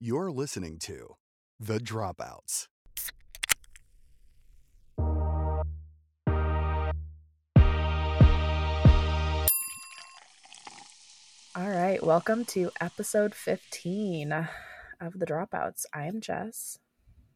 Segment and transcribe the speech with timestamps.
[0.00, 1.16] You're listening to
[1.58, 2.68] The Dropouts.
[11.56, 14.32] All right, welcome to episode 15
[15.00, 15.86] of The Dropouts.
[15.92, 16.78] I am Jess,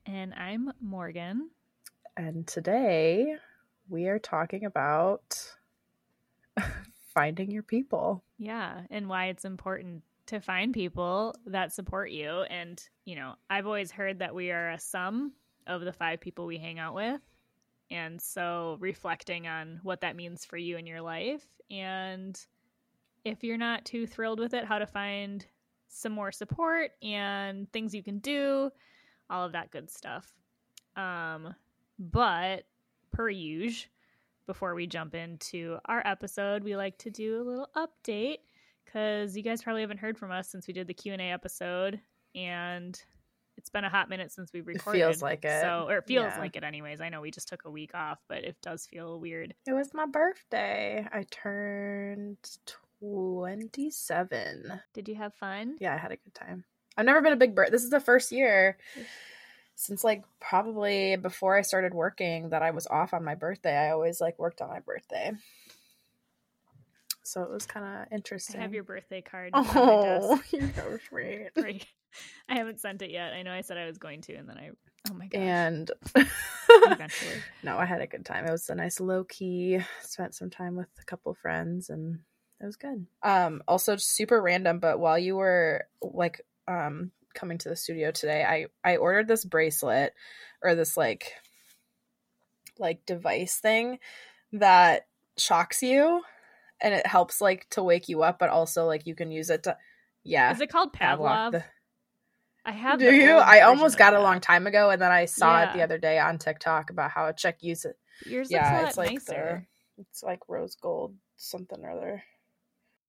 [0.06, 1.50] And I'm Morgan.
[2.16, 3.34] and today
[3.88, 5.40] we are talking about
[7.14, 8.22] finding your people.
[8.38, 10.02] Yeah, and why it's important
[10.32, 12.42] to find people that support you.
[12.48, 15.32] And, you know, I've always heard that we are a sum
[15.66, 17.20] of the five people we hang out with.
[17.90, 21.44] And so reflecting on what that means for you in your life.
[21.70, 22.38] And
[23.24, 25.44] if you're not too thrilled with it, how to find
[25.88, 28.70] some more support and things you can do,
[29.28, 30.32] all of that good stuff.
[30.96, 31.54] Um,
[31.98, 32.64] but
[33.12, 33.90] per usual,
[34.46, 38.38] before we jump into our episode, we like to do a little update
[38.84, 41.30] because you guys probably haven't heard from us since we did the Q and A
[41.30, 42.00] episode,
[42.34, 43.00] and
[43.58, 44.98] it's been a hot minute since we've recorded.
[44.98, 45.60] feels like it.
[45.60, 46.38] so or it feels Yeah.
[46.40, 47.00] like it, anyways.
[47.00, 49.54] I know we just took a week off, but it does feel weird.
[49.66, 51.06] It was my birthday.
[51.12, 52.38] I turned
[53.00, 54.80] 27.
[54.94, 55.76] Did you have fun?
[55.80, 56.64] Yeah, I had a good time.
[56.96, 57.68] I've never been a big bird.
[57.72, 58.76] This is the first year
[59.74, 63.74] since like probably before I started working that I was off on my birthday.
[63.76, 65.32] I always like worked on my birthday.
[67.22, 68.60] So it was kind of interesting.
[68.60, 69.50] I have your birthday card.
[69.54, 71.50] Oh, you're so sweet.
[72.48, 73.32] I haven't sent it yet.
[73.32, 74.70] I know I said I was going to, and then I.
[75.10, 75.40] Oh my gosh.
[75.40, 75.90] And
[76.68, 77.34] Eventually.
[77.62, 78.46] no, I had a good time.
[78.46, 79.80] It was a nice low key.
[80.02, 82.20] Spent some time with a couple friends, and
[82.60, 83.06] it was good.
[83.22, 88.44] Um, also super random, but while you were like um coming to the studio today,
[88.44, 90.14] I I ordered this bracelet
[90.62, 91.32] or this like
[92.78, 93.98] like device thing
[94.52, 95.06] that
[95.36, 96.22] shocks you
[96.82, 99.62] and it helps like to wake you up, but also like you can use it
[99.64, 99.76] to
[100.24, 100.52] yeah.
[100.52, 101.52] Is it called Pavlok?
[101.52, 101.64] the-
[102.64, 103.00] I have.
[103.00, 103.32] Do you?
[103.32, 105.98] I almost got it a long time ago, and then I saw it the other
[105.98, 107.96] day on TikTok about how a chick uses it.
[108.24, 109.66] Yours yeah, looks it's like nicer.
[109.96, 112.22] the it's like rose gold something or other.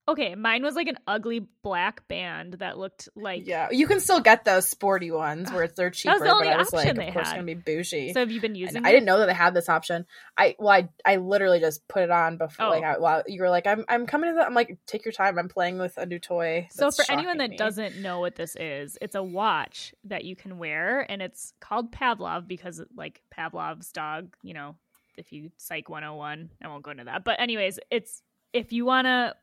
[0.06, 3.48] Okay, mine was like an ugly black band that looked like.
[3.48, 6.16] yeah, you can still get those sporty ones where it's they're cheaper.
[6.16, 7.36] was the only but I was like, option of course, had.
[7.36, 8.12] gonna be bougie.
[8.12, 8.86] So have you been using?
[8.86, 10.06] I didn't know that they had this option.
[10.38, 12.70] I well, I I literally just put it on before Oh.
[12.72, 14.46] like I, while you were like, I'm I'm coming to the.
[14.46, 15.40] I'm like, take your time.
[15.40, 16.68] I'm playing with a new toy.
[16.72, 17.58] So for anyone that me.
[17.58, 21.94] doesn't know what this is, it's a watch that you can wear, and it's called
[21.94, 24.36] Pavlok because like Pavlov's dog.
[24.42, 24.76] You know,
[25.18, 27.24] if you Psych 101, I won't go into that.
[27.24, 28.22] But anyways, it's
[28.52, 29.34] if you want to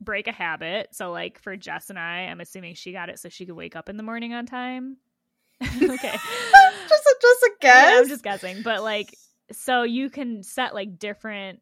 [0.00, 0.88] break a habit.
[0.92, 3.76] So like for Jess and I, I'm assuming she got it so she could wake
[3.76, 4.96] up in the morning on time.
[5.62, 5.80] okay.
[5.82, 7.92] just a, just a guess.
[7.92, 9.16] Yeah, I'm just guessing, but like,
[9.52, 11.60] so you can set like different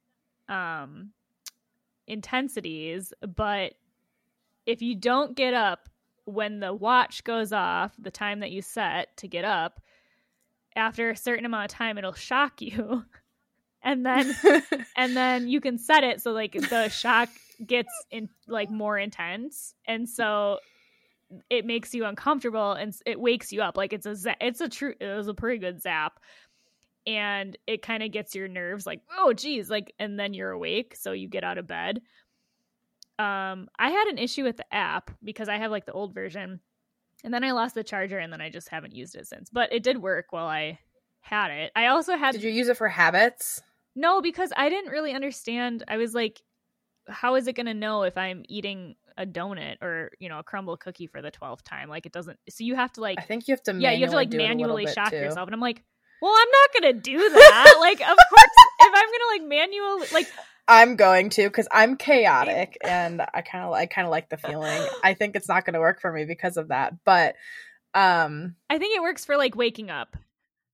[0.48, 1.10] um
[2.06, 3.74] intensities, but
[4.66, 5.88] if you don't get up
[6.24, 9.80] when the watch goes off, the time that you set to get up,
[10.74, 13.04] after a certain amount of time, it'll shock you,
[13.82, 14.34] and then
[14.96, 17.28] and then you can set it so like the shock
[17.66, 20.58] gets in like more intense, and so
[21.50, 24.94] it makes you uncomfortable and it wakes you up like it's a it's a true
[25.00, 26.20] it was a pretty good zap
[27.06, 30.94] and it kind of gets your nerves like oh geez like and then you're awake
[30.94, 32.00] so you get out of bed
[33.18, 36.60] um i had an issue with the app because i have like the old version
[37.24, 39.72] and then i lost the charger and then i just haven't used it since but
[39.72, 40.78] it did work while i
[41.20, 43.60] had it i also had Did you use it for habits?
[43.96, 45.84] no, because I didn't really understand.
[45.86, 46.42] I was like,
[47.08, 50.42] how is it going to know if I'm eating a donut or, you know, a
[50.42, 51.88] crumble cookie for the 12th time?
[51.88, 52.38] Like, it doesn't.
[52.48, 53.74] So you have to, like, I think you have to.
[53.74, 55.16] yeah, you have to, like, do it a little manually shock too.
[55.16, 55.46] yourself.
[55.46, 55.82] And I'm like,
[56.20, 57.76] well, I'm not going to do that.
[57.80, 60.32] like, of course, if I'm going to, like, manually, like,
[60.66, 64.38] I'm going to because I'm chaotic and I kind of I kind of like the
[64.38, 64.82] feeling.
[65.04, 66.94] I think it's not going to work for me because of that.
[67.04, 67.34] But
[67.92, 70.16] um I think it works for, like, waking up.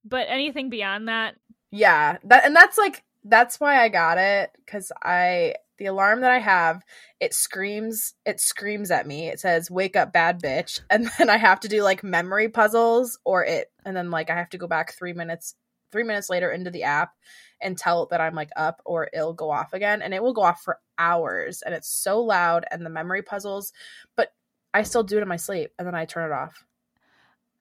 [0.04, 1.34] But anything beyond that,
[1.70, 6.30] yeah, that and that's like that's why I got it cuz I the alarm that
[6.30, 6.84] I have
[7.18, 9.28] it screams it screams at me.
[9.28, 13.18] It says wake up bad bitch and then I have to do like memory puzzles
[13.24, 15.56] or it and then like I have to go back 3 minutes
[15.90, 17.14] 3 minutes later into the app
[17.60, 20.34] and tell it that I'm like up or it'll go off again and it will
[20.34, 23.72] go off for hours and it's so loud and the memory puzzles
[24.16, 24.28] but
[24.72, 26.64] I still do it in my sleep and then I turn it off.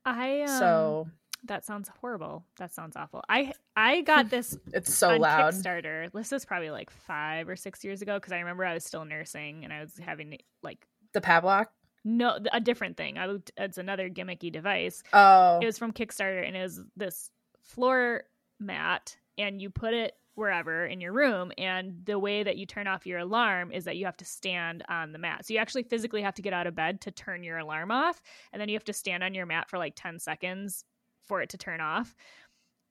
[0.06, 1.07] I, um, so
[1.45, 2.44] that sounds horrible.
[2.57, 3.24] That sounds awful.
[3.30, 5.53] I, I got this it's so on loud.
[5.53, 6.12] Kickstarter.
[6.12, 9.06] This was probably like five or six years ago because I remember I was still
[9.06, 11.68] nursing and I was having like The Pavlok?
[12.06, 13.18] no a different thing.
[13.18, 15.03] I looked, it's another gimmicky device.
[15.13, 15.59] Oh.
[15.62, 17.31] It was from Kickstarter and it was this
[17.62, 18.24] floor
[18.59, 22.88] mat and you put it wherever in your room and the way that you turn
[22.88, 25.83] off your alarm is that you have to stand on the mat so you actually
[25.83, 28.21] physically have to get out of bed to turn your alarm off
[28.53, 30.85] and then you have to stand on your mat for like 10 seconds
[31.30, 32.14] for it to turn off.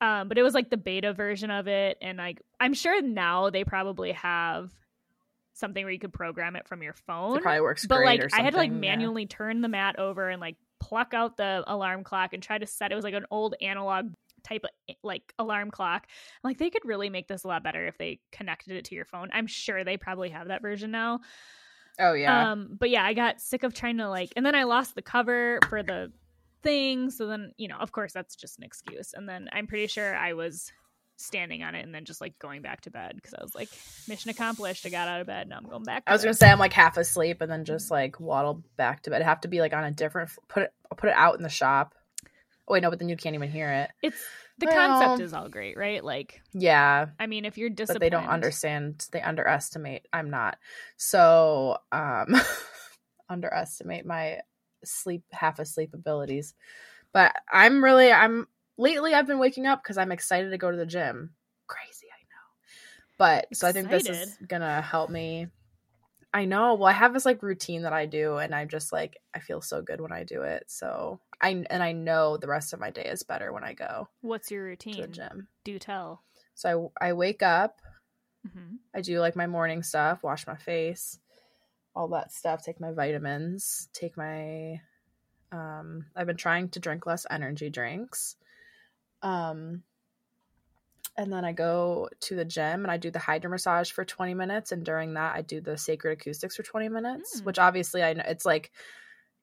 [0.01, 3.49] Um, but it was like the beta version of it and like i'm sure now
[3.49, 4.71] they probably have
[5.53, 7.35] something where you could program it from your phone.
[7.35, 8.91] It probably works but like i had to like something, yeah.
[8.91, 12.65] manually turn the mat over and like pluck out the alarm clock and try to
[12.65, 16.07] set it was like an old analog type of eh, like alarm clock.
[16.07, 18.95] I'm like they could really make this a lot better if they connected it to
[18.95, 19.29] your phone.
[19.33, 21.19] I'm sure they probably have that version now.
[21.99, 22.51] Oh yeah.
[22.51, 25.01] um but yeah i got sick of trying to like and then i lost the
[25.01, 26.13] cover for the
[26.61, 29.87] thing so then you know of course that's just an excuse and then i'm pretty
[29.87, 30.71] sure i was
[31.17, 33.69] standing on it and then just like going back to bed because i was like
[34.07, 36.33] mission accomplished i got out of bed now i'm going back to I was gonna
[36.33, 39.17] say I'm like half asleep and then just like waddle back to bed.
[39.17, 41.43] It'd have to be like on a different put it I'll put it out in
[41.43, 41.93] the shop.
[42.67, 43.91] Oh wait, no, but then you can't even hear it.
[44.01, 44.21] it's
[44.59, 48.01] the Well- concept is all great right like Yeah, i mean if you're but disappointed
[48.01, 49.07] they don't understand.
[49.11, 50.07] They underestimate.
[50.13, 50.57] I'm not.
[50.97, 52.33] So um
[53.29, 54.39] underestimate my
[54.83, 56.53] sleep half asleep abilities.
[57.13, 58.47] But I'm really I'm
[58.77, 61.31] lately I've been waking up because I'm excited to go to the gym.
[61.67, 63.17] Crazy, I know.
[63.17, 65.47] But so I think this is gonna help me.
[66.31, 66.75] I know.
[66.75, 69.61] Well, I have this like routine that I do, and I'm just like I feel
[69.61, 70.65] so good when I do it.
[70.67, 74.07] So I and I know the rest of my day is better when I go
[74.21, 75.47] what's your to the routine gym.
[75.63, 76.21] do tell
[76.55, 77.81] So I I wake up,
[78.53, 81.19] hmm I do like my morning stuff, wash my face,
[81.95, 84.81] all that stuff, take my vitamins, take my
[85.51, 88.35] um I've been trying to drink less energy drinks.
[89.21, 89.83] Um
[91.17, 94.33] and then I go to the gym and I do the hydro massage for 20
[94.35, 97.45] minutes and during that I do the sacred acoustics for 20 minutes, Mm.
[97.45, 98.71] which obviously I know it's like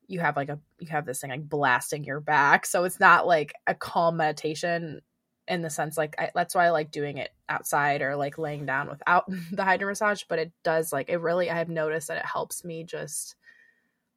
[0.06, 3.26] you have like a you have this thing like blasting your back, so it's not
[3.26, 5.02] like a calm meditation
[5.48, 8.66] in the sense like I, that's why I like doing it outside or like laying
[8.66, 10.24] down without the hydro massage.
[10.28, 13.36] But it does like it really I have noticed that it helps me just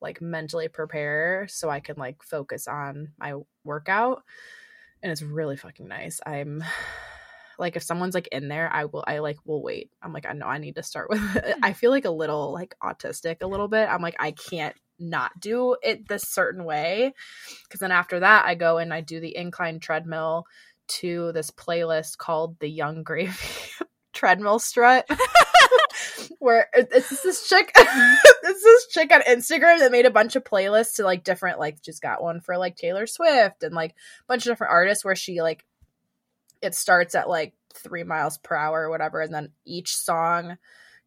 [0.01, 4.23] like mentally prepare so I can like focus on my workout,
[5.03, 6.19] and it's really fucking nice.
[6.25, 6.63] I'm
[7.59, 9.91] like if someone's like in there, I will I like will wait.
[10.01, 11.35] I'm like I know I need to start with.
[11.35, 11.57] It.
[11.63, 13.87] I feel like a little like autistic a little bit.
[13.89, 17.13] I'm like I can't not do it this certain way
[17.63, 20.45] because then after that I go and I do the incline treadmill
[20.89, 23.31] to this playlist called the Yung Gravy
[24.13, 25.09] Treadmill Strut.
[26.39, 28.15] Where it- it's this chick, mm-hmm.
[28.43, 31.81] it's this chick on Instagram that made a bunch of playlists to like different, like
[31.81, 33.93] just got one for like Taylor Swift and like a
[34.27, 35.65] bunch of different artists where she like
[36.61, 40.57] it starts at like three miles per hour or whatever, and then each song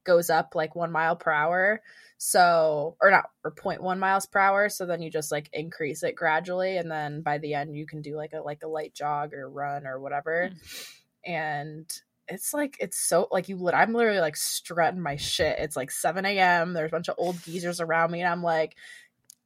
[0.04, 1.82] goes up like one mile per hour.
[2.18, 4.68] So, or not, or 0.1 miles per hour.
[4.68, 8.00] So then you just like increase it gradually, and then by the end you can
[8.00, 10.48] do like a like a light jog or run or whatever.
[10.48, 11.32] Hmm.
[11.32, 13.56] And it's like it's so like you.
[13.56, 15.58] lit- I'm literally like strutting my shit.
[15.58, 16.74] It's like 7 a.m.
[16.74, 18.76] There's a bunch of old geezers around me, and I'm like,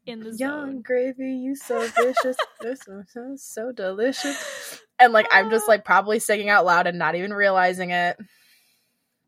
[0.06, 0.82] in the Young zone.
[0.82, 4.80] gravy, you so vicious, This one sounds so delicious.
[4.98, 5.72] And like I'm just ah.
[5.72, 8.16] like probably singing out loud and not even realizing it.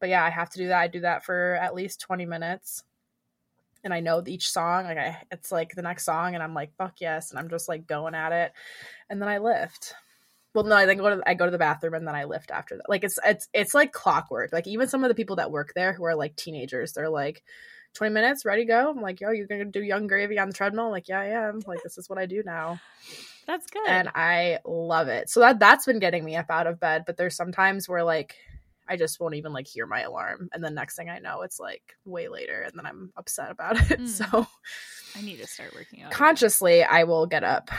[0.01, 0.81] But yeah, I have to do that.
[0.81, 2.85] I do that for at least 20 minutes.
[3.85, 6.75] And I know each song, like I it's like the next song, and I'm like,
[6.77, 8.53] fuck yes, and I'm just like going at it.
[9.09, 9.95] And then I lift.
[10.53, 12.51] Well, no, I then go to I go to the bathroom and then I lift
[12.51, 12.89] after that.
[12.89, 14.53] Like it's it's it's like clockwork.
[14.53, 17.45] Like even some of the people that work there who are like teenagers, they're like,
[17.95, 18.91] 20 minutes, ready go.
[18.91, 20.87] I'm like, yo, you're gonna do Yung Gravy on the treadmill?
[20.87, 21.61] I'm like, yeah, I am.
[21.67, 22.81] Like, this is what I do now.
[23.47, 23.89] That's good.
[23.89, 25.31] And I love it.
[25.31, 27.05] So that that's been getting me up out of bed.
[27.07, 28.37] But there's sometimes where like
[28.89, 30.49] I just won't even like hear my alarm.
[30.53, 33.77] And the next thing I know, it's like way later and then I'm upset about
[33.91, 34.01] it.
[34.01, 34.09] Mm.
[34.09, 34.47] So
[35.17, 36.13] I need to start working out.
[36.13, 37.71] consciously I will get up.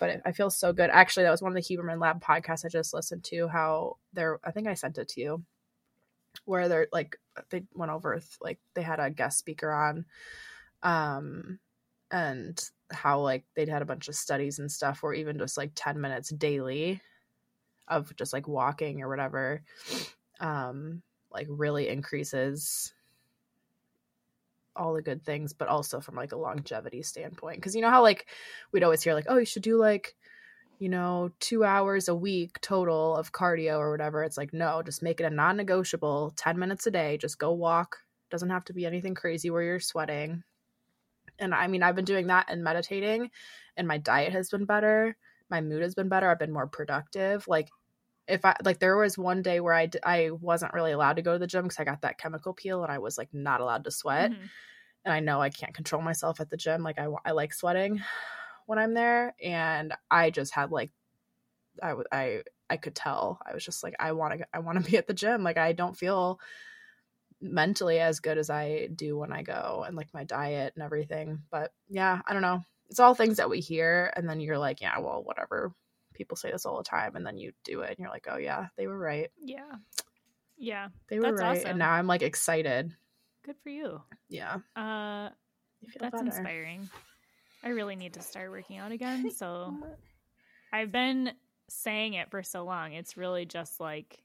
[0.00, 0.90] But it, I feel so good.
[0.90, 3.48] Actually, that was one of the Huberman Lab podcasts I just listened to.
[3.48, 5.44] How they're, I think I sent it to you,
[6.44, 7.16] where they're like
[7.50, 10.04] they went over like they had a guest speaker on,
[10.84, 11.58] um,
[12.12, 12.62] and
[12.92, 16.00] how like they'd had a bunch of studies and stuff where even just like ten
[16.00, 17.00] minutes daily
[17.88, 19.62] of just like walking or whatever,
[20.40, 21.02] um,
[21.32, 22.92] like really increases
[24.76, 27.56] all the good things, but also from like a longevity standpoint.
[27.56, 28.26] Because you know how like
[28.72, 30.14] we'd always hear like, oh, you should do like,
[30.78, 34.22] you know, two hours a week total of cardio or whatever.
[34.22, 37.18] It's like, no, just make it a non-negotiable, 10 minutes a day.
[37.18, 37.98] Just go walk.
[38.30, 40.44] Doesn't have to be anything crazy where you're sweating.
[41.38, 43.30] And I mean, I've been doing that and meditating,
[43.76, 45.16] and my diet has been better.
[45.50, 46.28] My mood has been better.
[46.28, 47.46] I've been more productive.
[47.48, 47.68] Like,
[48.28, 51.22] if I like, there was one day where I d- I wasn't really allowed to
[51.22, 53.60] go to the gym because I got that chemical peel and I was like not
[53.60, 54.50] allowed to sweat Mhm.
[55.04, 56.82] and I know I can't control myself at the gym.
[56.82, 58.00] Like I, I like sweating
[58.66, 60.90] when I'm there, and I just had like,
[61.82, 63.40] I I I could tell.
[63.46, 65.42] I was just like, I want to, I want to be at the gym.
[65.42, 66.38] Like, I don't feel
[67.40, 71.42] mentally as good as I do when I go and like my diet and everything.
[71.50, 72.62] But yeah, I don't know.
[72.90, 74.12] It's all things that we hear.
[74.16, 75.72] And then you're like, yeah, well, whatever.
[76.18, 77.16] People say this all the time.
[77.16, 79.30] And then you do it and you're like, oh, yeah, they were right.
[79.42, 79.76] Yeah.
[80.58, 80.88] Yeah.
[81.08, 81.56] They were That's right.
[81.58, 81.70] awesome.
[81.70, 82.92] And now I'm like excited.
[83.44, 84.02] Good for you.
[84.28, 84.56] Yeah.
[84.76, 85.30] Uh,
[85.98, 86.24] that's better.
[86.26, 86.90] inspiring.
[87.62, 89.30] I really need to start working out again.
[89.34, 89.74] So
[90.72, 91.32] I've been
[91.68, 92.92] saying it for so long.
[92.92, 94.22] It's really just like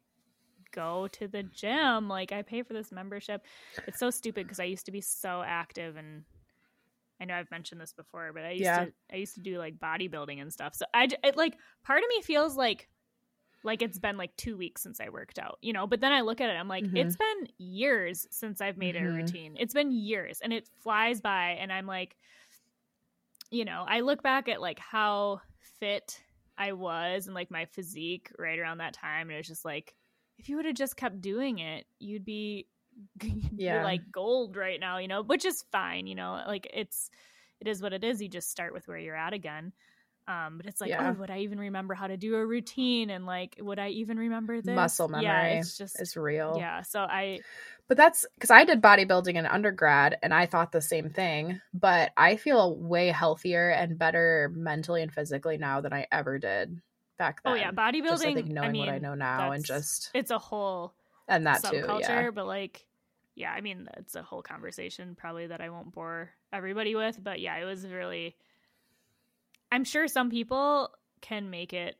[0.72, 2.10] go to the gym.
[2.10, 3.46] Like I pay for this membership.
[3.88, 6.24] It's so stupid because I used to be so active and
[7.24, 8.76] I know I've mentioned this before, but I used Yeah.
[8.76, 10.76] to I used to do like bodybuilding and stuff.
[10.76, 12.90] So I it, like part of me feels like
[13.64, 16.22] like it's been like 2 weeks since I worked out, you know, but then I
[16.22, 16.94] look at it I'm like Mhm.
[16.96, 19.56] it's been years since I've made it a routine.
[19.60, 22.18] It's been years and it flies by and I'm like
[23.52, 26.22] you know, I look back at like how fit
[26.58, 29.96] I was and like my physique right around that time, and it was just like,
[30.38, 32.68] if you would have just kept doing it, you'd be,
[33.58, 33.84] Yeah.
[33.84, 37.10] like gold right now, you know, which is fine, you know, like it's,
[37.60, 38.22] it is what it is.
[38.22, 39.74] You just start with where you're at again.
[40.28, 41.10] Um, but it's like, Yeah.
[41.10, 43.10] oh, would I even remember how to do a routine?
[43.10, 44.76] And like, would I even remember this?
[44.76, 46.58] Muscle memory Yeah, it's just, It's real.
[46.58, 46.82] yeah.
[46.84, 47.40] So I,
[47.90, 51.60] But that's because I did bodybuilding in undergrad and I thought the same thing.
[51.74, 56.80] But I feel way healthier and better mentally and physically now than I ever did
[57.18, 57.54] back then.
[57.54, 58.10] oh yeah, bodybuilding.
[58.10, 60.94] Just I think knowing mean, what I know now and just it's a whole
[61.28, 61.86] and that too.
[62.00, 62.32] Yeah.
[62.32, 62.86] but like,
[63.36, 67.22] yeah, I mean, it's a whole conversation probably that I won't bore everybody with.
[67.24, 68.36] But yeah, it was really.
[69.72, 71.96] I'm sure some people can make it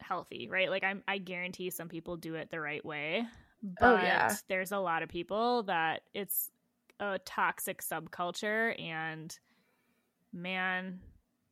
[0.00, 0.70] healthy, right?
[0.70, 3.24] Like I'm, I guarantee some people do it the right way.
[3.62, 4.34] But Oh, yeah.
[4.48, 6.50] there's a lot of people that it's
[7.00, 9.36] a toxic subculture, and
[10.32, 11.00] man,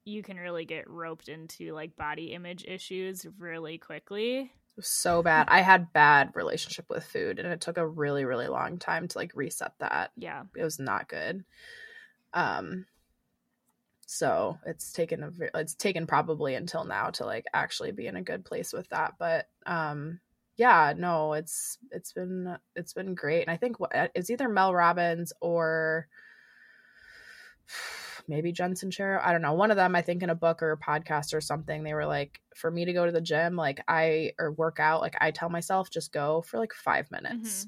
[0.05, 4.53] you can really get roped into like body image issues really quickly.
[4.81, 5.49] So bad.
[5.49, 9.19] I had bad relationship with food and it took a really, really long time to
[9.19, 10.11] like reset that.
[10.17, 10.45] Yeah.
[10.57, 11.45] It was not good.
[12.33, 12.87] Um
[14.07, 18.23] so it's taken a it's taken probably until now to like actually be in a
[18.23, 20.21] good place with that but um
[20.57, 24.75] yeah no it's it's been it's been great and i think what it's either mel
[24.75, 26.07] robbins or
[28.29, 29.21] maybe Jen Sincero.
[29.25, 31.41] i don't know one of them i think in a book or a podcast or
[31.41, 34.79] something they were like for me to go to the gym like i or work
[34.81, 37.67] out like i tell myself just go for like five minutes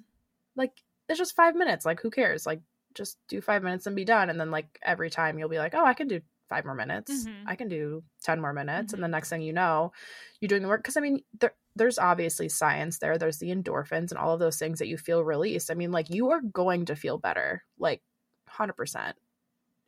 [0.56, 0.72] like
[1.08, 2.60] it's just five minutes like who cares like
[2.94, 5.74] just do five minutes and be done and then like every time you'll be like
[5.74, 7.42] oh i can do five more minutes Mhm.
[7.46, 8.94] i can do 10 more minutes Mhm.
[8.94, 9.92] and the next thing you know
[10.40, 14.10] you're doing the work because i mean there, there's obviously science there there's the endorphins
[14.10, 16.84] and all of those things that you feel released i mean like you are going
[16.86, 18.00] to feel better like
[18.48, 19.12] 100%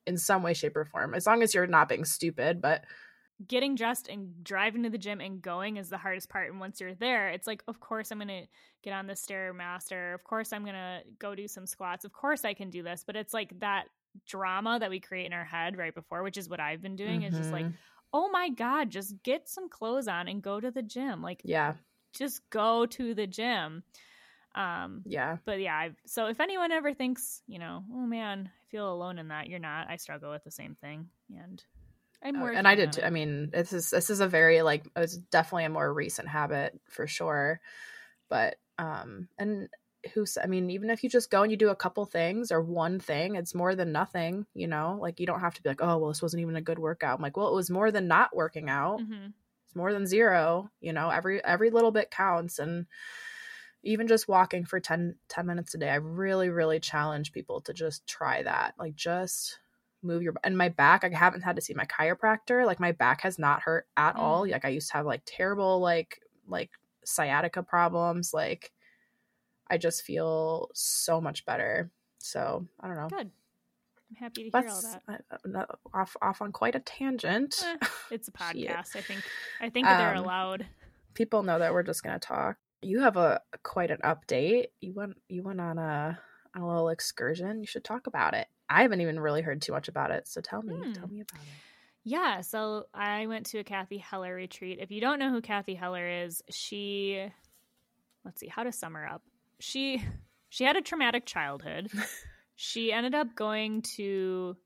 [0.09, 2.85] in some way shape or form as long as you're not being stupid but
[3.47, 6.50] getting dressed and driving to the gym and going is the hardest part.
[6.50, 8.49] And once you're there, it's like, of course, I'm going to
[8.83, 10.12] get on the Stairmaster.
[10.12, 12.05] Of course, I'm going to go do some squats.
[12.05, 13.05] Of course, I can do this.
[13.07, 13.85] But it's like that
[14.27, 17.23] drama that we create in our head right before, which is what I've been doing,
[17.23, 17.75] is just like, Mhm.
[18.12, 21.23] oh my God, just get some clothes on and go to the gym.
[21.23, 21.75] Like, yeah
[22.15, 23.85] just go to the gym.
[24.55, 28.93] Um, yeah but yeah, I've, so if anyone ever thinks, you know, oh man, feel
[28.93, 29.89] alone in that, you're not.
[29.91, 31.65] I struggle with the same thing, and
[32.23, 33.03] I'm Oh, working and I did too.
[33.03, 36.79] I mean, this is this is a very like it's definitely a more recent habit
[36.89, 37.61] for sure.
[38.29, 39.69] But um and
[40.15, 42.63] who's I mean, even if you just go and you do a couple things or
[42.63, 44.99] one thing, it's more than nothing, you know?
[45.01, 47.17] Like you don't have to be like, "Oh, well, this wasn't even a good workout."
[47.19, 49.05] I'm like, "Well, it was more than not working out.
[49.05, 49.35] Mhm.
[49.67, 51.11] It's more than zero, you know?
[51.11, 52.87] Every every little bit counts and
[53.83, 57.73] even just walking for 10, 10 minutes a day, I really, really challenge people to
[57.73, 58.75] just try that.
[58.79, 59.59] Like, just
[60.03, 61.05] move your and my back.
[61.05, 62.65] I haven't had to see my chiropractor.
[62.67, 64.19] Like, my back has not hurt at Mm.
[64.21, 64.49] all.
[64.49, 66.71] Like, I used to have like terrible like like
[67.05, 68.33] sciatica problems.
[68.35, 68.73] Like,
[69.71, 71.91] I just feel so much better.
[72.19, 73.09] So I don't know.
[73.09, 73.31] Good.
[74.11, 75.25] I'm happy to hear all that.
[75.55, 77.63] uh, off off on quite a tangent.
[77.65, 77.77] Eh,
[78.11, 78.97] It's a podcast.
[78.97, 79.23] I think.
[79.61, 80.67] I think that they're Um, allowed.
[81.15, 82.57] people know that we're just gonna talk.
[82.83, 84.67] You have a quite an update.
[84.81, 86.19] You went you went on a
[86.55, 87.61] on a little excursion.
[87.61, 88.47] You should talk about it.
[88.69, 90.29] I haven't even really heard too much about it.
[90.29, 90.93] So tell me, Hmm.
[90.93, 91.49] tell me about it.
[92.05, 92.41] Yeah.
[92.43, 94.79] So I went to a Cathy Heller retreat.
[94.81, 97.27] If you don't know who Cathy Heller is, she.
[98.25, 99.23] Let's see how to sum her up.
[99.61, 100.03] She
[100.49, 101.91] she had a traumatic childhood.
[102.57, 104.57] she ended up going to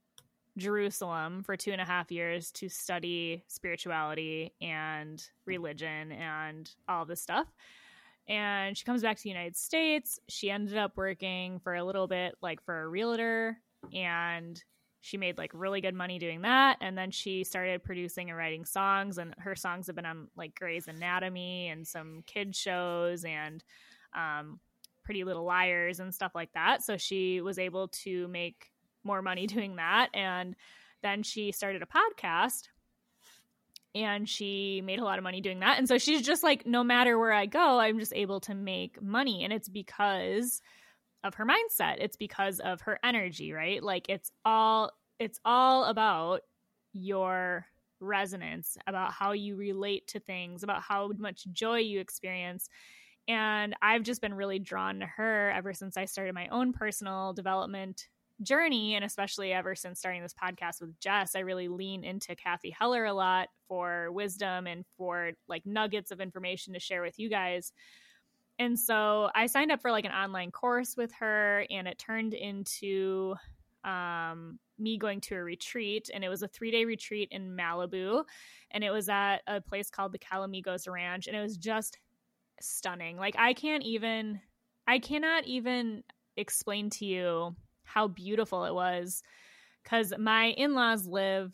[0.57, 7.21] Jerusalem for two and a half years to study spirituality and religion and all this
[7.21, 7.47] stuff.
[8.27, 10.19] And she comes back to the United States.
[10.29, 13.57] She ended up working for a little bit, like for a realtor,
[13.93, 14.61] and
[15.03, 18.63] she made like really good money doing that and then she started producing and writing
[18.63, 23.61] songs and her songs have been on like Grey's Anatomy and some kid shows and
[24.15, 24.61] um,
[25.03, 26.83] Pretty Little Liars and stuff like that.
[26.83, 28.71] So she was able to make
[29.03, 30.55] more money doing that and
[31.01, 32.69] then she started a podcast
[33.95, 35.77] and she made a lot of money doing that.
[35.77, 39.01] And so she's just like no matter where I go, I'm just able to make
[39.01, 40.61] money and it's because
[41.23, 41.97] of her mindset.
[41.99, 43.81] It's because of her energy, right?
[43.81, 46.41] Like it's all it's all about
[46.91, 47.65] your
[47.99, 52.67] resonance, about how you relate to things, about how much joy you experience.
[53.27, 57.31] And I've just been really drawn to her ever since I started my own personal
[57.31, 58.07] development
[58.43, 62.69] journey and especially ever since starting this podcast with Jess, I really lean into Cathy
[62.69, 67.29] Heller a lot for wisdom and for like nuggets of information to share with you
[67.29, 67.71] guys.
[68.59, 72.33] And so I signed up for like an online course with her, and it turned
[72.33, 73.35] into
[73.83, 76.09] um, me going to a retreat.
[76.13, 78.23] And it was a three day retreat in Malibu.
[78.71, 81.27] And it was at a place called the Calamigos Ranch.
[81.27, 81.97] And it was just
[82.61, 83.17] stunning.
[83.17, 84.39] Like, I can't even,
[84.87, 86.03] I cannot even
[86.37, 89.23] explain to you how beautiful it was
[89.83, 91.51] because my in laws live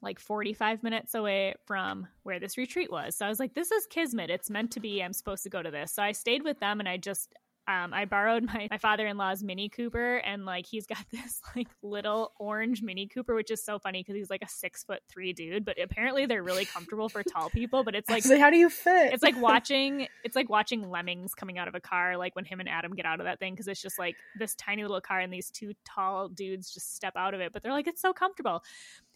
[0.00, 3.16] like 45 minutes away from where this retreat was.
[3.16, 4.30] So I was like, this is Kismet.
[4.30, 5.02] It's meant to be.
[5.02, 5.92] I'm supposed to go to this.
[5.92, 7.34] So I stayed with them and I just,
[7.68, 11.40] um, I borrowed my, my father in law's Mini Cooper and like he's got this
[11.54, 15.00] like little orange Mini Cooper, which is so funny because he's like a six foot
[15.08, 17.84] three dude, but apparently they're really comfortable for tall people.
[17.84, 19.12] But it's like, so how do you fit?
[19.12, 22.58] It's like watching, it's like watching lemmings coming out of a car, like when him
[22.58, 25.20] and Adam get out of that thing because it's just like this tiny little car
[25.20, 28.14] and these two tall dudes just step out of it, but they're like, it's so
[28.14, 28.62] comfortable.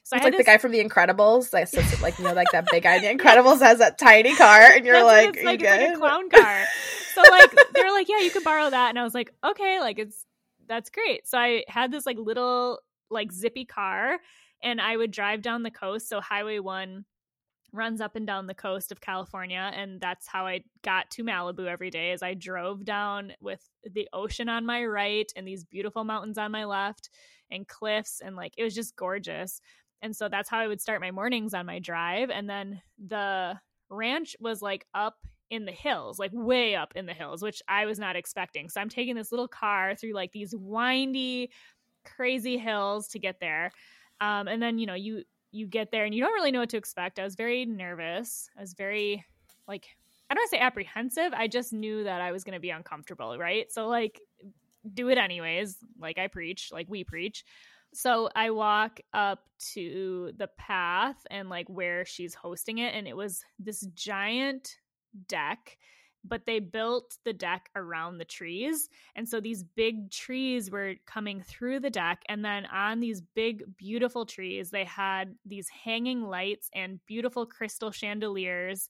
[0.05, 0.41] So it's like this...
[0.41, 3.03] the guy from The Incredibles, like sits like you know, like that big guy in
[3.03, 6.29] The Incredibles has that tiny car, and you're like, it's like, it's like a clown
[6.29, 6.65] car.
[7.15, 9.99] so like they're like, yeah, you can borrow that, and I was like, okay, like
[9.99, 10.27] it's
[10.69, 11.29] that's great.
[11.29, 12.81] So I had this like little
[13.11, 14.19] like zippy car,
[14.63, 16.09] and I would drive down the coast.
[16.09, 17.05] So Highway One
[17.73, 21.67] runs up and down the coast of California, and that's how I got to Malibu
[21.67, 22.11] every day.
[22.11, 26.51] As I drove down with the ocean on my right and these beautiful mountains on
[26.51, 27.09] my left
[27.53, 29.61] and cliffs and like it was just gorgeous
[30.03, 32.31] and so that's how I would start my mornings on my drive.
[32.31, 35.17] And then the ranch was like up
[35.49, 38.69] in the hills, like way up in the hills, which I was not expecting.
[38.69, 41.51] So I'm taking this little car through like these windy,
[42.05, 43.71] crazy hills to get there.
[44.21, 46.71] Um, and then, you know, you you get there and you don't really know what
[46.71, 47.19] to expect.
[47.19, 48.49] I was very nervous.
[48.57, 49.25] I was very
[49.69, 49.87] like
[50.31, 51.33] I don't say apprehensive.
[51.35, 53.71] I just knew that I was going to be uncomfortable, right?
[53.71, 54.19] So like
[54.95, 57.45] do it anyways, like I preach, like we preach.
[57.95, 63.17] So I walk up to the path and like where she's hosting it, and it
[63.17, 64.79] was this giant
[65.29, 65.77] deck,
[66.25, 68.89] but they built the deck around the trees.
[69.15, 72.23] And so these big trees were coming through the deck.
[72.29, 77.91] And then on these big, beautiful trees, they had these hanging lights and beautiful crystal
[77.91, 78.89] chandeliers.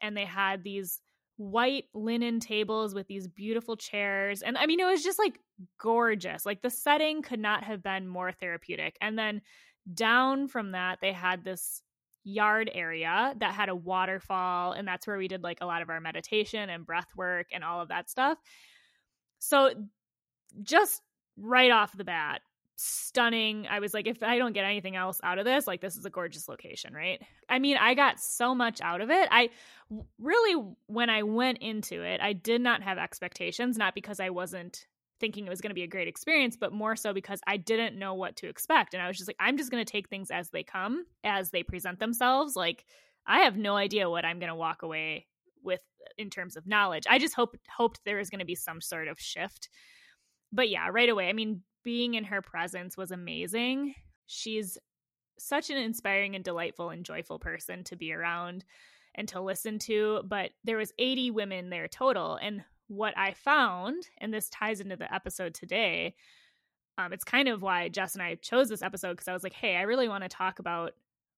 [0.00, 1.00] And they had these
[1.36, 4.42] white linen tables with these beautiful chairs.
[4.42, 5.40] And I mean, it was just like
[5.80, 6.46] gorgeous.
[6.46, 8.96] Like the setting could not have been more therapeutic.
[9.00, 9.42] And then
[9.92, 11.82] down from that, they had this
[12.22, 14.72] yard area that had a waterfall.
[14.72, 17.64] And that's where we did like a lot of our meditation and breath work and
[17.64, 18.38] all of that stuff.
[19.40, 19.74] So
[20.62, 21.02] just
[21.36, 22.40] right off the bat,
[22.76, 23.66] stunning.
[23.68, 26.04] I was like, if I don't get anything else out of this, like this is
[26.04, 27.20] a gorgeous location, right?
[27.48, 29.28] I mean, I got so much out of it.
[29.30, 29.50] I
[30.18, 34.86] really, when I went into it, I did not have expectations, not because I wasn't
[35.20, 37.98] thinking it was going to be a great experience, but more so because I didn't
[37.98, 38.94] know what to expect.
[38.94, 41.50] And I was just like, I'm just going to take things as they come, as
[41.50, 42.56] they present themselves.
[42.56, 42.84] Like,
[43.26, 45.26] I have no idea what I'm going to walk away
[45.62, 45.80] with
[46.18, 47.04] in terms of knowledge.
[47.08, 49.68] I just hoped hoped there was going to be some sort of shift.
[50.52, 51.28] But yeah, right away.
[51.28, 53.94] I mean, being in her presence was amazing.
[54.26, 54.78] She's
[55.38, 58.64] such an inspiring and delightful and joyful person to be around
[59.14, 64.08] and to listen to, but there was 80 women there total and what I found
[64.18, 66.14] and this ties into the episode today,
[66.98, 69.54] um, it's kind of why Jess and I chose this episode because I was like,
[69.54, 70.92] hey, I really want to talk about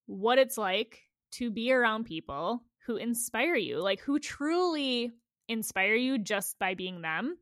[0.06, 5.12] what it's like to be around people who inspire you, like who truly
[5.48, 7.36] inspire you just by being them.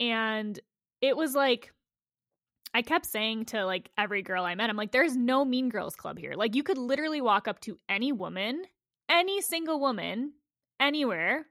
[0.00, 0.58] And
[1.00, 1.72] it was like
[2.74, 5.94] I kept saying to like every girl I met, I'm like, there's no mean girls
[5.94, 6.34] club here.
[6.34, 8.64] Like, you could literally walk up to any woman,
[9.08, 10.32] any single woman,
[10.80, 11.46] anywhere,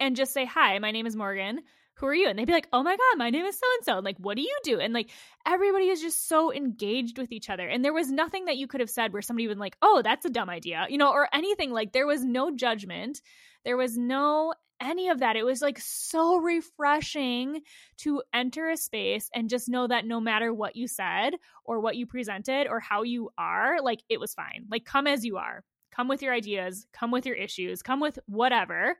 [0.00, 1.60] and just say, Hi, my name is Morgan.
[1.98, 2.28] Who are you?
[2.28, 3.98] And they'd be like, Oh my God, my name is so and so.
[3.98, 4.80] Like, what do you do?
[4.80, 5.10] And like,
[5.46, 7.68] everybody is just so engaged with each other.
[7.68, 10.24] And there was nothing that you could have said where somebody would like, Oh, that's
[10.24, 11.72] a dumb idea, you know, or anything.
[11.72, 13.20] Like, there was no judgment.
[13.64, 15.36] There was no any of that.
[15.36, 17.62] It was like so refreshing
[17.98, 21.34] to enter a space and just know that no matter what you said
[21.64, 24.66] or what you presented or how you are, like it was fine.
[24.70, 25.64] Like come as you are.
[25.94, 28.96] Come with your ideas, come with your issues, come with whatever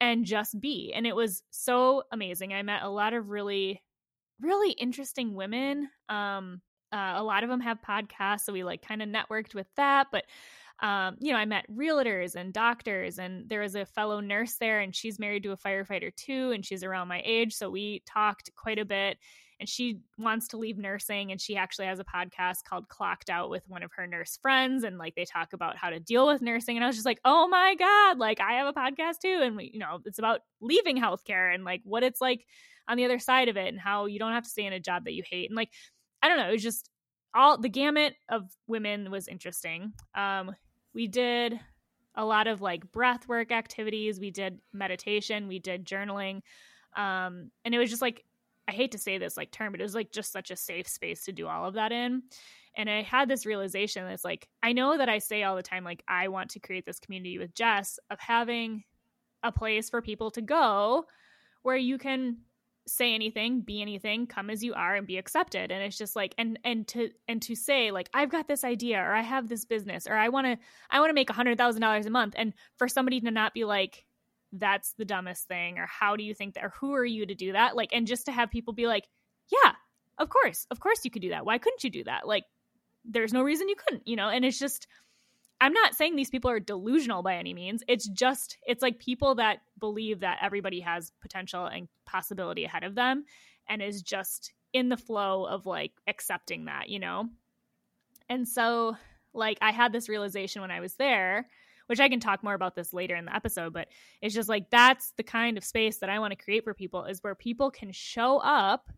[0.00, 0.92] and just be.
[0.94, 2.52] And it was so amazing.
[2.52, 3.82] I met a lot of really
[4.40, 5.88] really interesting women.
[6.08, 6.60] Um
[6.92, 10.06] uh, a lot of them have podcasts, so we like kind of networked with that,
[10.12, 10.24] but
[10.80, 14.80] um, you know, I met realtors and doctors, and there was a fellow nurse there,
[14.80, 17.54] and she's married to a firefighter too, and she's around my age.
[17.54, 19.18] So we talked quite a bit.
[19.58, 23.48] And she wants to leave nursing, and she actually has a podcast called Clocked Out
[23.48, 26.42] with one of her nurse friends, and like they talk about how to deal with
[26.42, 26.76] nursing.
[26.76, 29.56] And I was just like, oh my god, like I have a podcast too, and
[29.56, 32.44] we, you know, it's about leaving healthcare and like what it's like
[32.86, 34.78] on the other side of it, and how you don't have to stay in a
[34.78, 35.70] job that you hate, and like
[36.20, 36.90] I don't know, it was just
[37.34, 39.94] all the gamut of women was interesting.
[40.14, 40.54] Um,
[40.96, 41.60] we did
[42.14, 44.18] a lot of like breath work activities.
[44.18, 45.46] We did meditation.
[45.46, 46.40] We did journaling.
[46.96, 48.24] Um and it was just like
[48.66, 50.88] i hate to say this like term but it was like just such a safe
[50.88, 52.22] space to do all of that in.
[52.74, 55.84] And i had this realization that's like i know that i say all the time
[55.84, 58.82] like i want to create this community with jess of having
[59.42, 61.04] a place for people to go
[61.62, 62.38] where you can
[62.86, 65.72] say anything be anything come as you are and be accepted.
[65.72, 68.98] And it's just like and and to and to say like i've got this idea
[68.98, 70.56] or i have this business or i want to
[70.90, 72.34] i want to make a hundred thousand dollars a month.
[72.36, 74.04] And for somebody to not be like
[74.52, 77.34] that's the dumbest thing or how do you think that or who are you to
[77.34, 77.74] do that?
[77.76, 79.08] Like and just to have people be like
[79.50, 79.72] yeah
[80.18, 81.44] of course of course you could do that.
[81.44, 82.26] Why couldn't you do that?
[82.26, 82.44] Like
[83.04, 84.28] there's no reason you couldn't you know?
[84.28, 84.86] And it's just
[85.60, 87.82] I'm not saying these people are delusional by any means.
[87.88, 92.94] It's just, it's like people that believe that everybody has potential and possibility ahead of
[92.94, 93.24] them
[93.68, 97.28] and is just in the flow of like accepting that, you know?
[98.28, 98.96] And so,
[99.32, 101.48] like, I had this realization when I was there,
[101.86, 103.88] which I can talk more about this later in the episode, but
[104.20, 107.04] it's just like that's the kind of space that I want to create for people
[107.04, 108.90] is where people can show up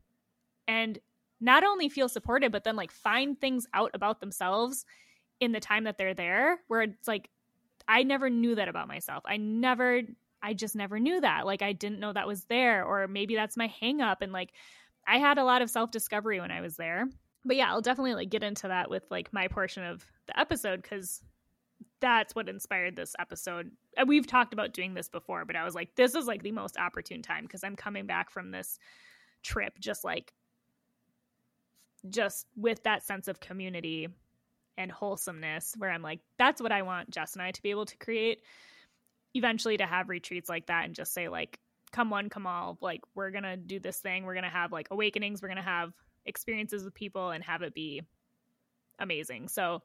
[0.66, 0.98] and
[1.40, 4.84] not only feel supported, but then like find things out about themselves
[5.40, 7.30] in the time that they're there where it's like
[7.86, 9.22] I never knew that about myself.
[9.26, 10.02] I never
[10.42, 11.46] I just never knew that.
[11.46, 14.52] Like I didn't know that was there or maybe that's my hang up and like
[15.06, 17.06] I had a lot of self-discovery when I was there.
[17.44, 20.82] But yeah, I'll definitely like get into that with like my portion of the episode
[20.82, 21.22] cuz
[22.00, 23.72] that's what inspired this episode.
[24.06, 26.76] We've talked about doing this before, but I was like this is like the most
[26.76, 28.78] opportune time because I'm coming back from this
[29.42, 30.34] trip just like
[32.08, 34.08] just with that sense of community
[34.78, 37.86] and wholesomeness where I'm like, that's what I want Jess and I to be able
[37.86, 38.40] to create.
[39.34, 41.58] Eventually to have retreats like that and just say like,
[41.92, 44.24] come one, come all, like we're gonna do this thing.
[44.24, 45.92] We're gonna have like awakenings, we're gonna have
[46.24, 48.02] experiences with people and have it be
[48.98, 49.48] amazing.
[49.48, 49.82] So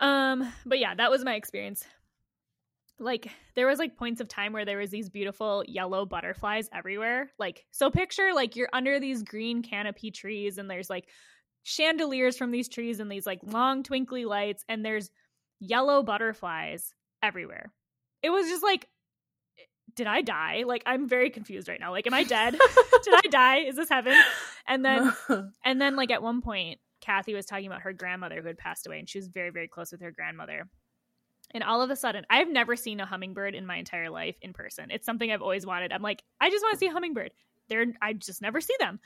[0.00, 1.84] um, but yeah, that was my experience.
[2.98, 7.30] Like there was like points of time where there was these beautiful yellow butterflies everywhere.
[7.38, 11.08] Like so picture like you're under these green canopy trees and there's like
[11.64, 15.10] chandeliers from these trees and these like long twinkly lights and there's
[15.58, 17.72] yellow butterflies everywhere.
[18.22, 18.86] It was just like
[19.96, 20.64] did I die?
[20.66, 21.90] Like I'm very confused right now.
[21.90, 22.52] Like am I dead?
[23.02, 23.56] did I die?
[23.60, 24.14] Is this heaven?
[24.68, 25.12] And then
[25.64, 28.86] and then like at one point Cathy was talking about her grandmother who had passed
[28.86, 30.68] away and she was very very close with her grandmother.
[31.52, 34.52] And all of a sudden, I've never seen a hummingbird in my entire life in
[34.52, 34.90] person.
[34.90, 35.92] It's something I've always wanted.
[35.92, 37.32] I'm like, I just want to see a hummingbird.
[37.68, 38.98] They're I just never see them.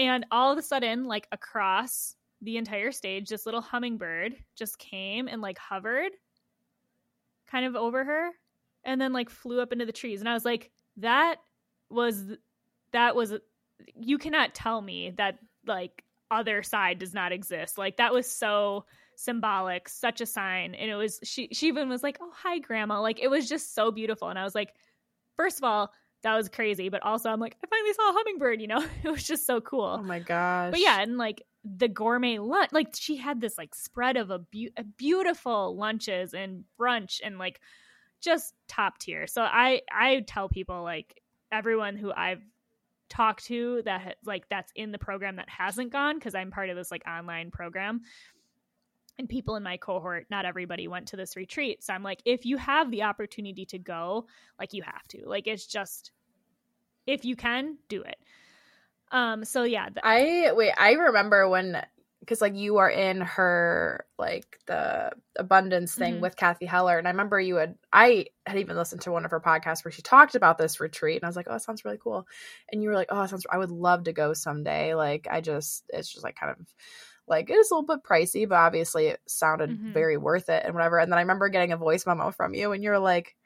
[0.00, 5.28] And all of a sudden, like across the entire stage, this little hummingbird just came
[5.28, 6.12] and like hovered
[7.50, 8.30] kind of over her
[8.82, 10.20] and then like flew up into the trees.
[10.20, 11.36] And I was like, that
[11.90, 12.32] was,
[12.92, 13.34] that was,
[13.94, 17.76] you cannot tell me that like other side does not exist.
[17.76, 18.86] Like that was so
[19.16, 20.74] symbolic, such a sign.
[20.74, 23.02] And it was, she, she even was like, oh, hi, grandma.
[23.02, 24.30] Like it was just so beautiful.
[24.30, 24.72] And I was like,
[25.36, 26.88] first of all, that was crazy.
[26.88, 28.60] But also, I'm like, I finally saw a hummingbird.
[28.60, 29.98] You know, it was just so cool.
[30.00, 30.72] Oh my gosh!
[30.72, 34.38] But yeah, and like the gourmet lunch, like she had this like spread of a,
[34.38, 37.60] be- a beautiful lunches and brunch and like
[38.20, 39.26] just top tier.
[39.26, 41.20] So I I tell people like
[41.52, 42.42] everyone who I've
[43.08, 46.76] talked to that like that's in the program that hasn't gone because I'm part of
[46.76, 48.02] this like online program
[49.20, 51.84] and people in my cohort, not everybody went to this retreat.
[51.84, 54.26] So I'm like, if you have the opportunity to go,
[54.58, 55.28] like you have to.
[55.28, 56.10] Like it's just
[57.06, 58.16] if you can, do it.
[59.12, 61.82] Um so yeah, th- I wait, I remember when
[62.20, 66.22] because like you are in her like the abundance thing mm-hmm.
[66.22, 69.32] with Cathy Heller, and I remember you had I had even listened to one of
[69.32, 71.84] her podcasts where she talked about this retreat, and I was like, oh, that sounds
[71.84, 72.26] really cool,
[72.70, 74.94] and you were like, oh, it sounds I would love to go someday.
[74.94, 76.66] Like I just it's just like kind of
[77.30, 79.92] like it is a little bit pricey, but obviously it sounded mm-hmm.
[79.92, 80.98] very worth it and whatever.
[80.98, 83.36] And then I remember getting a voice memo from you, and you're like,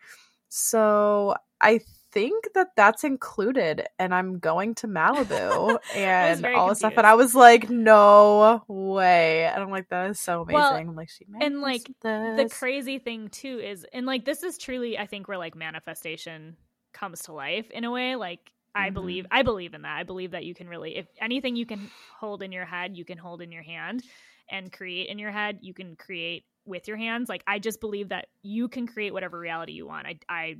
[0.48, 1.80] "So I
[2.14, 6.94] think that that's included and I'm going to Malibu and all this stuff.
[6.96, 9.46] And I was like, no way.
[9.46, 10.54] And I'm like, that is so amazing.
[10.54, 14.58] Well, I'm like, she and, like, the crazy thing too is and like this is
[14.58, 16.56] truly i think where like manifestation
[16.92, 18.94] comes to life in a way like i Mhm.
[18.94, 19.96] believe i believe in that.
[19.98, 23.04] I believe that you can really if anything you can hold in your head you
[23.04, 24.02] can hold in your hand
[24.50, 25.58] and create in your head.
[25.62, 27.28] You can create with your hands.
[27.28, 30.06] Like i just believe that you can create whatever reality you want.
[30.06, 30.56] I, I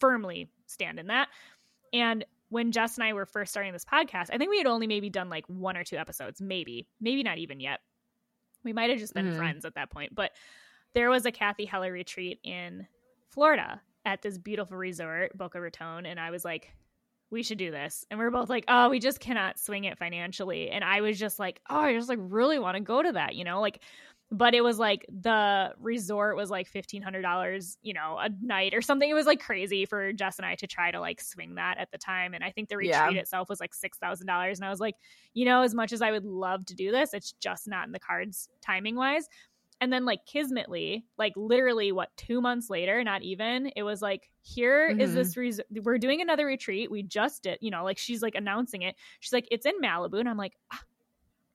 [0.00, 1.28] firmly stand in that.
[1.92, 4.86] And when jess and i were first starting this podcast i think we had only
[4.86, 7.80] maybe done like one or two episodes maybe maybe not even yet.
[8.62, 9.36] We might have just been Mhm.
[9.36, 10.32] friends at that point but
[10.92, 12.86] there was a Cathy Heller retreat in
[13.30, 16.72] Florida at this beautiful resort, Boca Raton, and I was like,
[17.34, 18.06] we should do this.
[18.10, 20.70] And we are both like, oh, we just cannot swing it financially.
[20.70, 23.34] And I was just like, oh, I just like really want to go to that,
[23.34, 23.82] you know, like.
[24.30, 28.74] But it was like the resort was like fifteen hundred dollars, you know, a night
[28.74, 29.08] or something.
[29.08, 31.92] It was like crazy for Jess and I to try to like swing that at
[31.92, 32.32] the time.
[32.34, 33.20] And I think the retreat Yeah.
[33.20, 34.58] itself was like six thousand dollars.
[34.58, 34.96] And I was like,
[35.34, 37.92] you know, as much as I would love to do this, it's just not in
[37.92, 39.28] the cards timing wise
[39.80, 44.30] and then like kismetly like literally what two months later not even it was like
[44.42, 45.14] here is Mhm.
[45.14, 48.82] this res- we're doing another retreat we just did you know like she's like announcing
[48.82, 50.80] it she's like it's in malibu and i'm like ah,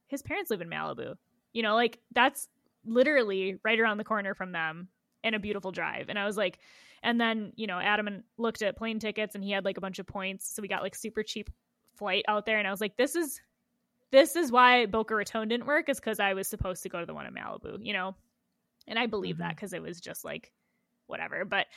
[0.08, 1.16] his parents live in malibu
[1.54, 2.48] you know like that's
[2.86, 4.88] literally right around the corner from them
[5.24, 6.60] and a beautiful drive and i was like
[7.04, 9.82] and then you know adam and looked at plane tickets and he had like a
[9.82, 11.50] bunch of points so we got like super cheap
[11.96, 13.42] flight out there and i was like this is
[14.12, 17.06] this is why Boca Raton didn't work is because I was supposed to go to
[17.06, 18.16] the one in Malibu, you know?
[18.88, 19.56] And I believe that Mhm.
[19.56, 20.52] because it was just like
[21.08, 21.46] whatever.
[21.46, 21.68] But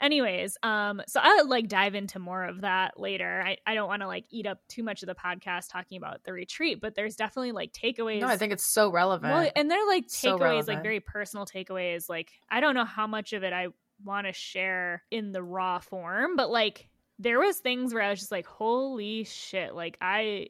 [0.00, 3.42] anyways, um, so I'll like dive into more of that later.
[3.44, 6.24] I, I don't want to like eat up too much of the podcast talking about
[6.24, 8.20] the retreat, but there's definitely like takeaways.
[8.20, 9.32] No, I think it's so relevant.
[9.32, 12.08] well, and they're like So takeaways, like very personal takeaways.
[12.08, 13.68] Like I don't know how much of it I
[14.04, 16.88] want to share in the raw form, but like
[17.18, 19.74] there was things where I was just like, holy shit!
[19.74, 20.48] Like I,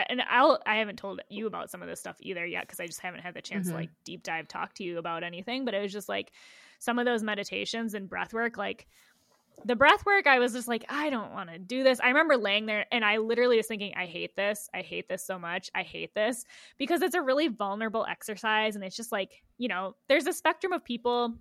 [0.00, 2.80] I and I'll I haven't told you about some of this stuff either yet because
[2.80, 3.70] I just haven't had the chance Mhm.
[3.70, 5.64] to like deep dive talk to you about anything.
[5.64, 6.32] But it was just like
[6.78, 8.86] some of those meditations and breath work, like.
[9.64, 12.00] The breath work, I was just like, I don't want to do this.
[12.00, 14.68] I remember laying there and I literally was thinking, I hate this.
[14.74, 15.70] I hate this so much.
[15.76, 16.44] I hate this
[16.76, 20.72] because it's a really vulnerable exercise and it's just like you know there's a spectrum
[20.72, 21.34] of people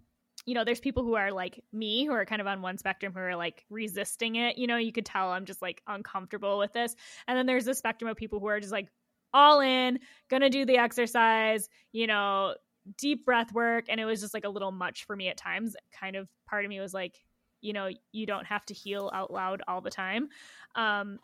[0.45, 3.13] you know there's people who are like me who are kind of on one spectrum
[3.13, 6.73] who are like resisting it you know you could tell i'm just like uncomfortable with
[6.73, 6.95] this.
[7.27, 8.89] And then there's a spectrum of people who are just like
[9.33, 12.55] all in gonna do the exercise you know
[12.97, 13.85] deep breath work.
[13.89, 15.75] And it was just like a little much for me at times.
[15.97, 17.23] Kind of part of me was like
[17.61, 20.29] you know you don't have to heal out loud all the time.
[20.75, 21.19] Um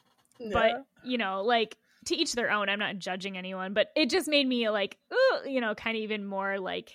[0.53, 2.69] but you know like to each their own.
[2.69, 6.03] I'm not judging anyone but it just made me like ooh, you know kind of
[6.03, 6.93] even more like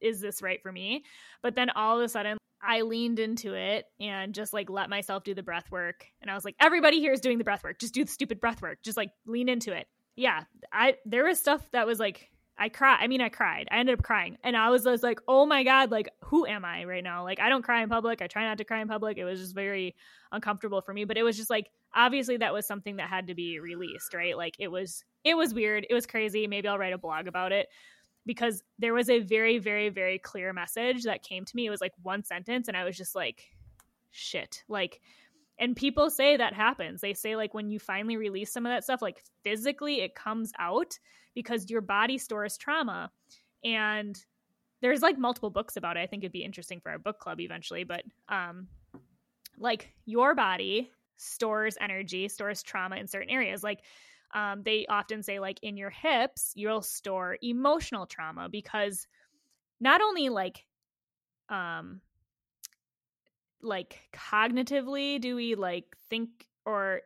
[0.00, 1.04] is this right for me
[1.42, 5.24] but then all of a sudden i leaned into it and just like let myself
[5.24, 7.78] do the breath work and i was like everybody here is doing the breath work
[7.78, 11.38] just do the stupid breath work just like lean into it yeah i there was
[11.38, 12.96] stuff that was like I cry.
[12.98, 13.68] I mean, I cried.
[13.70, 15.90] I ended up crying, and I was, was like, "Oh my god!
[15.90, 17.22] Like, who am I right now?
[17.22, 18.22] Like, I don't cry in public.
[18.22, 19.18] I try not to cry in public.
[19.18, 19.94] It was just very
[20.32, 21.04] uncomfortable for me.
[21.04, 24.36] But it was just like, obviously, that was something that had to be released, right?
[24.36, 25.86] Like, it was, it was weird.
[25.90, 26.46] It was crazy.
[26.46, 27.68] Maybe I'll write a blog about it
[28.26, 31.66] because there was a very, very, very clear message that came to me.
[31.66, 33.44] It was like one sentence, and I was just like,
[34.10, 35.00] shit, like.
[35.58, 37.00] And people say that happens.
[37.00, 40.52] They say, like, when you finally release some of that stuff, like physically it comes
[40.58, 40.98] out
[41.34, 43.10] because your body stores trauma.
[43.64, 44.22] And
[44.82, 46.00] there's like multiple books about it.
[46.00, 47.84] I think it'd be interesting for our book club eventually.
[47.84, 48.68] But um,
[49.58, 53.62] like your body stores energy, stores trauma in certain areas.
[53.62, 53.80] Like
[54.36, 59.06] um, they often say, like in your hips, you'll store emotional trauma because
[59.80, 60.64] not only like
[61.48, 62.00] um
[63.62, 66.28] like cognitively do we like think
[66.64, 67.00] or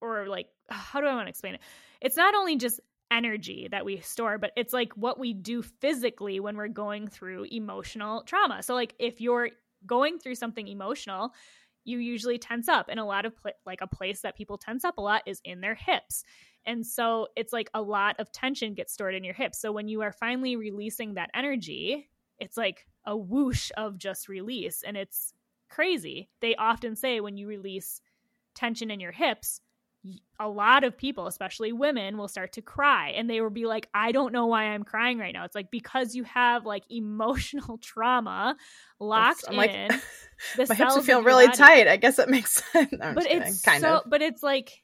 [0.00, 1.60] or like how do I want to explain it?
[2.00, 6.40] It's not only just energy that we store, but it's like what we do physically
[6.40, 8.62] when we're going through emotional trauma.
[8.62, 9.50] So like if you're
[9.86, 11.34] going through something emotional,
[11.84, 14.84] you usually tense up and a lot of pla- like a place that people tense
[14.84, 16.24] up a lot is in their hips.
[16.66, 19.58] And so it's like a lot of tension gets stored in your hips.
[19.58, 24.82] So when you are finally releasing that energy, it's like a whoosh of just release
[24.82, 25.34] and it's
[25.68, 26.28] crazy.
[26.40, 28.00] They often say when you release
[28.54, 29.60] tension in your hips,
[30.38, 33.88] a lot of people, especially women, will start to cry and they will be like,
[33.94, 35.44] I don't know why I'm crying right now.
[35.44, 38.56] It's like because you have like emotional trauma
[39.00, 39.88] locked like, in.
[40.56, 41.56] the my hips feel really body.
[41.56, 41.88] tight.
[41.88, 42.92] I guess it makes sense.
[42.92, 44.02] No, But it's kind so, of.
[44.06, 44.83] but it's like,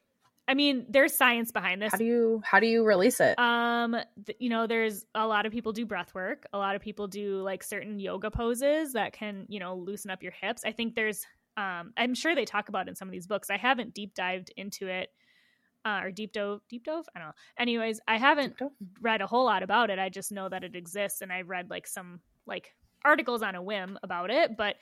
[0.50, 1.92] I mean, there's science behind this.
[1.92, 3.38] How do you how do you release it?
[3.38, 6.44] Um, th- you know, there's a lot of people do breath work.
[6.52, 10.24] A lot of people do like certain yoga poses that can, you know, loosen up
[10.24, 10.62] your hips.
[10.64, 11.24] I think there's
[11.56, 13.48] um, I'm sure they talk about in some of these books.
[13.48, 15.10] I haven't deep dived into it
[15.84, 17.06] uh, or deep dove, deep dove.
[17.14, 17.34] I don't know.
[17.56, 18.56] Anyways, I haven't
[19.00, 20.00] read a whole lot about it.
[20.00, 23.62] I just know that it exists, and I've read like some like articles on a
[23.62, 24.56] whim about it.
[24.56, 24.78] But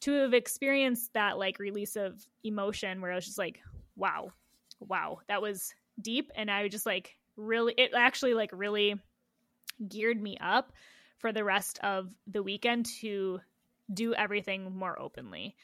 [0.00, 3.60] to have experienced that like release of emotion, where I was just like,
[3.94, 4.32] wow,
[4.88, 9.00] wow, that was deep, and I just like really, it actually like really
[9.88, 10.72] geared me up
[11.18, 13.40] for the rest of the weekend to
[13.92, 15.56] do everything more openly.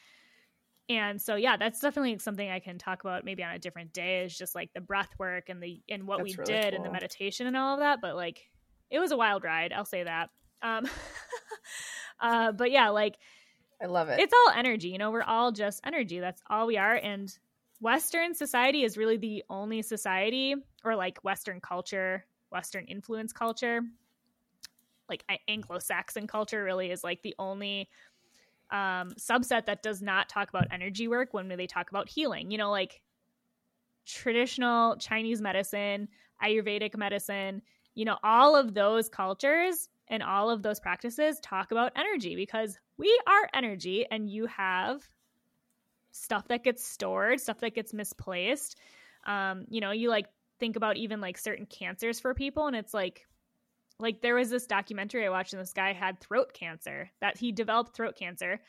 [0.89, 4.23] And so yeah, that's definitely something I can talk about maybe on a different day
[4.23, 6.77] is just like the breath work and the and what that's we really did cool.
[6.77, 7.99] and the meditation and all of that.
[8.01, 8.49] But like
[8.89, 10.29] it was a wild ride, I'll say that.
[10.63, 10.87] Um
[12.19, 13.17] uh but yeah, like
[13.81, 14.19] I love it.
[14.19, 16.19] It's all energy, you know, we're all just energy.
[16.19, 16.95] That's all we are.
[16.95, 17.31] And
[17.81, 23.81] Western society is really the only society or like Western culture, Western influence culture
[25.09, 27.89] like Anglo-Saxon culture really is like the only
[28.71, 32.51] um, subset that does not talk about energy work when they talk about healing.
[32.51, 33.01] You know, like
[34.05, 36.07] traditional Chinese medicine,
[36.43, 37.61] Ayurvedic medicine,
[37.95, 42.77] you know, all of those cultures and all of those practices talk about energy because
[42.97, 45.07] we are energy and you have
[46.11, 48.79] stuff that gets stored, stuff that gets misplaced.
[49.25, 50.27] Um, you know, you like
[50.59, 53.25] think about even like certain cancers for people and it's like
[53.97, 57.51] like there was this documentary I watched and this guy had throat cancer that he
[57.51, 58.59] developed throat cancer.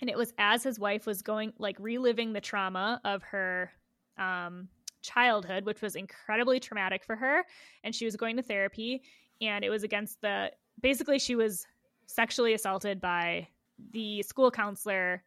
[0.00, 3.70] And it was as his wife was going like reliving the trauma of her
[4.18, 4.68] um
[5.02, 7.44] childhood, which was incredibly traumatic for her,
[7.82, 9.02] and she was going to therapy
[9.40, 11.66] and it was against the basically she was
[12.06, 13.46] sexually assaulted by
[13.92, 15.22] the school counselor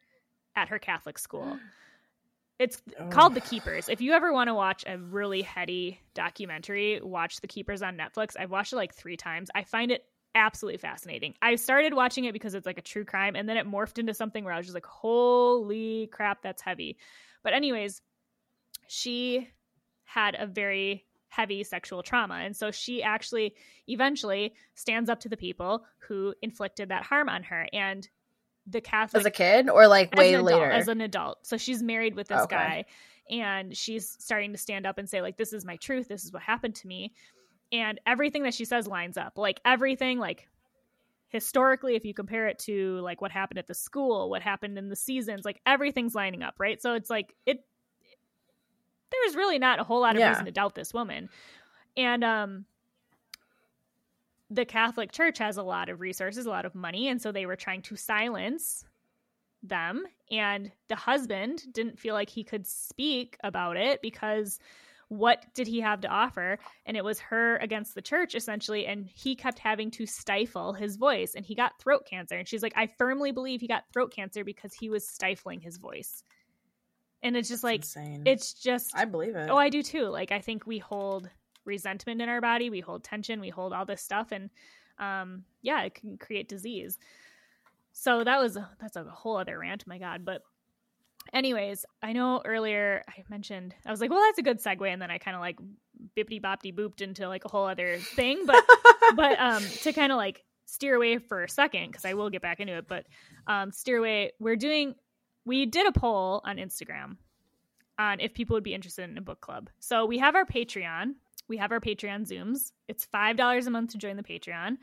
[0.62, 1.58] at her Catholic school.
[2.58, 3.06] It's oh.
[3.06, 3.88] called The Keepers.
[3.88, 8.34] If you ever want to watch a really heady documentary, watch The Keepers on Netflix.
[8.36, 9.48] I've watched it like three times.
[9.54, 11.34] I find it absolutely fascinating.
[11.40, 14.12] I started watching it because it's like a true crime, and then it morphed into
[14.12, 16.98] something where I was just like, holy crap, that's heavy.
[17.44, 18.02] But, anyways,
[18.88, 19.48] she
[20.04, 22.40] had a very heavy sexual trauma.
[22.42, 23.54] And so she actually
[23.86, 27.68] eventually stands up to the people who inflicted that harm on her.
[27.72, 28.08] And
[28.68, 31.46] the Catholic as a kid or like way as later as an adult.
[31.46, 32.56] So she's married with this okay.
[32.56, 32.84] guy
[33.30, 36.32] and she's starting to stand up and say like this is my truth, this is
[36.32, 37.12] what happened to me.
[37.70, 39.36] And everything that she says lines up.
[39.36, 40.48] Like everything like
[41.28, 44.88] historically if you compare it to like what happened at the school, what happened in
[44.88, 46.80] the seasons, like everything's lining up, right?
[46.80, 47.64] So it's like it
[49.10, 50.30] there's really not a whole lot of yeah.
[50.30, 51.28] reason to doubt this woman.
[51.96, 52.64] And um
[54.50, 57.46] the Catholic Church has a lot of resources, a lot of money, and so they
[57.46, 58.84] were trying to silence
[59.62, 60.04] them.
[60.30, 64.58] And the husband didn't feel like he could speak about it because
[65.08, 66.58] what did he have to offer?
[66.84, 68.86] And it was her against the church, essentially.
[68.86, 72.36] And he kept having to stifle his voice, and he got throat cancer.
[72.36, 75.78] And she's like, I firmly believe he got throat cancer because he was stifling his
[75.78, 76.22] voice.
[77.22, 79.48] And it's just like, it's just, I believe it.
[79.50, 80.04] Oh, I do too.
[80.04, 81.28] Like, I think we hold
[81.68, 82.70] resentment in our body.
[82.70, 84.50] We hold tension we hold all this stuff and
[84.98, 86.98] um yeah it can create disease.
[87.92, 90.42] So that was that's a whole other rant my god but
[91.34, 95.02] anyways i know earlier i mentioned i was like well that's a good segue and
[95.02, 95.58] then i kind of like
[96.16, 98.64] bippity boppity booped into like a whole other thing but
[99.16, 102.40] but um to kind of like steer away for a second because i will get
[102.40, 103.04] back into it but
[103.46, 104.94] um steer away we're doing
[105.44, 107.16] we did a poll on instagram
[107.98, 109.68] on if people would be interested in a book club.
[109.80, 111.14] So we have our patreon
[111.48, 112.72] we have our Patreon Zooms.
[112.86, 114.76] It's $5 a month to join the Patreon.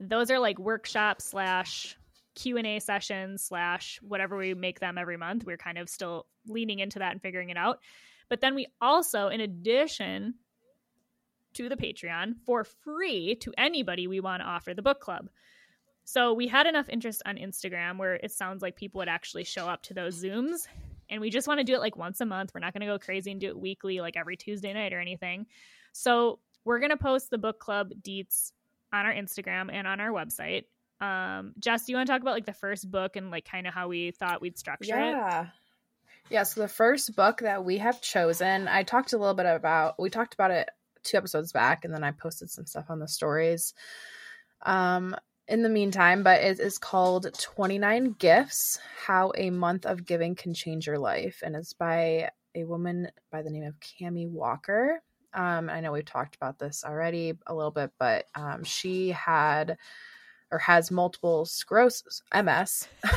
[0.00, 1.96] Those are like workshop slash
[2.34, 5.44] Q&A sessions slash whatever we make them every month.
[5.44, 7.78] We're kind of still leaning into that and figuring it out.
[8.28, 10.34] But then we also, in addition
[11.54, 15.28] to the Patreon, for free to anybody, we want to offer the book club.
[16.04, 19.68] So we had enough interest on Instagram where it sounds like people would actually show
[19.68, 20.66] up to those Zooms.
[21.08, 22.52] And we just want to do it like once a month.
[22.54, 25.00] We're not going to go crazy and do it weekly, like every Tuesday night or
[25.00, 25.46] anything.
[25.94, 28.52] So we're going to post the book club deets
[28.92, 30.64] on our Instagram and on our website.
[31.00, 33.66] Um, Jess, do you want to talk about like the first book and like kind
[33.66, 35.08] of how we thought we'd structure yeah.
[35.08, 35.10] it?
[35.10, 35.46] Yeah.
[36.30, 36.42] Yeah.
[36.42, 40.10] So the first book that we have chosen, I talked a little bit about, we
[40.10, 40.68] talked about it
[41.04, 43.74] two episodes back and then I posted some stuff on the stories.
[44.62, 45.14] Um,
[45.46, 50.54] in the meantime, but it is called 29 Gifts How a Month of Giving Can
[50.54, 51.42] Change Your Life.
[51.44, 55.02] And it's by a woman by the name of Cami Walker.
[55.34, 59.76] Um, I know we've talked about this already a little bit, but um, she had
[60.50, 62.88] or has multiple sclerosis, MS.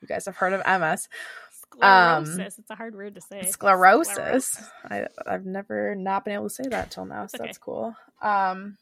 [0.00, 1.08] you guys have heard of MS.
[1.50, 2.34] Sclerosis.
[2.34, 3.42] Um, it's a hard word to say.
[3.42, 4.12] Sclerosis.
[4.14, 4.70] sclerosis.
[4.84, 7.46] I, have never not been able to say that till now, so okay.
[7.46, 7.96] that's cool.
[8.20, 8.76] Um,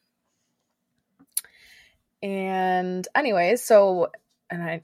[2.23, 4.11] and anyways, so
[4.51, 4.83] and I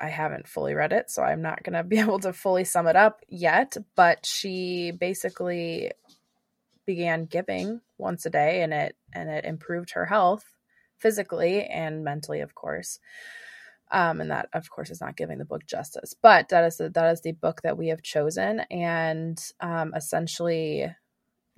[0.00, 2.86] I haven't fully read it, so I'm not going to be able to fully sum
[2.86, 3.76] it up yet.
[3.96, 5.92] But she basically
[6.86, 10.44] began giving once a day, and it and it improved her health
[10.98, 12.98] physically and mentally, of course.
[13.90, 16.14] Um, and that, of course, is not giving the book justice.
[16.20, 20.86] But that is the, that is the book that we have chosen, and um, essentially,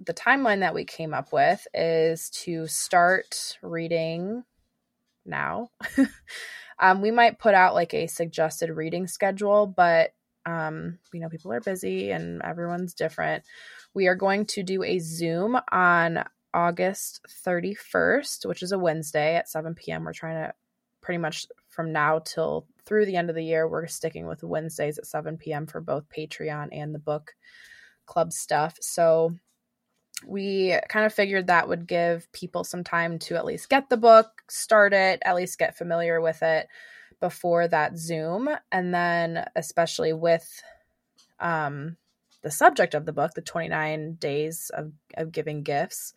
[0.05, 4.45] the timeline that we came up with is to start reading
[5.25, 5.71] now.
[6.79, 10.11] um, we might put out like a suggested reading schedule, but
[10.47, 13.45] um, we know people are busy and everyone's different.
[13.93, 16.25] We are going to do a Zoom on
[16.55, 20.05] August 31st, which is a Wednesday at 7 p.m.
[20.05, 20.55] We're trying to
[21.03, 24.99] pretty much from now till through the end of the year, we're sticking with Wednesdays
[24.99, 25.67] at 7 p.m.
[25.67, 27.35] for both Patreon and the book
[28.07, 28.77] club stuff.
[28.81, 29.35] So
[30.27, 33.97] we kind of figured that would give people some time to at least get the
[33.97, 36.69] book, start it, at least get familiar with it
[37.21, 38.49] before that Zoom.
[38.71, 40.63] And then, especially with
[41.41, 41.97] um,
[42.43, 46.15] the subject of the book, the 29 days of, of giving gifts,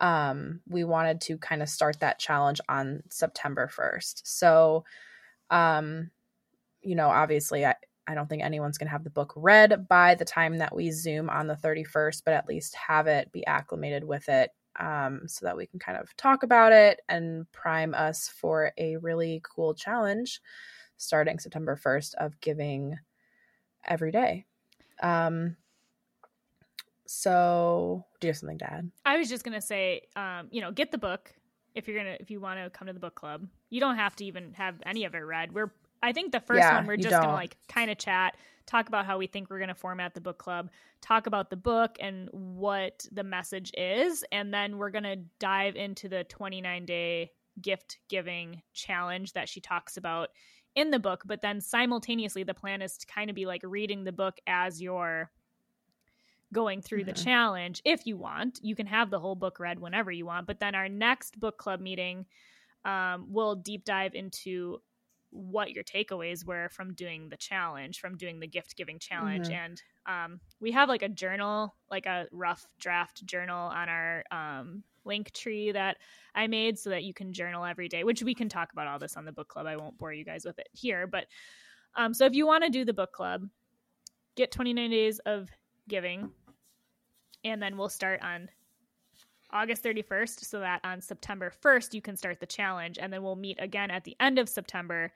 [0.00, 4.22] um, we wanted to kind of start that challenge on September 1st.
[4.24, 4.84] So,
[5.50, 6.10] um,
[6.82, 7.76] you know, obviously, I,
[8.06, 10.90] I don't think anyone's going to have the book read by the time that we
[10.90, 15.46] Zoom on the 31st, but at least have it be acclimated with it um, so
[15.46, 19.74] that we can kind of talk about it and prime us for a really cool
[19.74, 20.40] challenge
[20.96, 22.96] starting September 1st of giving
[23.84, 24.46] every day.
[25.02, 25.56] Um,
[27.06, 28.90] so, do you have something to add?
[29.04, 31.34] I was just going to say, um, you know, get the book
[31.74, 33.46] if you're going to, if you want to come to the book club.
[33.70, 35.52] You don't have to even have any of it read.
[35.52, 35.72] We're
[36.02, 38.36] I think the first yeah, one we're just gonna like kind of chat,
[38.66, 41.96] talk about how we think we're gonna format the book club, talk about the book
[42.00, 47.30] and what the message is, and then we're gonna dive into the 29 day
[47.60, 50.30] gift giving challenge that she talks about
[50.74, 51.22] in the book.
[51.24, 54.80] But then simultaneously, the plan is to kind of be like reading the book as
[54.80, 55.30] you're
[56.52, 57.08] going through mm-hmm.
[57.08, 58.60] the challenge if you want.
[58.62, 60.46] You can have the whole book read whenever you want.
[60.46, 62.26] But then our next book club meeting
[62.84, 64.80] um, will deep dive into
[65.32, 69.48] what your takeaways were from doing the challenge, from doing the gift giving challenge.
[69.48, 69.54] Mm-hmm.
[69.54, 74.82] And um, we have like a journal, like a rough draft journal on our um,
[75.04, 75.96] link tree that
[76.34, 78.98] I made so that you can journal every day, which we can talk about all
[78.98, 79.66] this on the book club.
[79.66, 81.06] I won't bore you guys with it here.
[81.06, 81.24] But
[81.96, 83.48] um, so if you want to do the book club,
[84.36, 85.48] get 29 days of
[85.88, 86.30] giving,
[87.42, 88.48] and then we'll start on
[89.52, 93.36] August 31st so that on September 1st you can start the challenge and then we'll
[93.36, 95.12] meet again at the end of September,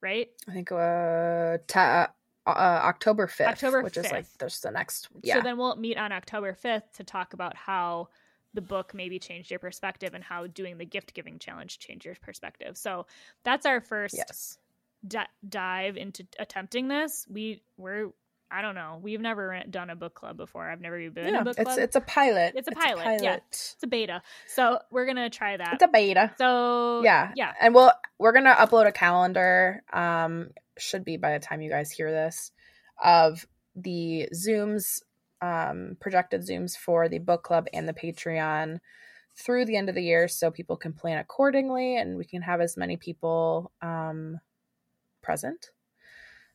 [0.00, 0.30] right?
[0.48, 2.12] I think uh, ta-
[2.46, 4.04] uh, October 5th, October which 5th.
[4.06, 5.36] is like just the next yeah.
[5.36, 8.08] So then we'll meet on October 5th to talk about how
[8.54, 12.16] the book maybe changed your perspective and how doing the gift giving challenge changed your
[12.22, 12.76] perspective.
[12.76, 13.06] So
[13.44, 14.58] that's our first yes.
[15.06, 15.18] D-
[15.48, 17.26] dive into attempting this.
[17.30, 18.10] We we're
[18.50, 18.98] I don't know.
[19.02, 20.68] We've never done a book club before.
[20.68, 21.68] I've never been yeah, a book club.
[21.68, 22.54] It's, it's a pilot.
[22.56, 23.00] It's a, it's pilot.
[23.00, 23.22] a pilot.
[23.22, 24.22] Yeah, it's a beta.
[24.46, 25.74] So we're gonna try that.
[25.74, 26.32] It's a beta.
[26.38, 29.82] So yeah, yeah, and we'll we're gonna upload a calendar.
[29.92, 32.50] Um, should be by the time you guys hear this,
[33.02, 33.46] of
[33.76, 35.02] the zooms,
[35.42, 38.78] um, projected zooms for the book club and the Patreon
[39.36, 42.60] through the end of the year, so people can plan accordingly, and we can have
[42.60, 44.38] as many people um
[45.22, 45.70] present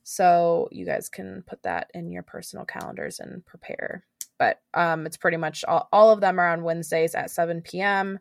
[0.04, 4.04] so you guys can put that in your personal calendars and prepare.
[4.38, 8.20] But um, it's pretty much all, all of them are on Wednesdays at 7 p.m.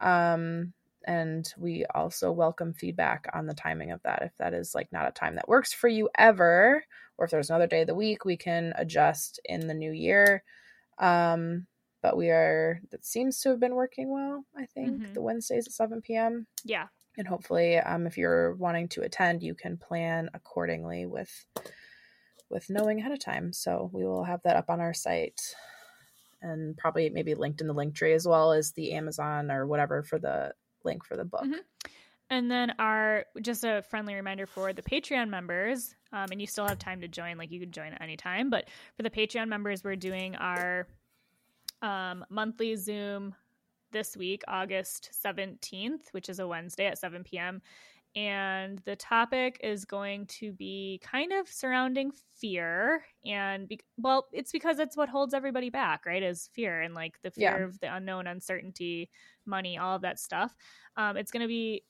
[0.00, 0.72] Um,
[1.06, 4.22] and we also welcome feedback on the timing of that.
[4.22, 6.84] If that is like not a time that works for you ever,
[7.18, 10.44] or if there's another day of the week, we can adjust in the new year.
[10.98, 11.66] Um,
[12.02, 15.12] but we are, that seems to have been working well, I think, mm-hmm.
[15.14, 16.46] the Wednesdays at 7 p.m.
[16.64, 16.86] Yeah
[17.16, 21.46] and hopefully um, if you're wanting to attend you can plan accordingly with
[22.50, 25.54] with knowing ahead of time so we will have that up on our site
[26.42, 30.02] and probably maybe linked in the link tree as well as the amazon or whatever
[30.02, 30.52] for the
[30.84, 31.88] link for the book mm-hmm.
[32.30, 36.66] and then our just a friendly reminder for the patreon members um, and you still
[36.66, 39.48] have time to join like you can join at any time but for the patreon
[39.48, 40.86] members we're doing our
[41.82, 43.34] um, monthly zoom
[43.94, 47.62] this week, August 17th, which is a Wednesday at 7 p.m.
[48.14, 53.06] And the topic is going to be kind of surrounding fear.
[53.24, 56.22] And, be- well, it's because it's what holds everybody back, right?
[56.22, 57.64] Is fear and like the fear yeah.
[57.64, 59.08] of the unknown, uncertainty,
[59.46, 60.54] money, all of that stuff.
[60.96, 61.84] Um, it's going to be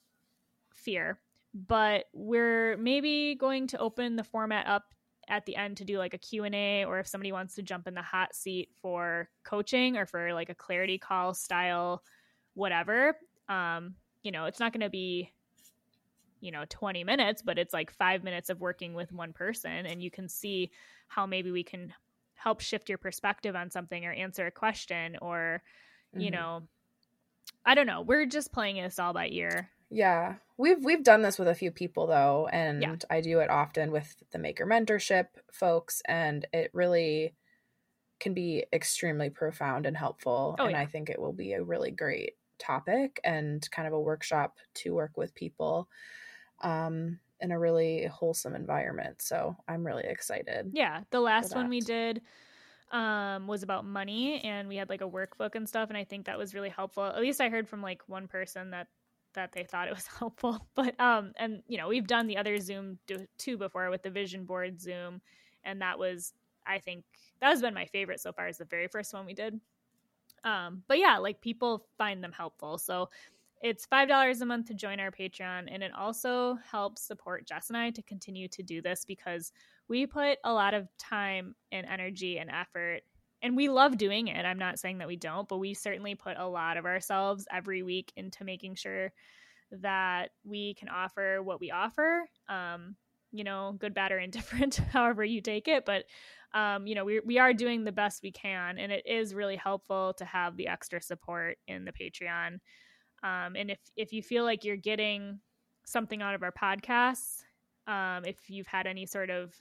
[0.73, 1.19] fear.
[1.53, 4.94] But we're maybe going to open the format up
[5.29, 7.95] at the end to do like a q&a or if somebody wants to jump in
[7.95, 12.03] the hot seat for coaching or for like a clarity call style
[12.55, 13.17] whatever
[13.49, 15.33] um you know it's not going to be
[16.41, 20.03] you know 20 minutes but it's like 5 minutes of working with one person and
[20.03, 20.71] you can see
[21.09, 21.93] how maybe we can
[22.35, 25.63] help shift your perspective on something or answer a question or
[26.15, 26.31] you Mhm.
[26.31, 26.63] know
[27.67, 28.03] I don't know.
[28.03, 29.71] We're just playing this all by ear.
[29.91, 30.37] Yeah.
[30.57, 32.97] We've we've done this with a few people though, and Yeah.
[33.11, 37.35] I do it often with the maker mentorship folks, and it really
[38.21, 40.57] can be extremely profound and helpful.
[40.59, 40.83] Oh, and yeah.
[40.83, 44.95] I think it will be a really great topic and kind of a workshop to
[44.95, 45.89] work with people
[46.63, 49.23] um, in a really wholesome environment.
[49.23, 50.73] So I'm really excited.
[50.73, 52.23] Yeah, the last one we did
[52.93, 56.27] um was about money and we had like a workbook and stuff and I think
[56.27, 57.05] that was really helpful.
[57.05, 58.89] At least I heard from like one person that
[59.35, 60.67] that they thought it was helpful.
[60.75, 64.11] But um and you know, we've done the other Zoom do, too before with the
[64.11, 65.21] vision board Zoom
[65.65, 66.33] and that was
[66.67, 67.05] I think
[67.41, 69.61] that has been my favorite so far is the very first one we did.
[70.45, 72.79] Um but yeah, like people find them helpful.
[72.79, 73.11] So
[73.65, 77.71] it's five dollars a month to join our Patreon, and it also helps support Jess
[77.71, 79.53] and I to continue to do this because
[79.89, 83.01] we put a lot of time and energy and effort,
[83.43, 84.45] and we love doing it.
[84.45, 87.83] I'm not saying that we don't, but we certainly put a lot of ourselves every
[87.83, 89.13] week into making sure
[89.71, 92.29] that we can offer what we offer.
[92.49, 92.97] Um,
[93.33, 96.05] you know, good, bad, or indifferent, however you take it, but
[96.55, 99.57] um, you know, we we are doing the best we can, and it is really
[99.57, 102.61] helpful to have the extra support in the Patreon.
[103.25, 105.41] Um, and if if you feel like you're getting
[105.85, 107.43] something out of our podcasts,
[107.89, 109.53] um, if you've had any sort of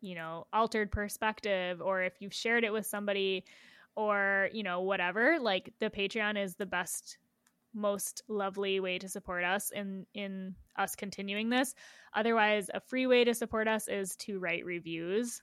[0.00, 3.44] you know altered perspective, or if you've shared it with somebody,
[3.96, 7.18] or you know whatever, like the Patreon is the best,
[7.74, 11.74] most lovely way to support us in in us continuing this.
[12.14, 15.42] Otherwise, a free way to support us is to write reviews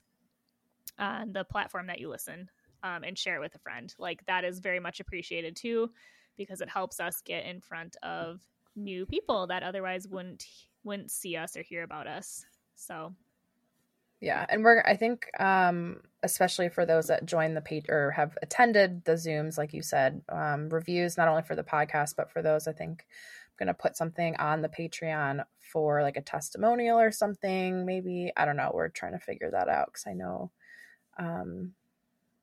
[0.98, 2.48] on the platform that you listen
[2.82, 3.94] um, and share it with a friend.
[3.98, 5.90] Like that is very much appreciated too
[6.36, 8.40] because it helps us get in front of
[8.74, 10.44] new people that otherwise wouldn't
[10.84, 12.44] wouldn't see us or hear about us.
[12.76, 13.14] So
[14.20, 18.36] Yeah, and we're I think um especially for those that join the page or have
[18.42, 22.42] attended the Zooms, like you said, um, reviews not only for the podcast but for
[22.42, 27.12] those I think I'm gonna put something on the Patreon for like a testimonial or
[27.12, 27.84] something.
[27.84, 28.70] Maybe I don't know.
[28.74, 30.50] We're trying to figure that out because I know
[31.18, 31.72] um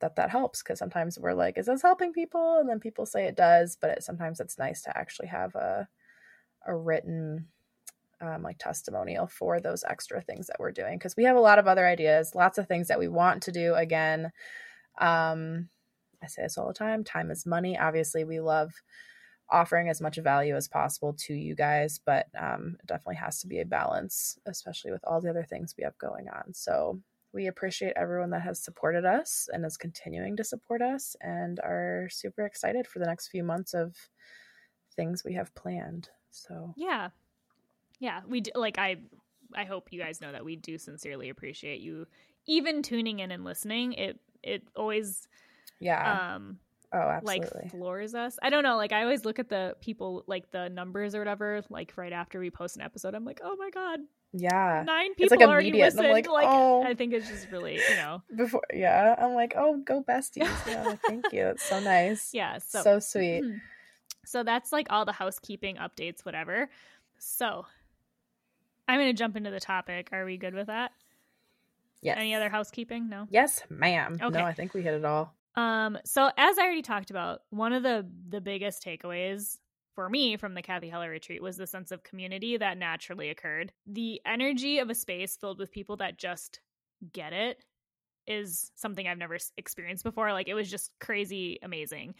[0.02, 2.60] that that helps because sometimes we're like, is this helping people?
[2.60, 5.88] And then people say it does, but it, sometimes it's nice to actually have a
[6.68, 7.48] a written
[8.24, 11.60] um, like testimonial for those extra things that we're doing because we have a lot
[11.60, 13.74] of other ideas, lots of things that we want to do.
[13.76, 14.32] Again,
[15.00, 15.70] um,
[16.24, 17.78] I say this all the time: time is money.
[17.78, 18.72] Obviously, we love
[19.50, 23.48] offering as much value as possible to you guys, but um, it definitely has to
[23.48, 26.54] be a balance, especially with all the other things we have going on.
[26.54, 27.02] So
[27.34, 32.08] we appreciate everyone that has supported us and is continuing to support us, and are
[32.10, 33.96] super excited for the next few months of
[34.96, 36.10] things we have planned.
[36.32, 37.10] So yeah,
[38.04, 38.98] yeah, we do, like I
[39.56, 42.06] I hope you guys know that we do sincerely appreciate you
[42.46, 43.94] even tuning in and listening.
[43.94, 45.26] It it always
[45.80, 46.60] yeah, um
[46.92, 47.50] oh, absolutely.
[47.56, 48.38] like floors us.
[48.44, 48.76] I don't know.
[48.76, 51.62] Like I always look at the people, like the numbers or whatever.
[51.70, 54.02] Like right after we post an episode, I'm like, oh my god,
[54.34, 54.84] yeah.
[54.86, 56.08] nine It's, people like, already immediate, listened.
[56.08, 56.84] I'm like, like oh.
[56.84, 60.50] I think it's just really, you know, Before, yeah, I'm like, oh, go besties.
[60.68, 61.48] Yeah, thank you.
[61.48, 62.32] It's so nice.
[62.34, 62.58] yeah.
[62.58, 63.46] So so, sweet.
[64.26, 66.70] so that's like all the housekeeping updates, whatever.
[67.18, 67.66] So
[68.88, 70.10] I'm gonna jump into the topic.
[70.12, 70.92] Are we good with that?
[72.02, 72.18] Yes.
[72.20, 73.10] Any other housekeeping?
[73.10, 73.28] No.
[73.30, 74.18] Yes, ma'am.
[74.22, 74.38] Okay.
[74.38, 75.34] No, I think we hit it all.
[75.56, 79.58] Um, so as I already talked about, one of the the biggest takeaways
[79.96, 83.72] for me from the Cathy Heller retreat was the sense of community that naturally occurred.
[83.86, 86.60] The energy of a space filled with people that just
[87.12, 87.64] get it
[88.26, 90.34] is something I've never experienced before.
[90.34, 92.16] Like it was just crazy amazing.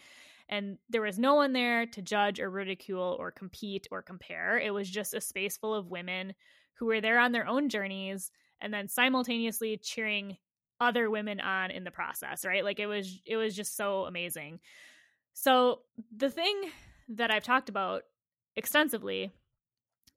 [0.48, 4.58] And there was no one there to judge or ridicule or compete or compare.
[4.58, 6.34] It was just a space full of women
[6.74, 8.30] who were there on their own journeys
[8.60, 10.36] and then simultaneously cheering
[10.80, 12.64] other women on in the process, right?
[12.64, 14.60] Like it was it was just so amazing.
[15.32, 15.80] So
[16.14, 16.70] the thing
[17.10, 18.02] that I've talked about
[18.56, 19.32] extensively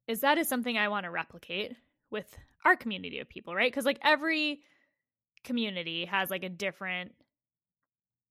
[0.08, 1.76] is that is something I want to replicate
[2.10, 3.74] with our community of people, right?
[3.74, 4.62] Cuz like every
[5.44, 7.14] community has like a different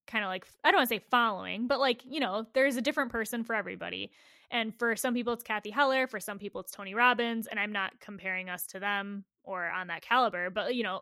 [0.07, 2.83] kind of like I don't want to say following, but like, you know, there's a
[2.83, 4.11] different person for everybody.
[4.51, 7.73] And for some people it's Cathy Heller, for some people it's Tony Robbins, and I'm
[7.73, 11.01] not comparing us to them or on that caliber, but you know,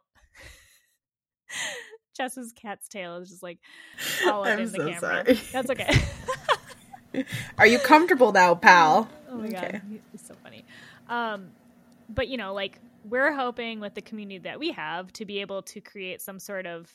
[2.17, 3.59] Jess's cat's tail is just like
[4.23, 5.25] all up I'm in the so camera.
[5.25, 5.41] sorry.
[5.53, 5.91] That's okay.
[7.59, 9.09] Are you comfortable now, pal?
[9.29, 9.81] Oh my Okay.
[9.81, 9.81] god,
[10.13, 10.65] it's so funny.
[11.09, 11.53] Um,
[12.09, 15.63] but you know, like we're hoping with the community that we have to be able
[15.63, 16.95] to create some sort of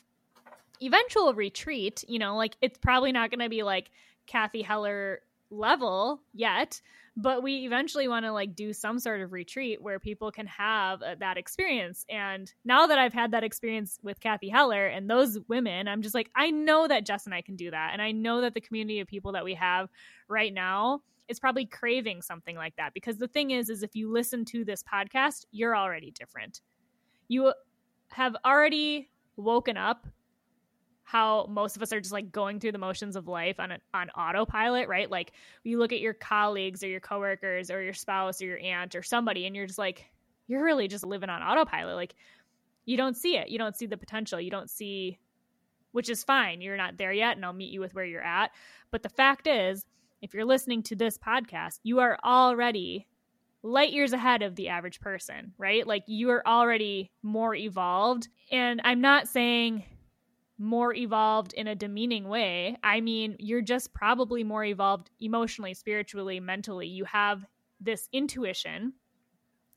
[0.80, 2.04] eventual retreat.
[2.08, 3.90] You know, like it's probably not going to be like
[4.26, 5.20] Cathy Heller
[5.50, 6.80] level yet,
[7.16, 11.02] but we eventually want to like do some sort of retreat where people can have
[11.02, 12.04] uh, that experience.
[12.08, 16.14] And now that i've had that experience with cathy heller and those women i'm just
[16.14, 17.90] like i know that jess and i can do that.
[17.92, 19.88] And i know that the community of people that we have
[20.28, 22.92] right now is probably craving something like that.
[22.92, 26.60] Because the thing is is if you listen to this podcast you're already different.
[27.28, 27.52] You
[28.10, 30.06] have already woken up
[31.10, 34.10] how most of us are just like going through the motions of life on on
[34.10, 35.10] autopilot, right?
[35.10, 35.32] Like
[35.64, 39.02] you look at your colleagues or your coworkers or your spouse or your aunt or
[39.02, 40.06] somebody and you're just like
[40.46, 41.96] you're really just living on autopilot.
[41.96, 42.14] Like
[42.84, 43.48] you don't see it.
[43.48, 44.40] You don't see the potential.
[44.40, 45.18] You don't see
[45.90, 46.60] which is fine.
[46.60, 48.52] You're not there yet and I'll meet you with where you're at.
[48.92, 49.84] But the fact is,
[50.22, 53.08] if you're listening to this podcast, you are already
[53.64, 55.84] light years ahead of the average person, right?
[55.84, 58.28] Like you are already more evolved.
[58.52, 59.82] And I'm not saying
[60.60, 62.76] more evolved in a demeaning way.
[62.84, 66.86] I mean, you're just probably more evolved emotionally, spiritually, mentally.
[66.86, 67.46] You have
[67.80, 68.92] this intuition,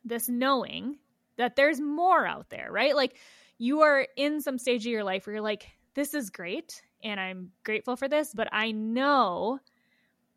[0.04, 0.98] this knowing
[1.38, 2.96] that there's more out there, right?
[2.96, 3.16] Like
[3.58, 7.18] you are in some stage of your life where you're like, this is great and
[7.18, 9.60] I'm grateful for this, but I know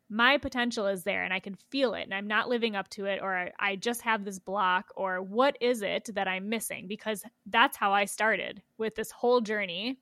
[0.09, 3.05] my potential is there and I can feel it and I'm not living up to
[3.05, 6.87] it or I, just have this block or what is it that I'm missing?
[6.87, 9.99] Because that's how I started with this whole journey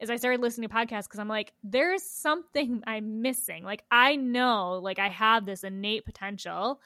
[0.00, 3.64] is I started listening to podcasts because I'm like, there's something I'm missing.
[3.64, 6.80] Like I know, like I have this innate potential,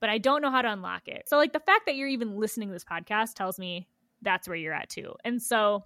[0.00, 1.28] but I don't know how to unlock it.
[1.28, 3.88] So like the fact that you're even listening to this podcast tells me
[4.22, 5.14] that's where you're at too.
[5.24, 5.84] And so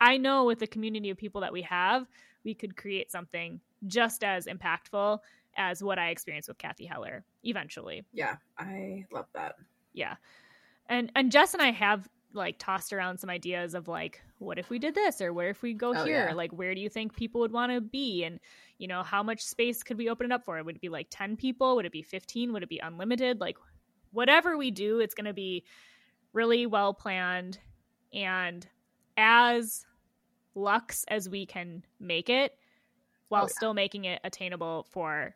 [0.00, 2.06] I know with the community of people that we have,
[2.44, 5.18] we could create something just as impactful
[5.56, 8.04] as what I experienced with Cathy Heller eventually.
[8.12, 9.54] Yeah, I love that.
[9.92, 10.16] Yeah.
[10.88, 14.70] And and Jess and I have like tossed around some ideas of like what if
[14.70, 16.26] we did this or where if we go oh, here?
[16.28, 16.34] yeah.
[16.34, 18.24] like where do you think people would want to be?
[18.24, 18.40] And
[18.78, 20.62] you know how much space could we open it up for?
[20.62, 21.76] Would it be like 10 people?
[21.76, 23.40] Would it be 15 would it be unlimited?
[23.40, 23.56] Like
[24.12, 25.64] whatever we do it's going to be
[26.32, 27.58] really well planned.
[28.12, 28.66] And
[29.16, 29.84] as
[30.54, 32.52] luxe as we can make it
[33.28, 33.54] while oh, yeah.
[33.56, 35.34] still making it attainable for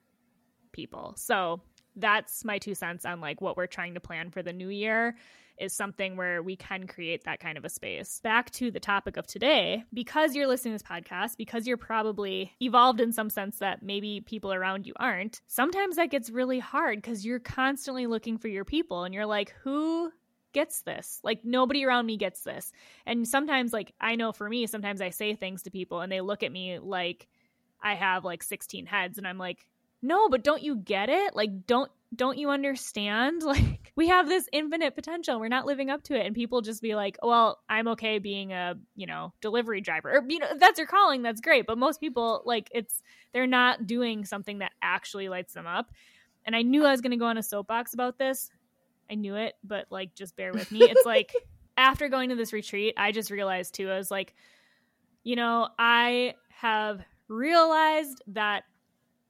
[0.72, 1.14] people.
[1.16, 1.60] So
[1.96, 5.16] that's my two cents on like what we're trying to plan for the new year
[5.60, 8.20] is something where we can create that kind of a space.
[8.22, 12.52] Back to the topic of today, because you're listening to this podcast, because you're probably
[12.60, 17.00] evolved in some sense that maybe people around you aren't, sometimes that gets really hard
[17.00, 20.10] because you're constantly looking for your people and you're like, who
[20.52, 21.20] gets this.
[21.22, 22.72] Like nobody around me gets this.
[23.06, 26.20] And sometimes like I know for me, sometimes I say things to people and they
[26.20, 27.28] look at me like
[27.82, 29.66] I have like 16 heads and I'm like,
[30.02, 31.36] "No, but don't you get it?
[31.36, 33.42] Like don't don't you understand?
[33.48, 35.40] Like, we have this infinite potential.
[35.40, 36.26] We're not living up to it.
[36.26, 40.18] And people just be like, well, I'm okay being a, you know, delivery driver.
[40.18, 41.22] Or, you know, that's your calling.
[41.22, 41.66] That's great.
[41.66, 43.02] But most people, like, it's,
[43.32, 45.90] they're not doing something that actually lights them up.
[46.44, 48.50] And I knew I was going to go on a soapbox about this.
[49.10, 50.82] I knew it, but like, just bear with me.
[50.82, 51.32] It's like,
[51.78, 54.34] after going to this retreat, I just realized too, I was like,
[55.24, 58.64] you know, I have realized that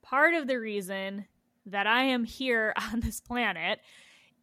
[0.01, 1.25] part of the reason
[1.65, 3.79] that I am here on this planet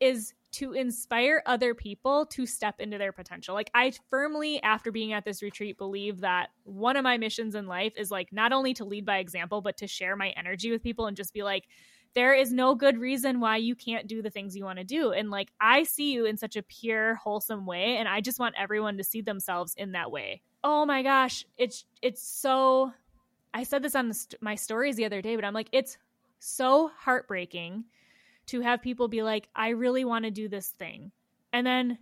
[0.01, 3.55] is to inspire other people to step into their potential.
[3.55, 7.67] Like I firmly after being at this retreat believe that one of my missions in
[7.67, 10.83] life is like not only to lead by example but to share my energy with
[10.83, 11.65] people and just be like
[12.15, 15.13] there is no good reason why you can't do the things you want to do.
[15.13, 18.55] And like I see you in such a pure wholesome way and I just want
[18.59, 20.41] everyone to see themselves in that way.
[20.65, 22.93] Oh my gosh, it's it's so
[23.53, 25.99] I said this on the, my stories the other day, but I'm like it's
[26.39, 27.85] so heartbreaking
[28.47, 31.11] to have people be like, I really want to do this thing.
[31.53, 31.99] And then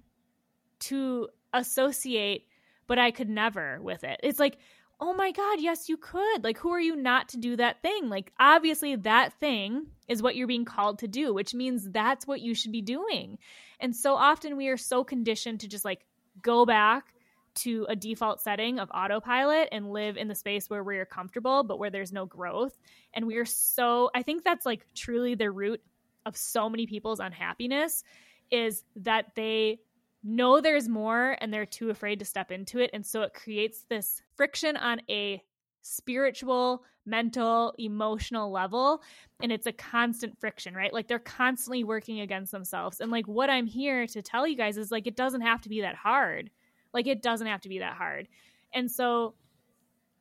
[0.80, 2.46] to associate,
[2.86, 4.20] but I could never with it.
[4.22, 4.58] It's like,
[5.00, 6.44] oh my God, yes, you could.
[6.44, 8.08] Like, who are you not to do that thing?
[8.08, 12.40] Like, obviously, that thing is what you're being called to do, which means that's what
[12.40, 13.38] you should be doing.
[13.80, 16.04] And so often we are so conditioned to just like
[16.42, 17.13] go back
[17.54, 21.78] to a default setting of autopilot and live in the space where we're comfortable but
[21.78, 22.76] where there's no growth
[23.14, 25.80] and we're so i think that's like truly the root
[26.26, 28.02] of so many people's unhappiness
[28.50, 29.78] is that they
[30.22, 33.84] know there's more and they're too afraid to step into it and so it creates
[33.88, 35.42] this friction on a
[35.84, 39.02] spiritual, mental, emotional level.
[39.40, 40.92] And it's a constant friction, right?
[40.92, 43.00] Like they're constantly working against themselves.
[43.00, 45.68] And like what I'm here to tell you guys is like it doesn't have to
[45.68, 46.50] be that hard.
[46.94, 48.28] Like it doesn't have to be that hard.
[48.72, 49.34] And so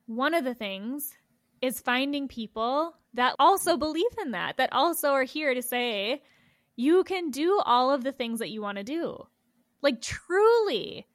[0.07, 1.15] one of the things
[1.61, 6.21] is finding people that also believe in that, that also are here to say,
[6.75, 9.25] you can do all of the things that you want to do.
[9.81, 11.05] Like truly,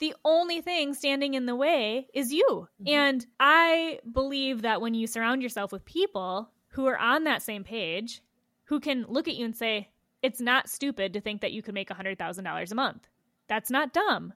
[0.00, 2.44] the only thing standing in the way is you.
[2.82, 2.88] Mm-hmm.
[2.88, 7.64] And I believe that when you surround yourself with people who are on that same
[7.64, 8.20] page,
[8.64, 9.90] who can look at you and say,
[10.22, 13.08] it's not stupid to think that you could make $100,000 a month.
[13.48, 14.32] That's not dumb.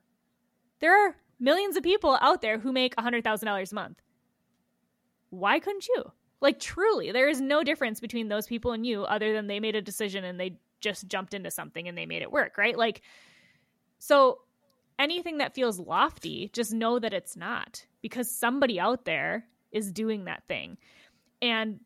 [0.79, 4.01] There are millions of people out there who make $100,000 a month.
[5.29, 6.11] Why couldn't you?
[6.41, 9.75] Like, truly, there is no difference between those people and you other than they made
[9.75, 12.77] a decision and they just jumped into something and they made it work, right?
[12.77, 13.01] Like,
[13.99, 14.39] so
[14.97, 20.25] anything that feels lofty, just know that it's not because somebody out there is doing
[20.25, 20.77] that thing.
[21.41, 21.79] And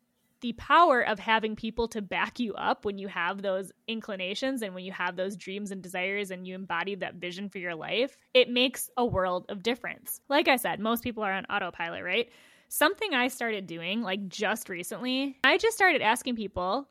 [0.44, 4.74] the power of having people to back you up when you have those inclinations and
[4.74, 8.18] when you have those dreams and desires and you embody that vision for your life,
[8.34, 10.20] it makes a world of difference.
[10.28, 12.28] Like I said, most people are on autopilot, right?
[12.68, 16.90] Something I started doing like just recently, I just started asking people,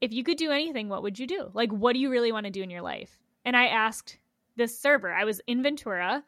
[0.00, 1.50] if you could do anything, what would you do?
[1.52, 3.18] Like, what do you really want to do in your life?
[3.44, 4.16] And I asked
[4.56, 6.24] this server, I was in Ventura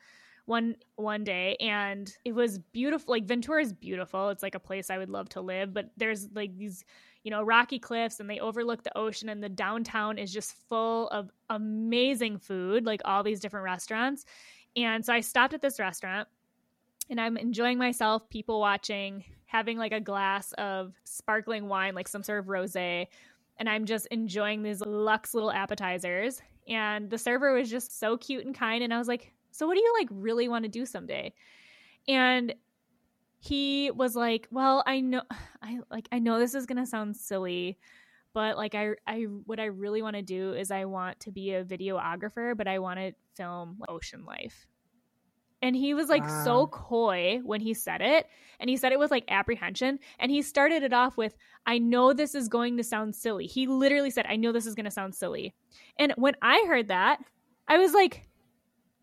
[0.50, 4.30] one one day and it was beautiful like ventura is beautiful.
[4.30, 6.84] It's like a place i would love to live but there's like these
[7.22, 11.06] you know rocky cliffs and they overlook the ocean and the downtown is just full
[11.10, 14.24] of amazing food like all these different restaurants.
[14.76, 16.26] And so i stopped at this restaurant
[17.08, 22.24] and i'm enjoying myself people watching having like a glass of sparkling wine like some
[22.24, 23.06] sort of rosé
[23.58, 26.42] and i'm just enjoying these luxe little appetizers.
[26.68, 29.74] And the server was just so cute and kind and i was like so what
[29.74, 31.32] do you like really want to do someday?
[32.08, 32.54] And
[33.38, 35.22] he was like, "Well, I know
[35.62, 37.78] I like I know this is going to sound silly,
[38.32, 41.52] but like I I what I really want to do is I want to be
[41.54, 44.66] a videographer, but I want to film ocean life."
[45.62, 46.44] And he was like wow.
[46.44, 48.26] so coy when he said it.
[48.58, 49.98] And he said it with like apprehension.
[50.18, 51.34] And he started it off with,
[51.66, 53.46] I know this is going to sound silly.
[53.46, 55.54] He literally said, I know this is going to sound silly.
[55.98, 57.18] And when I heard that,
[57.68, 58.26] I was like,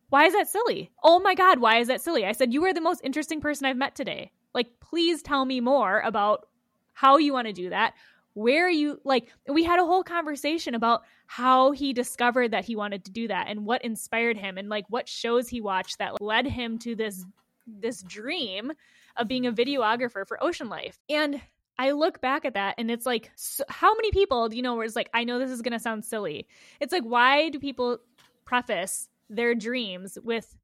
[0.09, 0.91] why is that silly?
[1.03, 2.25] Oh my God, why is that silly?
[2.25, 4.31] I said, You are the most interesting person I've met today.
[4.53, 6.47] Like, please tell me more about
[6.93, 7.93] how you want to do that.
[8.33, 13.05] Where you like, we had a whole conversation about how he discovered that he wanted
[13.05, 16.45] to do that and what inspired him and like what shows he watched that led
[16.45, 17.25] him to this
[17.65, 18.71] this dream
[19.17, 20.97] of being a videographer for ocean life.
[21.09, 21.41] And
[21.79, 24.75] I look back at that and it's like, so how many people, do you know,
[24.75, 26.47] where it's like, I know this is going to sound silly.
[26.79, 27.99] It's like, why do people
[28.45, 30.55] preface their dreams with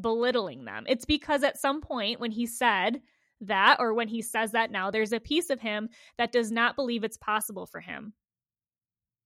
[0.00, 0.84] belittling them.
[0.88, 3.00] It's because at some point when he said
[3.42, 5.88] that, or when he says that now, there's a piece of him
[6.18, 8.12] that does not believe it's possible for him.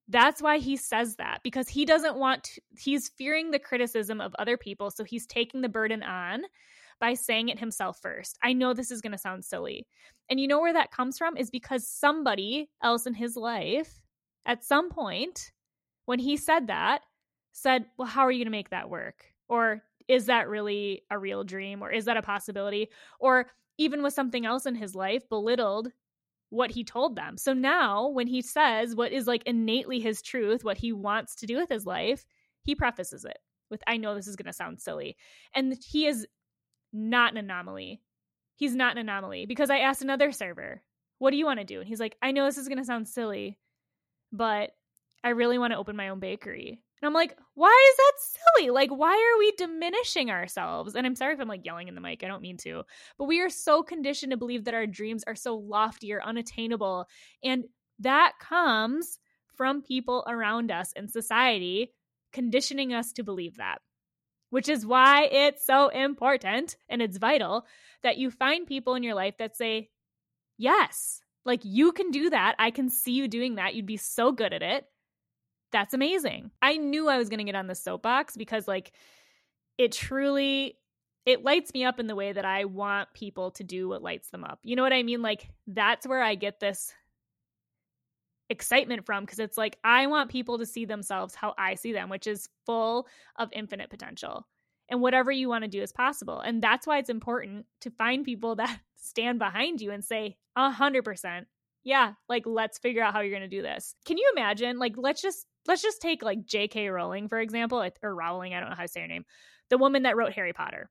[0.09, 4.35] That's why he says that because he doesn't want to, he's fearing the criticism of
[4.39, 4.91] other people.
[4.91, 6.43] So he's taking the burden on
[7.01, 8.39] by saying it himself first.
[8.43, 9.87] I know this is going to sound silly.
[10.31, 14.01] And you know where that comes from is because somebody else in his life
[14.47, 15.51] at some point
[16.07, 17.03] when he said that
[17.57, 19.25] said, Well, how are you going to make that work?
[19.49, 21.83] Or is that really a real dream?
[21.83, 22.91] Or is that a possibility?
[23.19, 23.47] Or
[23.79, 25.91] even with something else in his life, belittled
[26.51, 27.37] what he told them.
[27.37, 31.47] So now when he says what is like innately his truth, what he wants to
[31.47, 32.25] do with his life,
[32.63, 33.39] he prefaces it
[33.71, 35.17] with, I know this is going to sound silly.
[35.55, 36.27] And he is
[36.93, 38.01] not an anomaly.
[38.55, 40.83] He's not an anomaly because I asked another server,
[41.19, 41.81] What do you want to do?
[41.81, 43.59] And he's like, I know this is going to sound silly,
[44.31, 44.71] but
[45.25, 46.83] I really want to open my own bakery.
[47.07, 48.71] And I'm like, why is that silly?
[48.71, 50.97] Like, why are we diminishing ourselves?
[50.97, 52.25] And I'm sorry if I'm like yelling in the mic.
[52.25, 52.83] I don't mean to.
[53.17, 57.07] But we are so conditioned to believe that our dreams are so lofty or unattainable.
[57.45, 57.67] And
[58.01, 59.21] that comes
[59.55, 61.93] from people around us in society
[62.33, 63.79] conditioning us to believe that,
[64.51, 67.67] which is why it's so important and it's vital
[68.03, 69.91] that you find people in your life that say,
[70.59, 72.57] yes, like you can do that.
[72.59, 73.77] I can see you doing that.
[73.77, 74.87] You'd be so good at it
[75.77, 76.51] that's amazing.
[76.63, 78.93] I knew I was going to get on the soapbox because like
[79.77, 80.79] it truly
[81.27, 84.31] it lights me up in the way that I want people to do what lights
[84.31, 84.59] them up.
[84.63, 85.21] You know what I mean?
[85.21, 86.95] Like that's where I get this
[88.49, 92.09] excitement from because it's like I want people to see themselves how I see them,
[92.09, 93.07] which is full
[93.37, 94.47] of infinite potential.
[94.89, 96.41] And whatever you want to do is possible.
[96.41, 100.71] And that's why it's important to find people that stand behind you and say, a
[100.71, 101.49] hundred percent,
[101.85, 103.95] yeah, like let's figure out how you're gonna do this.
[104.07, 104.79] Can you imagine?
[104.79, 106.89] Like, let's just let's just take like J.K.
[106.89, 109.25] Rowling, for example, or Rowling, I don't know how to say her name,
[109.71, 110.91] the woman that wrote Harry Potter.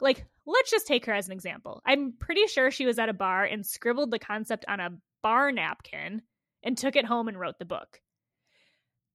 [0.00, 1.82] Like, let's just take her as an example.
[1.84, 4.90] I'm pretty sure she was at a bar and scribbled the concept on a
[5.22, 6.22] bar napkin
[6.62, 8.00] and took it home and wrote the book.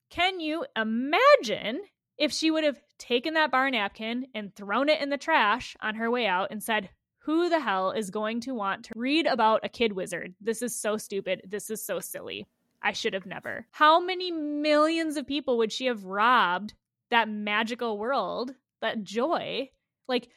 [0.10, 1.82] Can you imagine
[2.18, 5.96] if she would have taken that bar napkin and thrown it in the trash on
[5.96, 6.90] her way out and said,
[7.24, 10.36] Who the hell is going to want to read about a kid wizard?
[10.40, 11.42] This is so stupid.
[11.48, 12.46] This is so silly.
[12.84, 13.66] I should have never.
[13.72, 16.74] How many millions of people would she have robbed
[17.10, 19.70] that magical world, that joy?
[20.08, 20.30] Like,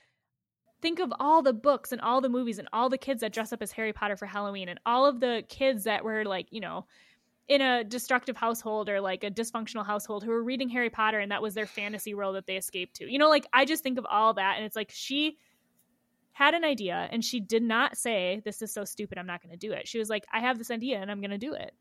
[0.80, 3.52] think of all the books and all the movies and all the kids that dress
[3.52, 6.60] up as Harry Potter for Halloween and all of the kids that were like, you
[6.60, 6.86] know,
[7.48, 11.30] in a destructive household or like a dysfunctional household who were reading Harry Potter and
[11.30, 13.10] that was their fantasy world that they escaped to.
[13.10, 15.38] You know, like I just think of all that and it's like she
[16.32, 19.52] had an idea and she did not say, This is so stupid, I'm not going
[19.52, 19.88] to do it.
[19.88, 21.72] She was like, I have this idea and I'm going to do it.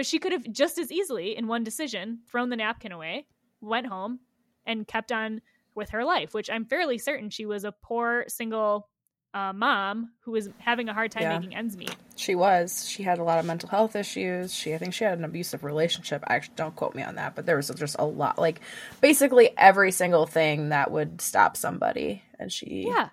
[0.00, 3.26] But she could have just as easily, in one decision, thrown the napkin away,
[3.60, 4.20] went home,
[4.64, 5.42] and kept on
[5.74, 8.88] with her life, which I'm fairly certain she was a poor single
[9.34, 11.38] uh, mom who was having a hard time Yeah.
[11.38, 11.94] making ends meet.
[12.16, 12.88] She was.
[12.88, 14.54] She had a lot of mental health issues.
[14.54, 16.24] She, I think, she had an abusive relationship.
[16.28, 18.62] Actually, don't quote me on that, but there was just a lot, like
[19.02, 23.10] basically every single thing that would stop somebody, and she Yeah.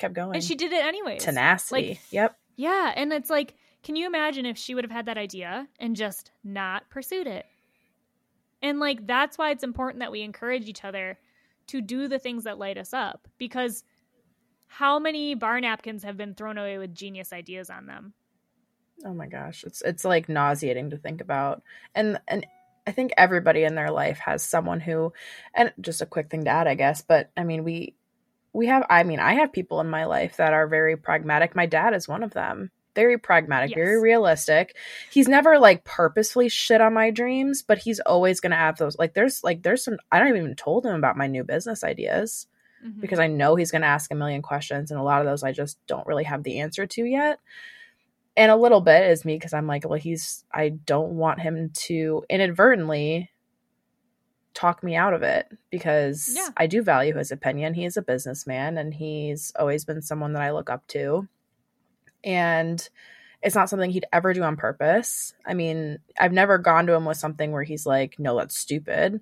[0.00, 0.34] kept going.
[0.34, 1.16] And she did it anyway.
[1.20, 1.90] tenacity.
[1.90, 2.36] Like, yep.
[2.56, 3.54] Yeah, and it's like,
[3.84, 7.44] can you imagine if she would have had that idea and just not pursued it?
[8.62, 11.18] And like that's why it's important that we encourage each other
[11.66, 13.84] to do the things that light us up because
[14.66, 18.14] how many bar napkins have been thrown away with genius ideas on them?
[19.04, 21.62] Oh my gosh, it's it's like nauseating to think about.
[21.94, 22.46] And and
[22.86, 25.12] I think everybody in their life has someone who
[25.54, 27.94] and just a quick thing to add, I guess, but I mean we
[28.54, 31.54] we have I mean, I have people in my life that are very pragmatic.
[31.54, 32.70] My dad is one of them.
[32.94, 33.76] Very pragmatic, Yes.
[33.76, 34.76] very realistic.
[35.10, 38.96] He's never like purposefully shit on my dreams, but he's always going to have those
[38.98, 42.46] like there's like there's some I don't even told him about my new business ideas
[42.84, 43.00] Mhm.
[43.00, 45.42] because I know he's going to ask a million questions, and a lot of those
[45.42, 47.38] I just don't really have the answer to yet.
[48.36, 51.70] And a little bit is me because I'm like, well, he's, I don't want him
[51.70, 53.30] to inadvertently
[54.54, 56.48] talk me out of it because Yeah.
[56.56, 57.74] I do value his opinion.
[57.74, 61.28] He is a businessman and he's always been someone that I look up to.
[62.24, 62.86] And
[63.42, 65.34] it's not something he'd ever do on purpose.
[65.46, 69.20] I mean, I've never gone to him with something where he's like, no, that's stupid.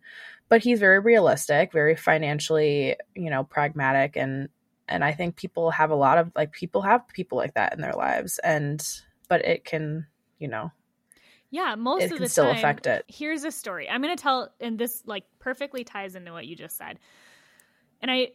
[0.49, 4.49] But he's very realistic, very financially, you know, pragmatic and
[4.89, 7.81] and I think people have a lot of like people have people like that in
[7.81, 8.87] their lives and
[9.29, 10.07] but it can,
[10.39, 10.71] you know,
[11.51, 12.57] Yeah, most it of can the still time.
[12.57, 13.05] affect it.
[13.09, 13.89] Here's a story.
[13.89, 16.99] I'm going to tell, and this like perfectly ties into what you just said.
[18.01, 18.33] And I,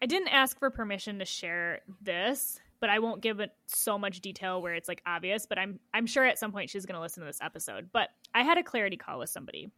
[0.00, 4.20] I didn't ask for permission to share this, but I won't give it so much
[4.20, 5.46] detail where it's like obvious.
[5.46, 7.88] But I'm, I'm sure at some point she's going to listen to this episode.
[7.92, 9.70] But I had a clarity call with somebody,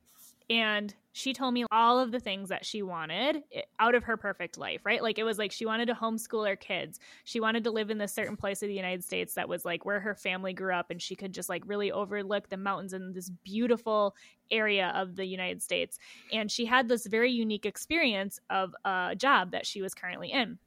[0.49, 3.43] and she told me all of the things that she wanted
[3.79, 4.81] out of her perfect life.
[4.85, 5.03] Right?
[5.03, 6.99] Like it was like she wanted to homeschool her kids.
[7.25, 9.85] She wanted to live in this certain place of the United States that was like
[9.85, 13.13] where her family grew up, and she could just like really overlook the mountains in
[13.13, 14.15] this beautiful
[14.51, 15.99] area of the United States.
[16.33, 20.59] And she had this very unique experience of a job that she was currently in.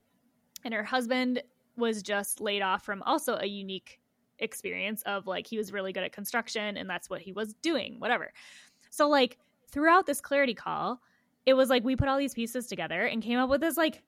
[0.63, 1.43] And her husband
[1.78, 3.99] was just laid off from also a unique
[4.39, 7.99] experience of like he was really good at construction and that's what he was doing,
[7.99, 8.32] whatever.
[8.89, 9.38] So, like,
[9.71, 11.01] throughout this clarity call,
[11.45, 14.03] it was like we put all these pieces together and came up with this, like,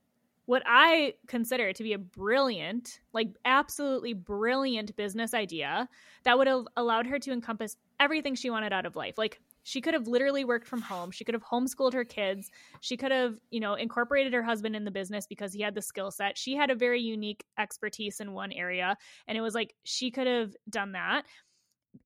[0.46, 5.90] what I consider to be a brilliant, like absolutely brilliant business idea
[6.24, 9.18] that would have allowed her to encompass everything she wanted out of life.
[9.18, 11.10] Like she could have literally worked from home.
[11.10, 12.52] She could have homeschooled her kids.
[12.82, 15.82] She could have, you know, incorporated her husband in the business because he had the
[15.82, 16.38] skill set.
[16.38, 18.96] She had a very unique expertise in one area.
[19.28, 21.26] And it was like she could have done that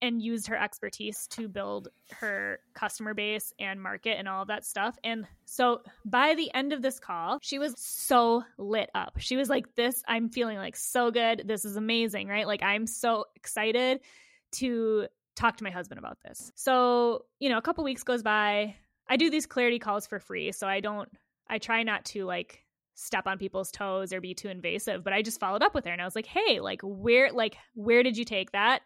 [0.01, 4.64] and used her expertise to build her customer base and market and all of that
[4.64, 4.97] stuff.
[5.03, 9.18] And so by the end of this call, she was so lit up.
[9.18, 11.43] She was like, This, I'm feeling like so good.
[11.45, 12.47] This is amazing, right?
[12.47, 13.99] Like, I'm so excited
[14.51, 15.07] to
[15.40, 16.52] talk to my husband about this.
[16.56, 18.76] So, you know, a couple weeks goes by.
[19.10, 20.52] I do these clarity calls for free.
[20.52, 21.10] So I don't,
[21.50, 22.64] I try not to like
[22.96, 25.92] step on people's toes or be too invasive, but I just followed up with her
[25.92, 28.82] and I was like, Hey, like, where, like, where did you take that?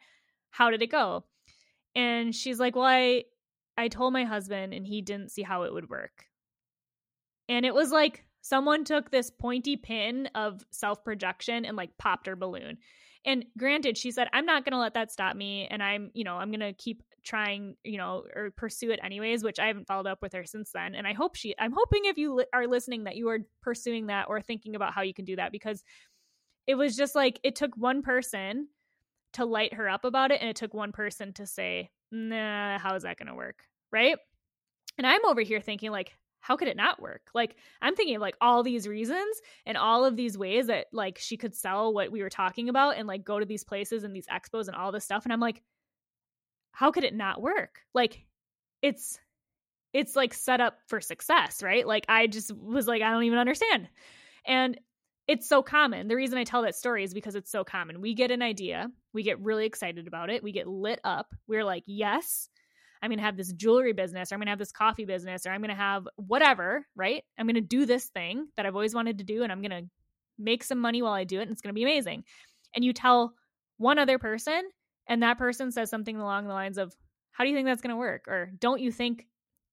[0.52, 1.26] How did it go?
[1.96, 3.24] And she's like, Well, I,
[3.76, 6.26] I told my husband and he didn't see how it would work.
[7.50, 12.28] And it was like someone took this pointy pin of self projection and like popped
[12.28, 12.78] her balloon.
[13.26, 15.68] And granted, she said, I'm not going to let that stop me.
[15.70, 19.44] And I'm, you know, I'm going to keep trying, you know, or pursue it anyways,
[19.44, 20.94] which I haven't followed up with her since then.
[20.94, 24.08] And I hope she, I'm hoping if you li- are listening that you are pursuing
[24.08, 25.84] that or thinking about how you can do that because
[26.68, 28.68] it was just like it took one person
[29.34, 30.42] to light her up about it.
[30.42, 33.64] And it took one person to say, nah, how is that going to work?
[33.92, 34.18] Right.
[34.98, 36.14] And I'm over here thinking, like,
[36.44, 37.30] how could it not work?
[37.34, 41.18] Like, I'm thinking of like all these reasons and all of these ways that like
[41.18, 44.14] she could sell what we were talking about and like go to these places and
[44.14, 45.24] these expos and all this stuff.
[45.24, 45.64] And I'm like,
[46.74, 47.80] how could it not work?
[47.94, 48.26] Like,
[48.82, 49.18] it's
[49.94, 51.88] it's like set up for success, right?
[51.88, 53.88] Like I just was like, I don't even understand.
[54.46, 54.78] And
[55.30, 56.10] it's so common.
[56.10, 58.02] The reason I tell that story is because it's so common.
[58.02, 61.34] We get an idea, we get really excited about it, we get lit up.
[61.48, 62.50] We're like, yes,
[63.04, 65.46] I'm going to have this jewelry business, or I'm going to have this coffee business,
[65.46, 67.22] or I'm going to have whatever, right?
[67.38, 69.84] I'm going to do this thing that I've always wanted to do, and I'm going
[69.84, 69.90] to
[70.40, 72.24] make some money while I do it, and it's going to be amazing.
[72.74, 73.34] And you tell
[73.78, 74.64] one other person,
[75.06, 76.96] and that person says something along the lines of,
[77.32, 78.28] how do you think that's going to work?
[78.30, 79.28] Or don't you think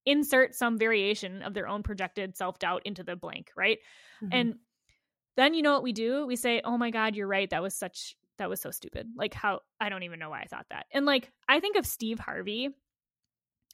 [0.07, 3.79] insert some variation of their own projected self doubt into the blank, right?
[4.23, 4.29] Mhm.
[4.33, 4.55] And
[5.37, 6.27] then you know what we do?
[6.27, 7.49] We say, "Oh my god, you're right.
[7.51, 10.47] That was such that was so stupid." Like how I don't even know why I
[10.47, 10.87] thought that.
[10.91, 12.71] And like I think of Steve Harvey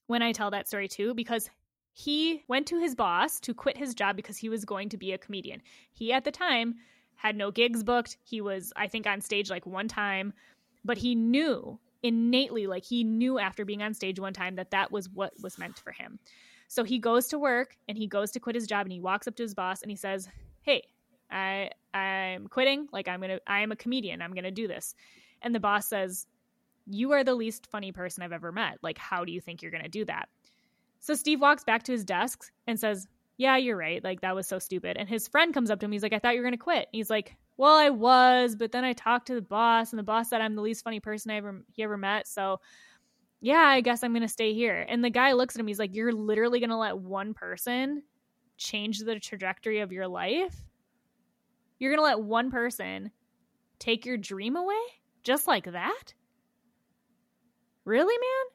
[0.07, 1.51] when I tell that story too because
[1.93, 5.13] he went to his boss to quit his job because he was going to be
[5.13, 5.63] a comedian.
[5.93, 6.75] He at the time
[7.15, 8.19] had no gigs booked.
[8.23, 10.33] He was I think on stage like one time,
[10.85, 14.93] but he knew innately like he knew after being on stage one time that that
[14.93, 16.19] was what was meant for him.
[16.69, 19.27] So he goes to work and he goes to quit his job and he walks
[19.27, 20.29] up to his boss and he says,
[20.63, 20.83] "Hey,
[21.31, 22.89] I I'm quitting.
[22.93, 24.21] Like I'm going to I am a comedian.
[24.21, 24.95] I'm going to do this."
[25.43, 26.27] And the boss says,
[26.87, 28.78] "You are the least funny person I've ever met.
[28.82, 30.28] Like how do you think you're going to do that?"
[31.01, 33.07] So Steve walks back to his desk and says,
[33.37, 34.03] "Yeah, you're right.
[34.03, 35.93] Like that was so stupid." And his friend comes up to him.
[35.93, 38.72] He's like, "I thought you were going to quit." he's like, "Well, I was, but
[38.72, 41.30] then I talked to the boss and the boss said I'm the least funny person
[41.30, 42.26] I ever he ever met.
[42.28, 42.61] So
[43.41, 44.84] yeah, I guess I'm going to stay here.
[44.89, 45.66] And the guy looks at him.
[45.66, 48.03] He's like, You're literally going to let one person
[48.57, 50.55] change the trajectory of your life?
[51.78, 53.11] You're going to let one person
[53.78, 54.80] take your dream away
[55.22, 56.14] just like that?
[57.87, 58.53] Really, man?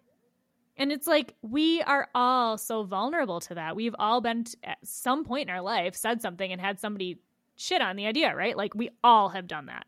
[0.77, 3.75] And it's like we are all so vulnerable to that.
[3.75, 7.17] We've all been t- at some point in our life said something and had somebody
[7.55, 8.55] shit on the idea, right?
[8.57, 9.85] Like we all have done that.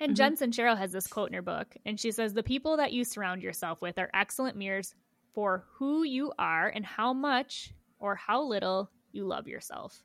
[0.00, 0.16] And Mhm.
[0.16, 3.04] Jen Sincero has this quote in her book, and she says, The people that you
[3.04, 4.94] surround yourself with are excellent mirrors
[5.32, 10.02] for who you are and how much or how little you love yourself.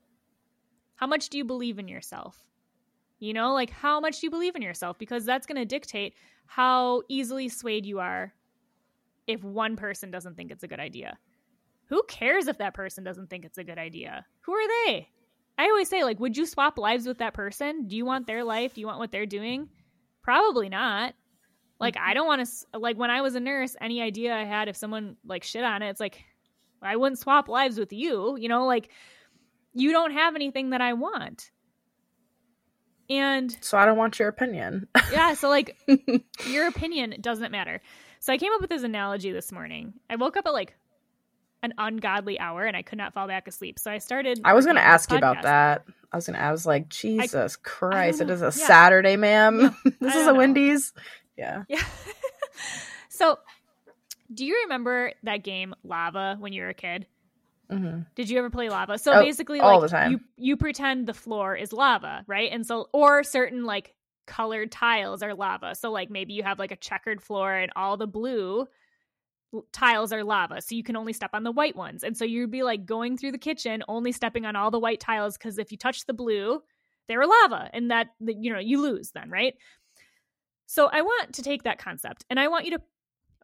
[0.95, 2.41] How much do you believe in yourself?
[3.21, 4.97] You know, like how much do you believe in yourself?
[4.97, 6.15] Because that's going to dictate
[6.47, 8.33] how easily swayed you are
[9.27, 11.17] if one person doesn't think it's a good idea.
[11.85, 14.25] Who cares if that person doesn't think it's a good idea?
[14.41, 15.07] Who are they?
[15.57, 17.87] I always say, like, would you swap lives with that person?
[17.87, 18.73] Do you want their life?
[18.73, 19.69] Do you want what they're doing?
[20.23, 21.13] Probably not.
[21.79, 24.67] Like, I don't want to, like, when I was a nurse, any idea I had,
[24.67, 26.23] if someone, like, shit on it, it's like,
[26.81, 28.35] I wouldn't swap lives with you.
[28.37, 28.89] You know, like,
[29.73, 31.51] you don't have anything that I want.
[33.11, 34.87] And So I don't want your opinion.
[35.11, 35.77] yeah, so, like,
[36.47, 37.81] your opinion doesn't matter.
[38.21, 39.93] So I came up with this analogy this morning.
[40.09, 40.75] I woke up at like
[41.61, 43.79] an ungodly hour and I could not fall back asleep.
[43.79, 44.39] So I started.
[44.45, 45.83] I was going to ask you about that.
[46.13, 46.43] I was going to.
[46.43, 48.21] I was like, Jesus Christ!
[48.21, 48.33] It know.
[48.33, 48.49] is a Yeah.
[48.51, 49.75] Saturday, ma'am.
[49.99, 50.35] this is a know.
[50.35, 50.93] Wendy's.
[51.37, 51.63] Yeah.
[51.67, 51.83] Yeah.
[53.09, 53.39] so,
[54.33, 57.07] do you remember that game Lava when you were a kid?
[57.71, 58.97] Hmm Did you ever play lava?
[58.97, 60.11] So Oh, basically, all like the time.
[60.11, 62.51] you you pretend the floor is lava, right?
[62.51, 63.95] And so, or certain like
[64.27, 65.75] colored tiles are lava.
[65.75, 68.67] So like maybe you have like a checkered floor and all the blue
[69.73, 72.03] tiles are lava, so you can only step on the white ones.
[72.03, 74.99] And so you'd be like going through the kitchen, only stepping on all the white
[74.99, 76.61] tiles because if you touch the blue,
[77.07, 79.55] they're lava, and that, you know you lose then, right?
[80.65, 82.81] So I want to take that concept and I want you to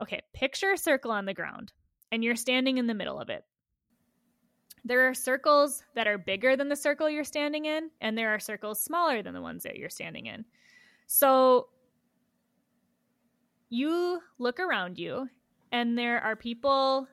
[0.01, 1.73] okay, picture a circle on the ground
[2.11, 3.43] and you're standing in the middle of it.
[4.85, 8.39] There are circles that are bigger than the circle you're standing in, and there are
[8.39, 10.45] circles smaller than the ones that you're standing in.
[11.07, 11.67] So
[13.69, 15.27] you look around you,
[15.71, 17.07] and there are people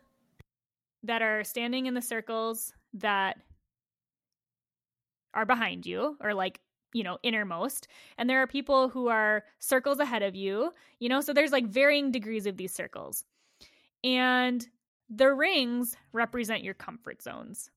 [1.02, 3.38] that are standing in the circles that
[5.34, 6.60] are behind you, or like,
[6.92, 7.88] you know, innermost.
[8.18, 11.66] And there are people who are circles ahead of you, you know, so there's like
[11.66, 13.24] varying degrees of these circles.
[14.04, 14.64] And
[15.10, 17.70] the rings represent your comfort zones.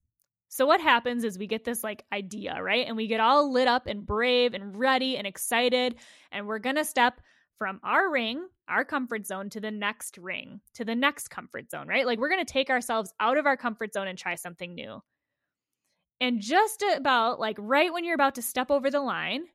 [0.49, 2.87] So what happens is we get this like idea, right?
[2.87, 5.95] And we get all lit up and brave and ready and excited
[6.31, 7.19] and we're going to step
[7.57, 11.87] from our ring, our comfort zone to the next ring, to the next comfort zone,
[11.87, 12.05] right?
[12.05, 15.01] Like we're going to take ourselves out of our comfort zone and try something new.
[16.21, 19.45] And just about like right when you're about to step over the line,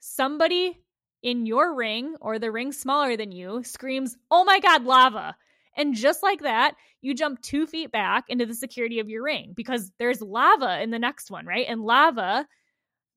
[0.00, 0.78] somebody
[1.22, 5.36] in your ring or the ring smaller than you screams, "Oh my god, lava."
[5.76, 9.52] And just like that, you jump two feet back into the security of your ring
[9.54, 11.66] because there's lava in the next one, right?
[11.68, 12.46] And lava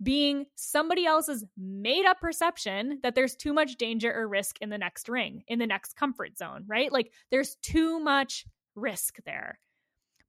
[0.03, 4.77] being somebody else's made up perception that there's too much danger or risk in the
[4.77, 6.91] next ring, in the next comfort zone, right?
[6.91, 8.45] Like there's too much
[8.75, 9.59] risk there.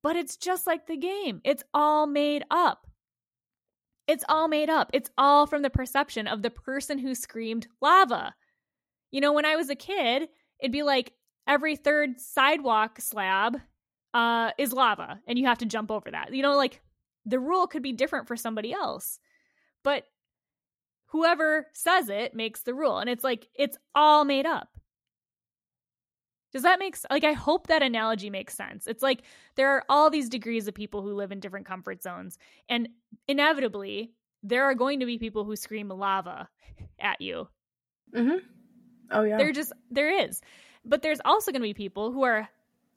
[0.02, 2.86] But it's just like the game, it's all made up.
[4.06, 4.90] It's all made up.
[4.92, 8.34] It's all from the perception of the person who screamed lava.
[9.10, 10.28] You know, when I was a kid,
[10.60, 11.12] it'd be like,
[11.46, 13.60] every third sidewalk slab
[14.14, 16.34] uh, is lava and you have to jump over that.
[16.34, 16.80] You know, like
[17.24, 19.18] the rule could be different for somebody else,
[19.82, 20.04] but
[21.06, 22.98] whoever says it makes the rule.
[22.98, 24.68] And it's like, it's all made up.
[26.52, 27.10] Does that make sense?
[27.10, 28.86] like I hope that analogy makes sense.
[28.86, 29.22] It's like
[29.56, 32.38] there are all these degrees of people who live in different comfort zones
[32.68, 32.88] and
[33.28, 36.48] inevitably there are going to be people who scream lava
[36.98, 37.48] at you
[38.14, 38.36] hmm
[39.10, 39.38] Oh yeah.
[39.38, 40.40] there just there is.
[40.86, 42.48] But there's also going to be people who are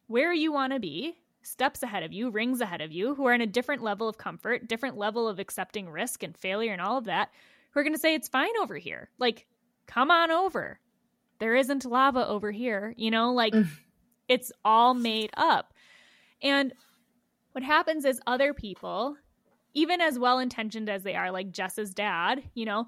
[0.07, 3.33] where you want to be, steps ahead of you, rings ahead of you, who are
[3.33, 6.97] in a different level of comfort, different level of accepting risk and failure and all
[6.97, 7.29] of that,
[7.71, 9.09] who are going to say, it's fine over here.
[9.17, 9.45] Like,
[9.87, 10.79] come on over.
[11.39, 12.93] There isn't lava over here.
[12.97, 13.67] You know, like mm.
[14.27, 15.73] it's all made up.
[16.41, 16.73] And
[17.51, 19.15] what happens is other people,
[19.73, 22.87] even as well intentioned as they are, like Jess's dad, you know,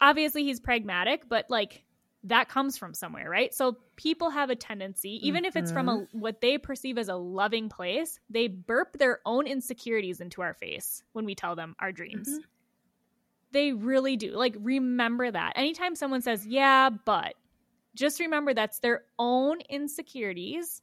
[0.00, 1.84] obviously he's pragmatic, but like
[2.26, 3.54] that comes from somewhere, right?
[3.54, 5.48] So people have a tendency, even mm-hmm.
[5.48, 6.18] if it's from a mm-hmm.
[6.18, 11.02] what they perceive as a loving place, they burp their own insecurities into our face
[11.12, 12.28] when we tell them our dreams.
[12.28, 12.40] Mm-hmm.
[13.52, 14.32] They really do.
[14.32, 15.52] Like remember that.
[15.56, 17.34] Anytime someone says, "Yeah, but,"
[17.94, 20.82] just remember that's their own insecurities,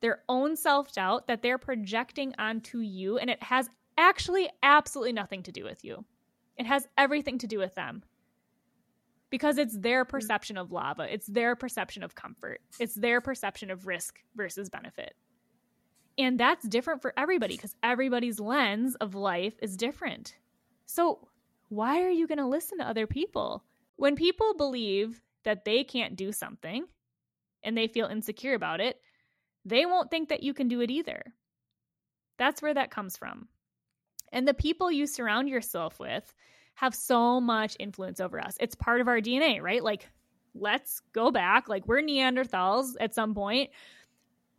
[0.00, 3.68] their own self-doubt that they're projecting onto you and it has
[3.98, 6.04] actually absolutely nothing to do with you.
[6.56, 8.02] It has everything to do with them
[9.30, 10.08] because it's their mm.
[10.08, 15.14] perception of lava, it's their perception of comfort, it's their perception of risk versus benefit.
[16.16, 20.36] And that's different for everybody because everybody's lens of life is different.
[20.86, 21.28] So,
[21.68, 23.62] why are you going to listen to other people?
[23.96, 26.86] When people believe that they can't do something
[27.62, 28.96] and they feel insecure about it,
[29.64, 31.22] they won't think that you can do it either.
[32.38, 33.48] That's where that comes from.
[34.32, 36.34] And the people you surround yourself with
[36.78, 38.56] have so much influence over us.
[38.60, 39.82] It's part of our DNA, right?
[39.82, 40.08] Like,
[40.54, 41.68] let's go back.
[41.68, 43.70] Like, we're Neanderthals at some point.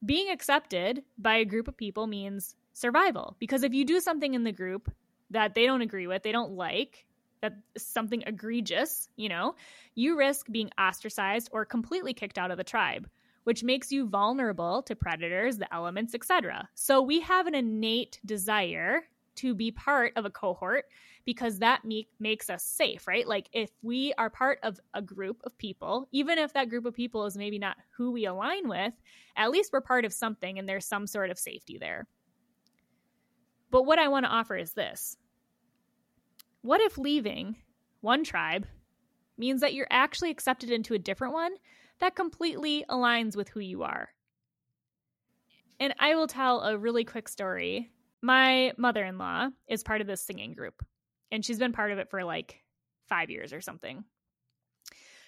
[0.05, 3.37] Being accepted by a group of people means survival.
[3.39, 4.91] Because if you do something in the group
[5.29, 7.05] that they don't agree with, they don't like,
[7.41, 9.55] that something egregious, you know,
[9.95, 13.09] you risk being ostracized or completely kicked out of the tribe,
[13.45, 16.67] which makes you vulnerable to predators, the elements, etc.
[16.75, 19.03] So we have an innate desire
[19.39, 20.85] to be part of a cohort
[21.25, 23.27] because that make, makes us safe, right?
[23.27, 26.93] Like if we are part of a group of people, even if that group of
[26.93, 28.93] people is maybe not who we align with,
[29.35, 32.07] at least we're part of something and there's some sort of safety there.
[33.71, 35.15] But what I want to offer is this
[36.61, 37.55] What if leaving
[38.01, 38.67] one tribe
[39.37, 41.53] means that you're actually accepted into a different one
[41.99, 44.09] that completely aligns with who you are?
[45.79, 47.91] And I will tell a really quick story
[48.21, 50.83] my mother in law is part of this singing group,
[51.31, 52.61] and she's been part of it for like
[53.07, 54.03] five years or something.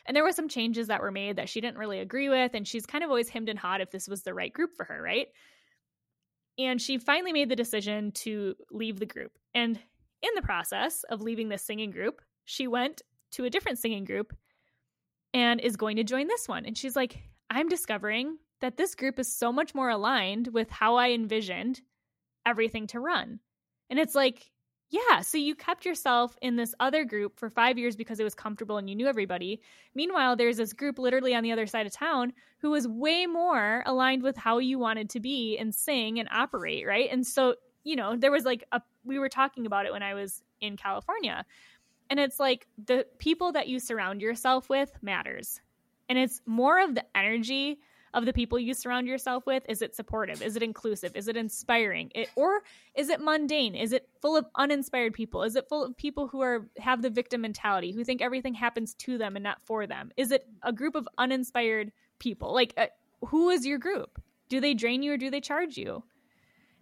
[0.06, 2.68] And there were some changes that were made that she didn't really agree with, and
[2.68, 5.02] she's kind of always hemmed and hawed if this was the right group for her,
[5.02, 5.28] right?
[6.58, 9.32] And she finally made the decision to leave the group.
[9.54, 9.78] And
[10.22, 14.36] in the process of leaving this singing group, she went to a different singing group
[15.34, 16.66] and is going to join this one.
[16.66, 17.18] And she's like,
[17.50, 21.82] I'm discovering that this group is so much more aligned with how I envisioned
[22.46, 23.40] everything to run.
[23.90, 24.52] And it's like,
[24.92, 28.36] yeah, so you kept yourself in this other group for five years because it was
[28.36, 29.62] comfortable and you knew everybody.
[29.96, 33.84] Meanwhile, there's this group literally on the other side of town who was way more
[33.86, 37.10] aligned with how you wanted to be and sing and operate, right?
[37.10, 40.14] And so, you know, there was like a, we were talking about it when I
[40.14, 41.46] was in California.
[42.10, 45.62] And it's like the people that you surround yourself with matters.
[46.10, 47.80] And it's more of the energy
[48.14, 49.64] of the people you surround yourself with?
[49.70, 50.42] Is it supportive?
[50.42, 51.16] Is it inclusive?
[51.16, 52.12] Is it inspiring?
[52.14, 52.62] It, or
[52.96, 53.76] is it mundane?
[53.76, 55.44] Is it full of uninspired people?
[55.44, 58.94] Is it full of people who are have the victim mentality, who think everything happens
[58.96, 60.12] to them and not for them?
[60.18, 62.54] Is it a group of uninspired people?
[62.54, 62.88] Like uh,
[63.26, 64.22] who is your group?
[64.50, 66.04] Do they drain you or do they charge you?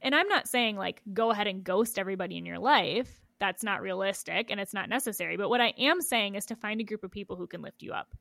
[0.01, 3.21] And I'm not saying like go ahead and ghost everybody in your life.
[3.39, 5.37] That's not realistic and it's not necessary.
[5.37, 7.83] But what I am saying is to find a group of people who can lift
[7.83, 8.13] you up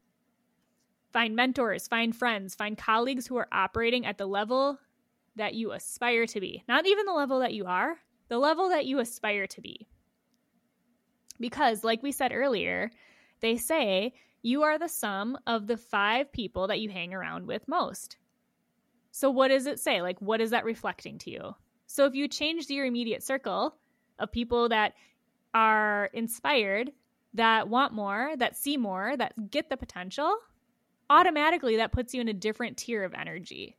[1.19, 4.79] Find mentors, find friends, find colleagues who are operating at the level
[5.35, 6.63] that you aspire to be.
[6.69, 7.97] Not even the level that you are,
[8.29, 9.89] the level that you aspire to be.
[11.41, 12.93] Because, like we said earlier,
[13.41, 14.13] they say
[14.43, 18.17] you are the sum of the five people that you hang around with most.
[19.11, 20.03] So, what does it say?
[20.03, 21.57] Like, what is that reflecting to you?
[21.89, 23.75] So, if you change your immediate circle
[24.21, 24.93] of people that
[25.53, 26.93] are inspired,
[27.35, 30.39] that want more, that see more, that get the potential,
[31.11, 33.77] automatically that puts you in a different tier of energy.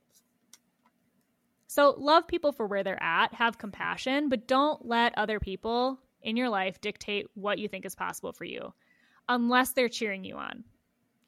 [1.66, 6.36] So, love people for where they're at, have compassion, but don't let other people in
[6.36, 8.74] your life dictate what you think is possible for you
[9.28, 10.64] unless they're cheering you on.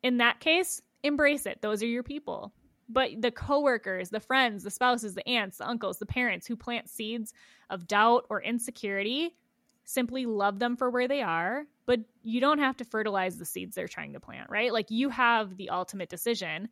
[0.02, 1.62] In that case, embrace it.
[1.62, 2.52] Those are your people.
[2.88, 6.90] But the coworkers, the friends, the spouses, the aunts, the uncles, the parents who plant
[6.90, 7.32] seeds
[7.70, 9.36] of doubt or insecurity,
[9.84, 13.74] simply love them for where they are but you don't have to fertilize the seeds
[13.74, 14.72] they're trying to plant, right?
[14.72, 16.68] Like you have the ultimate decision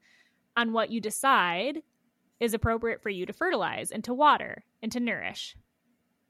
[0.56, 1.82] on what you decide
[2.38, 5.56] is appropriate for you to fertilize and to water and to nourish.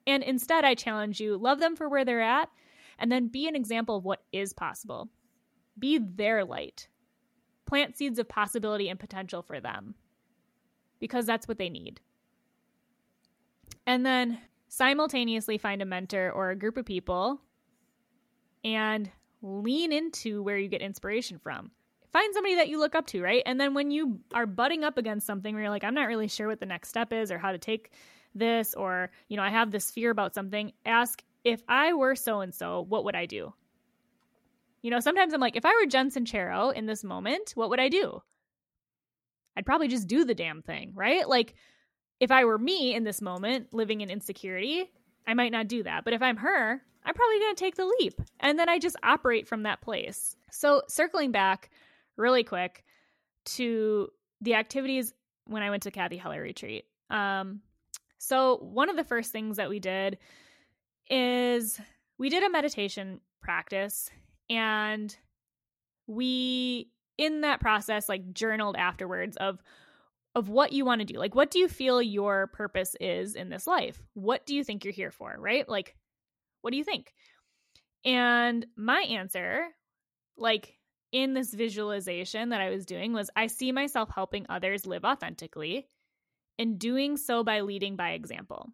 [0.06, 2.48] And instead, I challenge you love them for where they're at
[2.98, 5.08] and then be an example of what is possible.
[5.78, 6.88] Be their light.
[7.70, 9.94] plant seeds of possibility and potential for them
[10.98, 12.00] because that's what they need.
[13.86, 14.38] And then
[14.70, 17.40] simultaneously find a mentor or a group of people
[18.64, 19.10] and
[19.42, 21.72] lean into where you get inspiration from.
[22.12, 23.42] Find somebody that you look up to, right?
[23.46, 26.28] And then when you are butting up against something where you're like, I'm not really
[26.28, 27.90] sure what the next step is or how to take
[28.34, 32.40] this, or, you know, I have this fear about something, ask, if I were so
[32.40, 33.52] and so, what would I do?
[34.82, 37.80] You know, sometimes I'm like, if I were Jen Sincero in this moment, what would
[37.80, 38.22] I do?
[39.56, 41.28] I'd probably just do the damn thing, right?
[41.28, 41.54] Like,
[42.20, 44.90] if I were me in this moment living in insecurity,
[45.26, 46.04] I might not do that.
[46.04, 48.20] But if I'm her, I'm probably going to take the leap.
[48.38, 50.36] And then I just operate from that place.
[50.50, 51.70] So, circling back
[52.16, 52.84] really quick
[53.46, 54.08] to
[54.40, 55.14] the activities
[55.46, 56.84] when I went to Cathy Heller retreat.
[57.08, 57.60] Um,
[58.18, 60.18] so, one of the first things that we did
[61.08, 61.80] is
[62.18, 64.10] we did a meditation practice
[64.50, 65.16] and
[66.06, 69.62] we in that process like journaled afterwards of
[70.34, 71.18] of what you want to do.
[71.18, 74.00] Like, what do you feel your purpose is in this life?
[74.14, 75.34] What do you think you're here for?
[75.38, 75.68] Right?
[75.68, 75.96] Like,
[76.62, 77.12] what do you think?
[78.04, 79.66] And my answer,
[80.36, 80.78] like
[81.12, 85.86] in this visualization that I was doing, was I see myself helping others live authentically
[86.58, 88.70] and doing so by leading by example.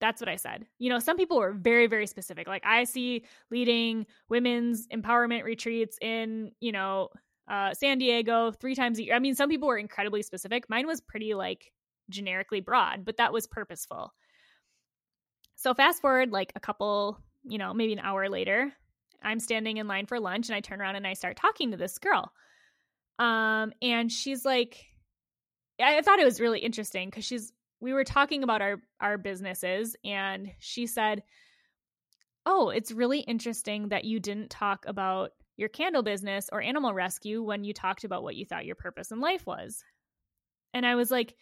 [0.00, 0.64] That's what I said.
[0.78, 2.46] You know, some people were very, very specific.
[2.46, 7.08] Like, I see leading women's empowerment retreats in, you know,
[7.48, 9.14] uh, San Diego three times a year.
[9.14, 10.68] I mean, some people were incredibly specific.
[10.68, 11.72] Mine was pretty like
[12.10, 14.12] generically broad, but that was purposeful.
[15.56, 18.72] So fast forward like a couple, you know, maybe an hour later,
[19.22, 21.76] I'm standing in line for lunch and I turn around and I start talking to
[21.76, 22.32] this girl.
[23.18, 24.84] Um, and she's like,
[25.80, 29.96] I thought it was really interesting because she's we were talking about our our businesses
[30.04, 31.22] and she said,
[32.44, 37.42] "Oh, it's really interesting that you didn't talk about your candle business or animal rescue
[37.42, 39.82] when you talked about what you thought your purpose in life was.
[40.72, 41.34] And I was like,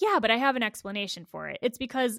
[0.00, 1.58] yeah, but I have an explanation for it.
[1.62, 2.18] It's because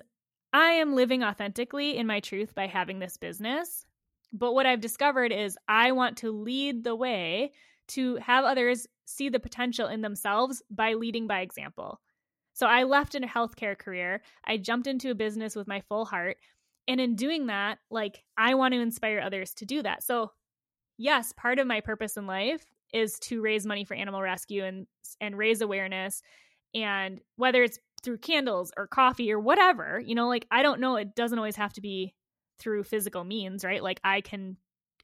[0.53, 3.85] I am living authentically in my truth by having this business.
[4.31, 7.51] But what I've discovered is I want to lead the way
[7.89, 11.99] to have others see the potential in themselves by leading by example.
[12.53, 14.21] So I left in a healthcare career.
[14.45, 16.37] I jumped into a business with my full heart.
[16.87, 20.03] And in doing that, like I want to inspire others to do that.
[20.03, 20.31] So
[20.97, 24.87] yes, part of my purpose in life is to raise money for animal rescue and
[25.19, 26.21] and raise awareness
[26.75, 30.95] and whether it's through candles or coffee or whatever, you know, like I don't know,
[30.97, 32.13] it doesn't always have to be
[32.59, 33.81] through physical means, right?
[33.81, 34.57] Like I can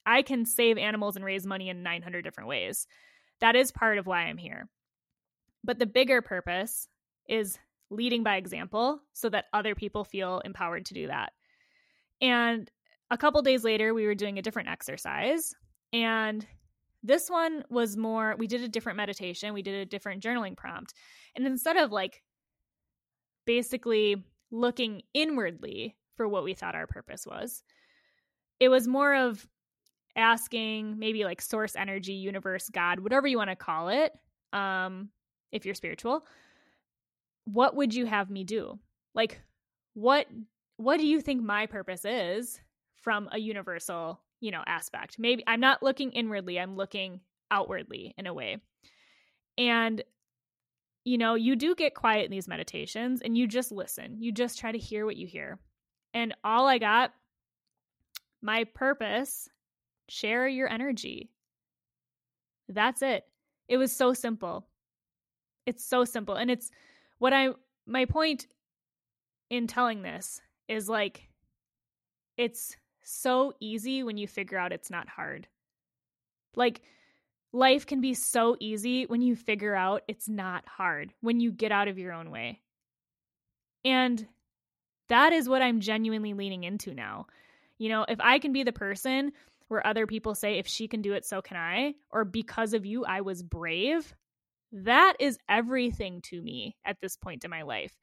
[0.06, 2.88] I can save animals and raise money in 900 different ways.
[3.42, 4.70] That is part of why I'm here.
[5.64, 6.88] But the bigger purpose
[7.28, 7.58] is
[7.90, 11.34] leading by example so that other people feel empowered to do that.
[12.22, 12.70] And
[13.12, 15.54] a couple days later, we were doing a different exercise
[15.94, 16.46] and
[17.04, 20.94] this one was more, we did a different meditation, we did a different journaling prompt.
[21.36, 22.22] And instead of like
[23.46, 27.64] basically looking inwardly for what we thought our purpose was,
[28.60, 29.48] it was more of
[30.16, 34.12] asking maybe like source energy, universe, God, whatever you want to call it,
[34.52, 35.10] um,
[35.52, 36.26] if you're spiritual,
[37.46, 38.78] what would you have me do?
[39.16, 39.42] Like,
[39.94, 40.28] what
[40.78, 42.60] what do you think my purpose is
[42.96, 45.18] from a universal you know aspect.
[45.20, 47.22] Maybe i'm not looking inwardly i'm looking
[47.52, 48.58] outwardly in a way.
[49.58, 50.04] And
[51.06, 54.18] you know you do get quiet in these meditations and you just listen.
[54.20, 55.60] You just try to hear what you hear.
[56.14, 57.14] And all i got
[58.42, 59.50] my purpose
[60.08, 61.30] share your energy.
[62.68, 63.24] That's it.
[63.68, 64.68] It was so simple.
[65.66, 66.36] It's so simple.
[66.36, 66.72] And it's
[67.20, 67.50] what i
[67.86, 68.48] my point
[69.50, 71.28] in telling this is like
[72.38, 72.76] it's
[73.10, 75.48] so easy when you figure out it's not hard.
[76.56, 76.82] Like,
[77.52, 81.72] life can be so easy when you figure out it's not hard, when you get
[81.72, 82.62] out of your own way.
[83.84, 84.28] And
[85.08, 87.28] that is what I'm genuinely leaning into now.
[87.78, 89.32] You know, if I can be the person
[89.68, 92.86] where other people say, if she can do it, so can I, or because of
[92.86, 94.14] you, I was brave,
[94.72, 97.94] that is everything to me at this point in my life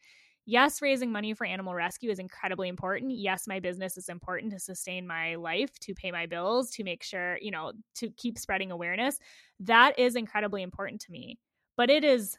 [0.46, 3.12] yes, raising money for animal rescue is incredibly important.
[3.12, 7.02] Yes, my business is important to sustain my life, to pay my bills, to make
[7.02, 9.18] sure, you know, to keep spreading awareness.
[9.60, 11.38] That is incredibly important to me.
[11.76, 12.38] But it is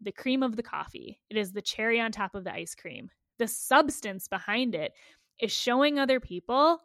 [0.00, 3.10] the cream of the coffee, it is the cherry on top of the ice cream.
[3.38, 4.92] The substance behind it
[5.40, 6.80] is showing other people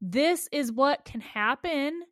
[0.00, 2.02] this is what can happen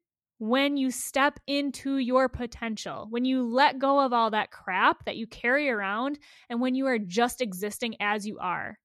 [0.41, 5.19] when you step into your potential, when you let go of all that crap that
[5.19, 6.19] you carry around,
[6.49, 8.79] and when you are just existing as you are.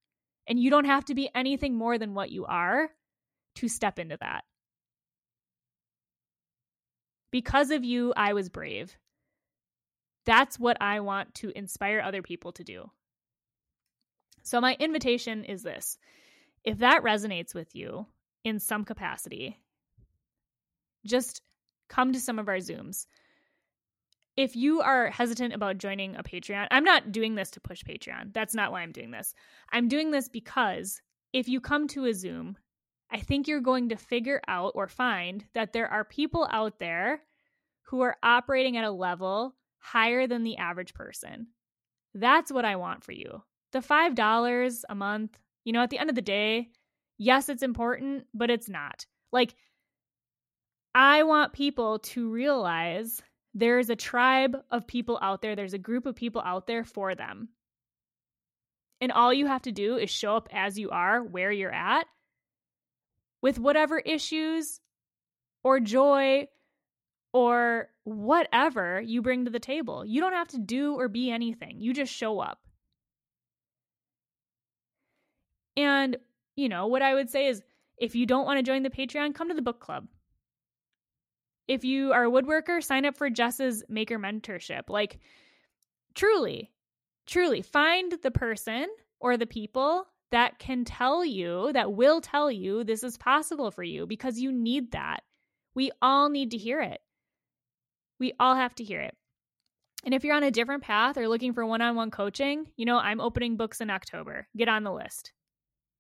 [0.48, 2.90] And you don't have to be anything more than what you are
[3.56, 4.44] to step into that.
[7.32, 8.98] Because of you, I was brave.
[10.26, 12.92] That's what I want to inspire other people to do.
[14.44, 15.98] So, my invitation is this
[16.66, 18.08] if that resonates with you
[18.44, 19.58] in some capacity,
[21.06, 21.42] just
[21.90, 23.06] come to some of our Zooms.
[24.38, 28.34] If you are hesitant about joining a Patreon, I'm not doing this to push Patreon.
[28.34, 29.34] That's not why I'm doing this.
[29.72, 31.02] I'm doing this because
[31.32, 32.58] if you come to a Zoom,
[33.10, 37.22] I think you're going to figure out or find that there are people out there
[37.84, 41.48] who are operating at a level higher than the average person.
[42.14, 43.44] That's what I want for you.
[43.72, 46.70] The $5 a month, you know, at the end of the day,
[47.18, 49.06] yes, it's important, but it's not.
[49.32, 49.56] Like,
[50.96, 53.22] I want people to realize
[53.54, 57.14] there's a tribe of people out there, there's a group of people out there for
[57.16, 57.50] them.
[59.02, 62.06] And all you have to do is show up as you are, where you're at,
[63.42, 64.80] with whatever issues
[65.66, 66.48] or joy
[67.34, 70.06] or whatever you bring to the table.
[70.06, 72.60] You don't have to do or be anything, you just show up.
[75.76, 76.16] And,
[76.56, 77.62] you know, what I would say is
[77.98, 80.08] if you don't want to join the Patreon, come to the book club.
[81.68, 84.90] If you are a woodworker, sign up for Jess's maker mentorship.
[84.90, 85.20] Like,
[86.14, 86.72] truly,
[87.26, 88.88] truly find the person
[89.20, 93.84] or the people that can tell you, that will tell you this is possible for
[93.84, 95.24] you because you need that.
[95.74, 97.00] We all need to hear it.
[98.20, 99.16] We all have to hear it.
[100.04, 102.86] And if you're on a different path or looking for one on one coaching, you
[102.86, 104.48] know, I'm opening books in October.
[104.56, 105.32] Get on the list.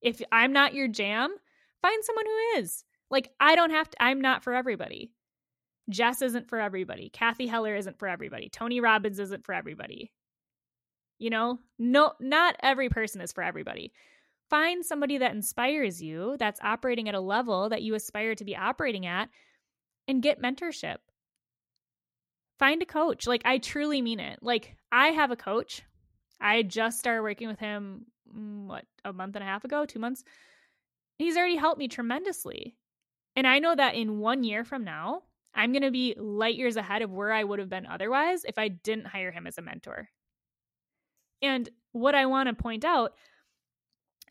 [0.01, 1.33] If I'm not your jam,
[1.81, 2.83] find someone who is.
[3.09, 5.11] Like, I don't have to, I'm not for everybody.
[5.89, 7.09] Jess isn't for everybody.
[7.09, 8.49] Cathy Heller isn't for everybody.
[8.49, 10.11] Tony Robbins isn't for everybody.
[11.19, 13.93] You know, no, not every person is for everybody.
[14.49, 18.55] Find somebody that inspires you, that's operating at a level that you aspire to be
[18.55, 19.29] operating at,
[20.07, 20.97] and get mentorship.
[22.59, 23.27] Find a coach.
[23.27, 24.39] Like, I truly mean it.
[24.41, 25.83] Like, I have a coach.
[26.39, 28.05] I just started working with him,
[28.35, 30.23] mm, what, a month and a half ago, two months.
[31.17, 32.75] He's already helped me tremendously.
[33.35, 35.23] And I know that in one year from now,
[35.55, 38.57] I'm going to be light years ahead of where I would have been otherwise if
[38.57, 40.09] I didn't hire him as a mentor.
[41.41, 43.13] And what I want to point out,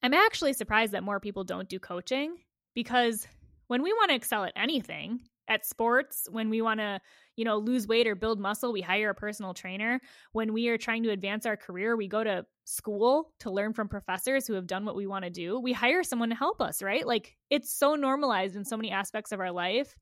[0.02, 2.36] I'm actually surprised that more people don't do coaching
[2.74, 3.26] because
[3.68, 7.00] when we want to excel at anything, at sports, when we want to,
[7.36, 10.00] you know, lose weight or build muscle, we hire a personal trainer.
[10.32, 13.88] When we are trying to advance our career, we go to school to learn from
[13.88, 15.60] professors who have done what we want to do.
[15.60, 17.06] We hire someone to help us, right?
[17.06, 19.94] Like it's so normalized in so many aspects of our life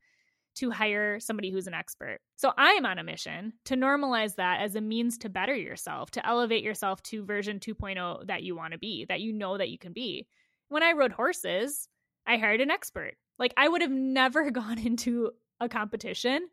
[0.55, 2.19] to hire somebody who's an expert.
[2.37, 6.11] So I am on a mission to normalize that as a means to better yourself,
[6.13, 9.71] to elevate yourself to version 2.0 that you want to be, that you know that
[9.71, 10.27] you can be.
[10.69, 11.89] When I rode horses,
[12.27, 13.15] I hired an expert.
[13.39, 16.49] Like I would have never gone into a competition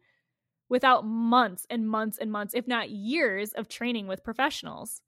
[0.70, 5.02] without months and months and months, if not years of training with professionals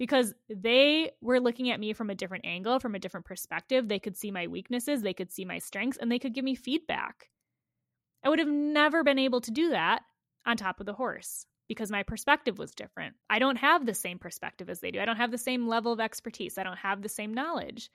[0.00, 3.86] because they were looking at me from a different angle, from a different perspective.
[3.86, 6.54] They could see my weaknesses, they could see my strengths, and they could give me
[6.54, 7.28] feedback.
[8.22, 10.02] I would have never been able to do that
[10.46, 13.14] on top of the horse because my perspective was different.
[13.28, 15.00] I don't have the same perspective as they do.
[15.00, 16.58] I don't have the same level of expertise.
[16.58, 17.90] I don't have the same knowledge.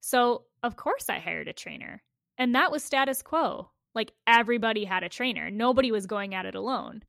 [0.00, 2.02] So, of course, I hired a trainer.
[2.36, 3.70] And that was status quo.
[3.94, 7.02] Like everybody had a trainer, nobody was going at it alone.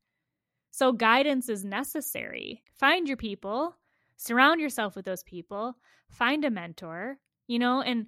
[0.71, 2.63] So, guidance is necessary.
[2.75, 3.75] Find your people,
[4.17, 5.75] surround yourself with those people,
[6.09, 7.17] find a mentor,
[7.47, 8.07] you know, and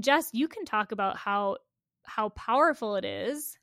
[0.00, 1.56] Jess, you can talk about how
[2.04, 3.58] how powerful it is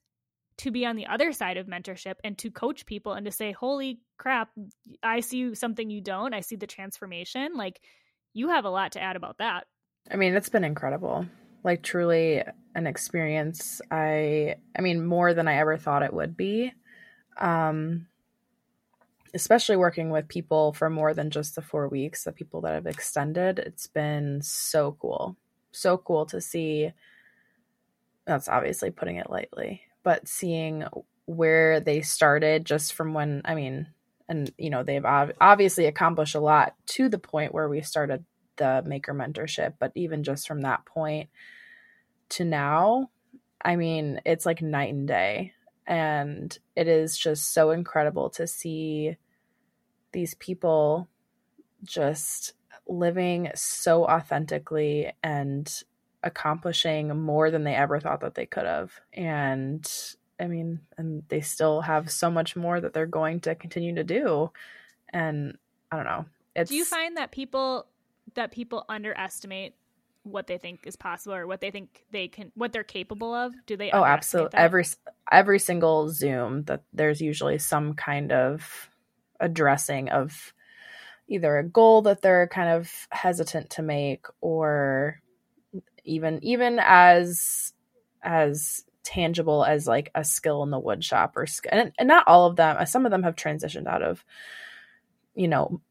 [0.57, 3.51] to be on the other side of mentorship and to coach people and to say,
[3.51, 4.49] holy crap,
[5.01, 6.33] I see something you don't.
[6.33, 7.55] I see the transformation.
[7.55, 7.79] Like,
[8.33, 9.67] you have a lot to add about that.
[10.11, 11.25] I mean, it's been incredible.
[11.63, 12.43] Like, truly
[12.75, 13.81] an experience.
[13.89, 16.73] I, I mean, more than I ever thought it would be.
[17.37, 18.07] Um,
[19.33, 22.87] especially working with people for more than just the four weeks, the people that have
[22.87, 25.37] extended, it's been so cool.
[25.71, 26.91] So cool to see
[28.25, 30.83] that's obviously putting it lightly, but seeing
[31.25, 33.87] where they started just from when, I mean,
[34.27, 38.25] and you know, they've obviously accomplished a lot to the point where we started
[38.57, 41.29] the maker mentorship, but even just from that point
[42.29, 43.09] to now,
[43.63, 45.53] I mean, it's like night and day.
[45.87, 49.17] And it is just so incredible to see
[50.11, 51.09] these people
[51.83, 52.53] just
[52.87, 55.83] living so authentically and
[56.23, 58.91] accomplishing more than they ever thought that they could have.
[59.13, 59.89] And
[60.39, 64.03] I mean, and they still have so much more that they're going to continue to
[64.03, 64.51] do.
[65.09, 65.57] And
[65.91, 66.25] I don't know.
[66.55, 67.85] It's Do you find that people
[68.35, 69.75] that people underestimate
[70.23, 73.53] what they think is possible or what they think they can what they're capable of
[73.65, 74.51] do they Oh, absolutely.
[74.51, 74.61] that?
[74.61, 74.85] Every
[75.31, 78.89] every single Zoom that there's usually some kind of
[79.39, 80.53] addressing of
[81.27, 85.21] either a goal that they're kind of hesitant to make or
[86.03, 87.73] even even as
[88.23, 92.27] as tangible as like a skill in the wood shop or sk- and, and not
[92.27, 94.23] all of them uh, some of them have transitioned out of
[95.35, 95.81] you know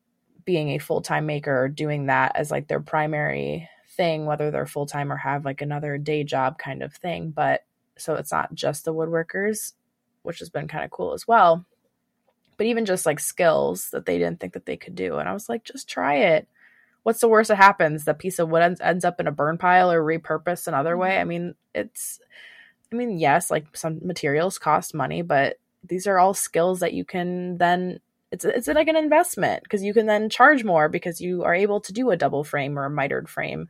[0.45, 5.13] being a full-time maker or doing that as like their primary thing whether they're full-time
[5.13, 7.31] or have like another day job kind of thing.
[7.31, 7.65] But
[7.99, 9.73] so it's not just the woodworkers
[10.23, 11.67] which has been kind of cool as well
[12.57, 15.17] but even just like skills that they didn't think that they could do.
[15.19, 16.49] And i was like just try it
[17.09, 18.05] what's the worst that happens?
[18.05, 21.13] The piece of wood ends, ends up in a burn pile or repurposed another way?
[21.13, 21.21] Mm-hmm.
[21.21, 22.21] I mean it's
[22.93, 27.07] i mean yes like some materials cost money but these are all skills that you
[27.07, 27.99] can then
[28.31, 31.81] it's it's like an investment because you can then charge more because you are able
[31.81, 33.69] to do a double frame or a mitered frame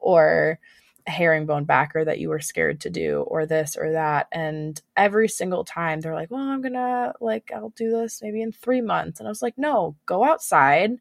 [0.00, 0.58] or
[1.06, 4.26] a herringbone backer that you were scared to do or this or that.
[4.32, 8.50] And every single time they're like well i'm gonna like i'll do this maybe in
[8.50, 9.20] three months.
[9.20, 10.98] And i was like no go outside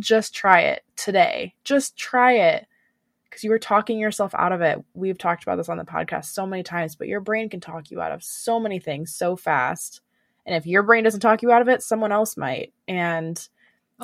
[0.00, 2.66] just try it today just try it
[3.24, 6.26] because you were talking yourself out of it we've talked about this on the podcast
[6.26, 9.36] so many times but your brain can talk you out of so many things so
[9.36, 10.00] fast
[10.46, 13.48] and if your brain doesn't talk you out of it someone else might and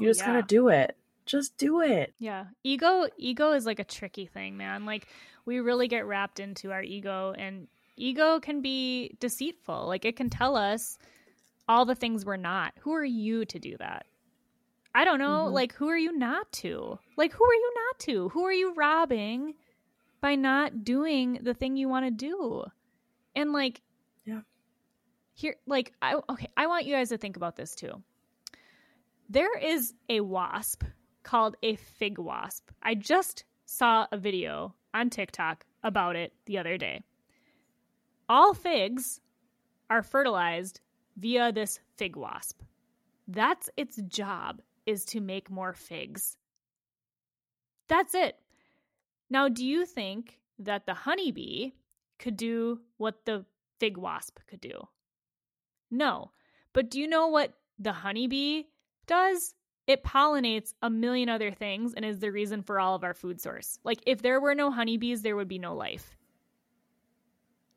[0.01, 0.27] you Oh, just yeah.
[0.27, 0.97] gotta do it
[1.27, 2.47] just do it Yeah.
[2.65, 4.87] Ego ego is like a tricky thing, man.
[4.87, 5.09] Like
[5.45, 9.87] we really get wrapped into our ego and ego can be deceitful.
[9.87, 10.99] Like it can tell us
[11.69, 12.73] all the things we're not.
[12.81, 14.07] Who are you to do that?
[14.99, 15.47] I don't know.
[15.47, 15.53] Mhm.
[15.53, 16.99] Like who are you not to?
[17.17, 18.31] Like who are you not to?
[18.31, 19.55] Who are you robbing
[20.21, 22.65] by not doing the thing you want to do?
[23.37, 23.81] And like
[24.25, 24.41] Yeah.
[25.35, 28.03] Here like I okay, I want you guys to think about this too.
[29.29, 30.83] There is a wasp
[31.23, 32.73] called a fig wasp.
[32.83, 37.05] I just saw a video on TikTok about it the other day.
[38.29, 39.21] All figs
[39.89, 40.81] are fertilized
[41.17, 42.63] via this fig wasp.
[43.29, 46.35] That's its job is to make more figs.
[47.89, 48.37] That's it.
[49.29, 51.73] Now, do you think that the honeybee
[52.19, 53.45] could do what the
[53.79, 54.89] fig wasp could do?
[55.91, 56.33] No.
[56.73, 58.63] But do you know what the honeybee
[59.07, 59.55] does?
[59.87, 63.43] It pollinates a million other things and is the reason for all of our food
[63.43, 63.79] source.
[63.85, 66.17] Like, if there were no honeybees, there would be no life.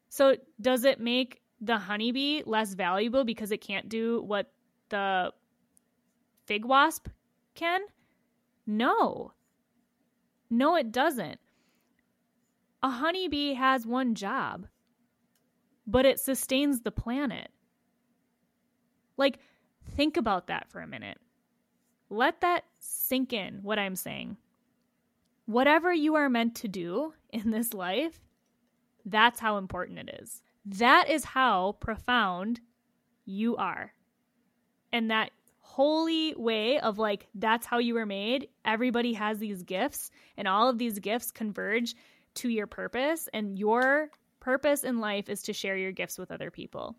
[0.08, 4.52] So, does it make the honeybee less valuable because it can't do what
[4.90, 5.34] the
[6.46, 7.08] fig wasp
[7.56, 7.82] can?
[8.66, 9.34] No.
[10.50, 11.40] No, it doesn't.
[12.84, 14.68] A honeybee has one job,
[15.86, 17.52] but it sustains the planet.
[19.18, 19.40] Like,
[19.96, 21.20] think about that for a minute.
[22.10, 24.38] Let that sink in, what I'm saying.
[25.46, 28.20] Whatever you are meant to do in this life,
[29.06, 30.42] that's how important it is.
[30.66, 32.62] That is how profound
[33.26, 33.94] you are.
[34.92, 35.32] And that
[35.72, 38.50] holy way of like, that's how you were made.
[38.66, 41.96] Everybody has these gifts, and all of these gifts converge
[42.36, 43.30] to your purpose.
[43.32, 44.10] And your
[44.42, 46.98] purpose in life is to share your gifts with other people.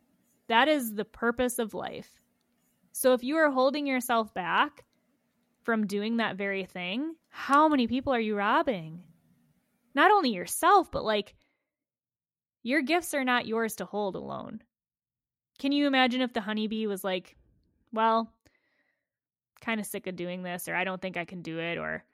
[0.48, 2.08] That is the purpose of life.
[2.92, 4.84] So if you are holding yourself back
[5.64, 9.02] from doing that very thing, how many people are you robbing?
[9.94, 11.34] Not only yourself, but like
[12.62, 14.62] your gifts are not yours to hold alone.
[15.58, 17.36] Can you imagine if the honeybee was like,
[17.92, 18.32] well,
[19.62, 22.05] kind of sick of doing this, or I don't think I can do it, or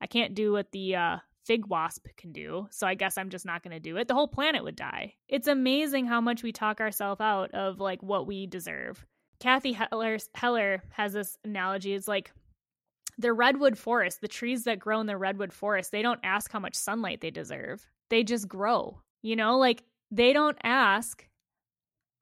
[0.00, 3.44] I can't do what the uh, fig wasp can do, so I guess I'm just
[3.44, 4.08] not going to do it.
[4.08, 5.14] The whole planet would die.
[5.28, 9.04] It's amazing how much we talk ourselves out of like what we deserve.
[9.40, 11.94] Cathy Heller, Heller has this analogy.
[11.94, 12.32] It's like
[13.18, 16.60] the redwood forest, the trees that grow in the redwood forest, they don't ask how
[16.60, 17.84] much sunlight they deserve.
[18.08, 19.00] They just grow.
[19.22, 21.26] You know, like they don't ask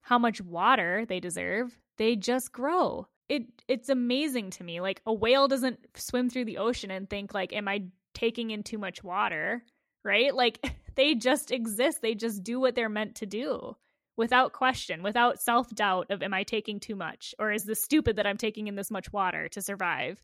[0.03, 1.79] how much water they deserve.
[1.99, 3.07] They just grow.
[3.31, 4.81] It it's amazing to me.
[4.81, 8.65] Like a whale doesn't swim through the ocean and think like am I taking in
[8.65, 9.63] too much water,
[10.05, 10.35] right?
[10.35, 10.59] Like
[10.97, 12.03] they just exist.
[12.03, 13.77] They just do what they're meant to do
[14.17, 18.27] without question, without self-doubt of am I taking too much or is this stupid that
[18.27, 20.21] I'm taking in this much water to survive?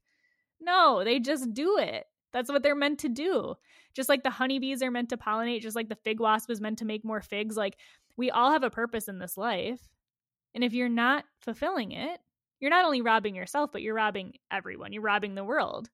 [0.60, 2.06] No, they just do it.
[2.32, 3.54] That's what they're meant to do.
[3.94, 6.78] Just like the honeybees are meant to pollinate, just like the fig wasp is meant
[6.78, 7.76] to make more figs, like
[8.16, 9.80] we all have a purpose in this life.
[10.54, 12.18] And if you're not fulfilling it,
[12.60, 14.92] you're not only robbing yourself, but you're robbing everyone.
[14.92, 15.88] You're robbing the world.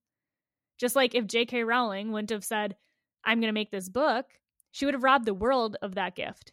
[0.79, 1.65] Just like if J.K.
[1.65, 2.77] Rowling wouldn't have said,
[3.25, 4.27] I'm going to make this book,
[4.71, 6.53] she would have robbed the world of that gift.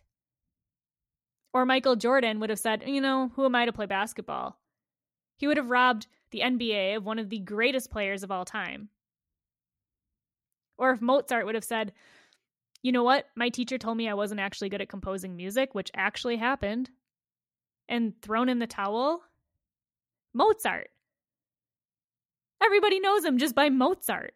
[1.54, 4.60] Or Michael Jordan would have said, you know, who am I to play basketball?
[5.38, 8.90] He would have robbed the NBA of one of the greatest players of all time.
[10.78, 11.94] Or if Mozart would have said,
[12.84, 13.26] you know what?
[13.36, 16.90] My teacher told me I wasn't actually good at composing music, which actually happened,
[17.88, 19.22] and thrown in the towel.
[20.34, 20.90] Mozart.
[22.62, 24.34] Everybody knows him just by Mozart.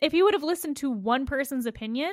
[0.00, 2.12] If he would have listened to one person's opinion,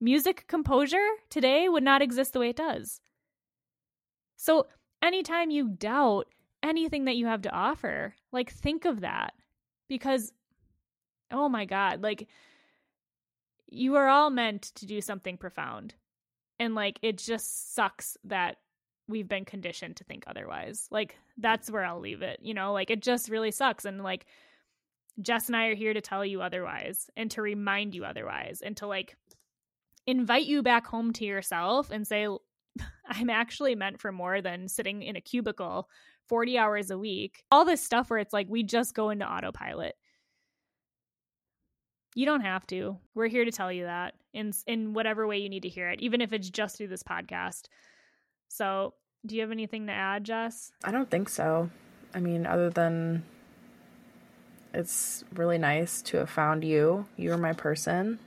[0.00, 3.00] music composure today would not exist the way it does.
[4.36, 4.66] So,
[5.02, 6.26] anytime you doubt
[6.62, 9.34] anything that you have to offer, like think of that
[9.88, 10.32] because,
[11.30, 12.28] oh my God, like
[13.68, 15.94] you are all meant to do something profound.
[16.58, 18.56] And like it just sucks that
[19.08, 20.88] we've been conditioned to think otherwise.
[20.90, 22.40] Like that's where I'll leave it.
[22.42, 23.84] You know, like it just really sucks.
[23.84, 24.26] And like
[25.20, 28.76] Jess and I are here to tell you otherwise and to remind you otherwise and
[28.78, 29.16] to like
[30.06, 32.26] invite you back home to yourself and say,
[33.06, 35.88] I'm actually meant for more than sitting in a cubicle
[36.28, 37.44] 40 hours a week.
[37.50, 39.94] All this stuff where it's like we just go into autopilot.
[42.14, 42.96] You don't have to.
[43.14, 46.00] We're here to tell you that in in whatever way you need to hear it,
[46.00, 47.64] even if it's just through this podcast.
[48.48, 48.94] So,
[49.26, 50.72] do you have anything to add, Jess?
[50.84, 51.70] I don't think so.
[52.14, 53.24] I mean, other than
[54.74, 57.06] it's really nice to have found you.
[57.16, 58.18] You're my person,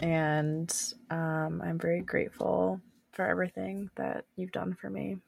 [0.00, 0.72] and
[1.10, 2.80] um, I'm very grateful
[3.12, 5.18] for everything that you've done for me.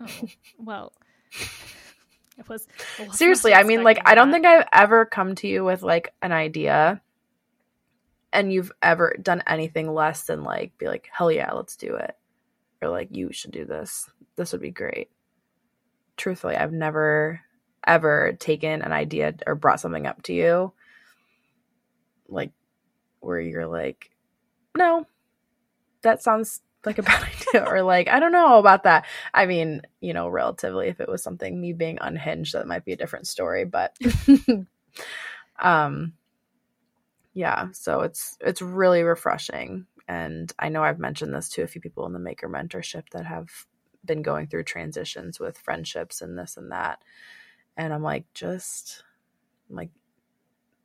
[0.00, 0.28] Oh,
[0.58, 0.92] well,
[2.38, 2.66] it was
[2.98, 3.52] it seriously.
[3.52, 7.02] I mean, like, I don't think I've ever come to you with like an idea,
[8.32, 12.16] and you've ever done anything less than like be like, hell yeah, let's do it,
[12.82, 14.08] or like you should do this.
[14.36, 15.10] This would be great.
[16.16, 17.40] Truthfully, I've never
[17.86, 20.72] ever taken an idea or brought something up to you
[22.28, 22.52] like
[23.20, 24.10] where you're like
[24.76, 25.06] no
[26.02, 29.82] that sounds like a bad idea or like i don't know about that i mean
[30.00, 33.26] you know relatively if it was something me being unhinged that might be a different
[33.26, 33.96] story but
[35.58, 36.12] um
[37.32, 41.80] yeah so it's it's really refreshing and i know i've mentioned this to a few
[41.80, 43.48] people in the maker mentorship that have
[44.04, 47.00] been going through transitions with friendships and this and that
[47.76, 49.04] and i'm like just
[49.70, 49.90] I'm like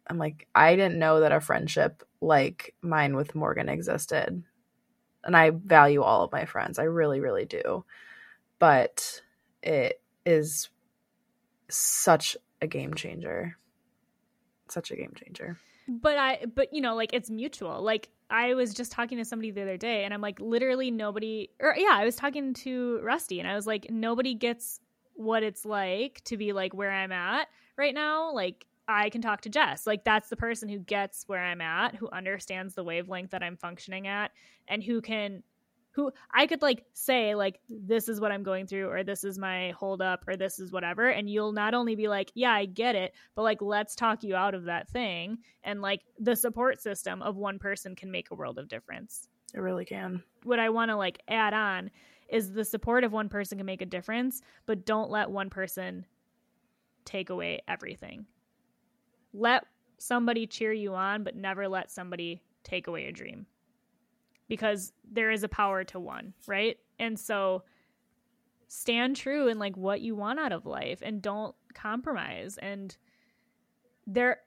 [0.08, 4.44] i'm like i didn't know that a friendship like mine with morgan existed
[5.24, 7.86] and i value all of my friends i really really do
[8.60, 9.22] but
[9.62, 10.70] it is
[11.70, 13.58] such a game changer
[14.74, 15.58] such a game changer.
[15.88, 19.51] But i but you know like it's mutual like i was just talking to somebody
[19.51, 23.39] the other day and i'm like literally nobody or yeah i was talking to rusty
[23.39, 24.81] and i was like nobody gets
[25.15, 27.47] what it's like to be like where I'm at
[27.77, 29.88] right now, like I can talk to Jess.
[29.88, 33.57] Like that's the person who gets where I'm at, who understands the wavelength that I'm
[33.57, 34.31] functioning at,
[34.68, 35.43] and who can
[35.94, 39.38] who I could like say like this is what I'm going through or this is
[39.38, 42.65] my hold up or this is whatever and you'll not only be like yeah I
[42.65, 46.82] get it but like let's talk you out of that thing and like the support
[46.82, 49.28] system of one person can make a world of difference.
[49.53, 50.24] It really can.
[50.44, 51.91] What I want to like add on
[52.28, 56.06] is the support of one person can make a difference, but don't let one person
[57.06, 58.26] take away everything.
[59.34, 59.65] Let
[59.99, 63.45] somebody cheer you on, but never let somebody take away a dream.
[64.48, 66.78] Because there is a power to one, right?
[66.99, 67.64] And so
[68.68, 72.57] stand true in like what you want out of life and don't compromise.
[72.61, 72.95] And
[74.07, 74.40] there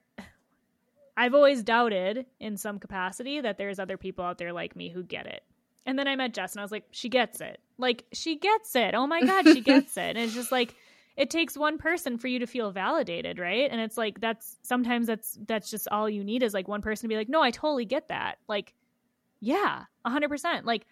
[1.17, 5.01] I've always doubted in some capacity that there's other people out there like me who
[5.01, 5.43] get it.
[5.83, 7.59] And then I met Jess and I was like, she gets it.
[7.79, 8.93] Like, she gets it.
[8.93, 10.15] Oh my God, she gets it.
[10.15, 10.75] And it's just like,
[11.15, 13.71] it takes one person for you to feel validated, right?
[13.71, 17.03] And it's like, that's sometimes that's, that's just all you need is like one person
[17.03, 18.37] to be like, no, I totally get that.
[18.47, 18.75] Like,
[19.39, 20.65] yeah, 100%.
[20.65, 20.85] Like,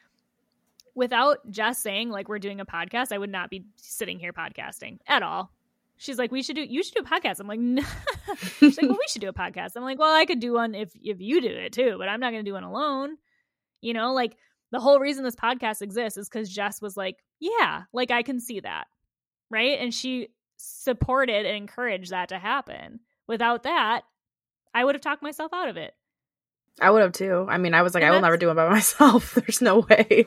[0.94, 5.00] without Jess saying, like, we're doing a podcast, I would not be sitting here podcasting
[5.08, 5.52] at all.
[5.98, 7.40] She's like, we should do, you should do a podcast.
[7.40, 7.84] I'm like, no.
[8.60, 9.72] She's like, well, we should do a podcast.
[9.76, 12.20] I'm like, well, I could do one if, if you do it too, but I'm
[12.20, 13.18] not going to do one alone.
[13.82, 14.36] You know, like,
[14.72, 18.40] the whole reason this podcast exists is because Jess was like, yeah, like I can
[18.40, 18.88] see that.
[19.50, 19.80] Right.
[19.80, 23.00] And she supported and encouraged that to happen.
[23.28, 24.02] Without that,
[24.74, 25.94] I would have talked myself out of it.
[26.80, 27.46] I would have too.
[27.50, 29.34] I mean, I was like, and I will never do it by myself.
[29.36, 30.26] There's no way.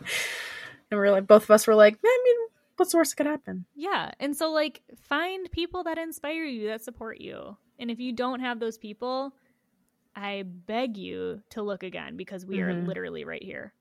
[0.90, 2.36] And we're like, both of us were like, I mean,
[2.76, 3.66] what's the worst that could happen?
[3.74, 4.12] Yeah.
[4.18, 7.56] And so, like, find people that inspire you, that support you.
[7.78, 9.34] And if you don't have those people,
[10.16, 12.68] I beg you to look again because we mm-hmm.
[12.68, 13.72] are literally right here.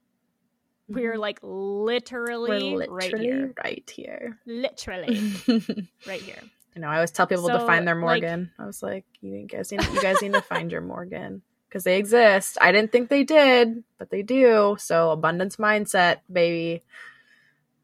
[0.89, 1.21] We're mm-hmm.
[1.21, 3.53] like literally, literally right here.
[3.63, 4.39] Right here.
[4.45, 5.33] Literally
[6.07, 6.41] right here.
[6.75, 8.51] You know, I always tell people so, to find their Morgan.
[8.57, 11.83] Like, I was like, you guys need, you guys need to find your Morgan because
[11.83, 12.57] they exist.
[12.61, 14.75] I didn't think they did, but they do.
[14.79, 16.83] So abundance mindset, baby.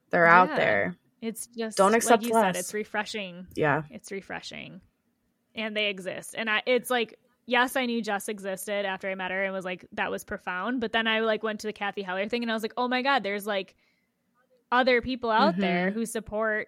[0.09, 0.41] They're yeah.
[0.41, 0.95] out there.
[1.21, 2.43] It's just don't accept like less.
[2.55, 3.47] Said, it's refreshing.
[3.55, 4.81] Yeah, it's refreshing,
[5.55, 6.35] and they exist.
[6.37, 9.65] And I, it's like yes, I knew Jess existed after I met her and was
[9.65, 10.79] like, that was profound.
[10.79, 12.87] But then I like went to the Cathy Heller thing and I was like, oh
[12.87, 13.75] my God, there's like
[14.71, 15.93] other people out there Mhm.
[15.93, 16.67] who support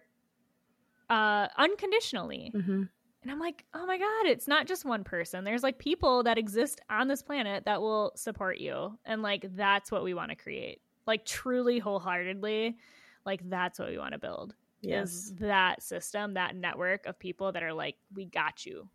[1.10, 2.52] uh unconditionally.
[2.54, 2.84] Mm-hmm.
[3.26, 5.44] And I'm like, oh my God, it's not just one person.
[5.44, 9.00] There's like people that exist on this planet that will support you.
[9.04, 10.80] And like, that's what we want to create.
[11.08, 12.78] Like, truly, wholeheartedly,
[13.26, 15.10] like, that's what we want to build Yes.
[15.10, 18.88] is that system, that network of people that are like, we got you.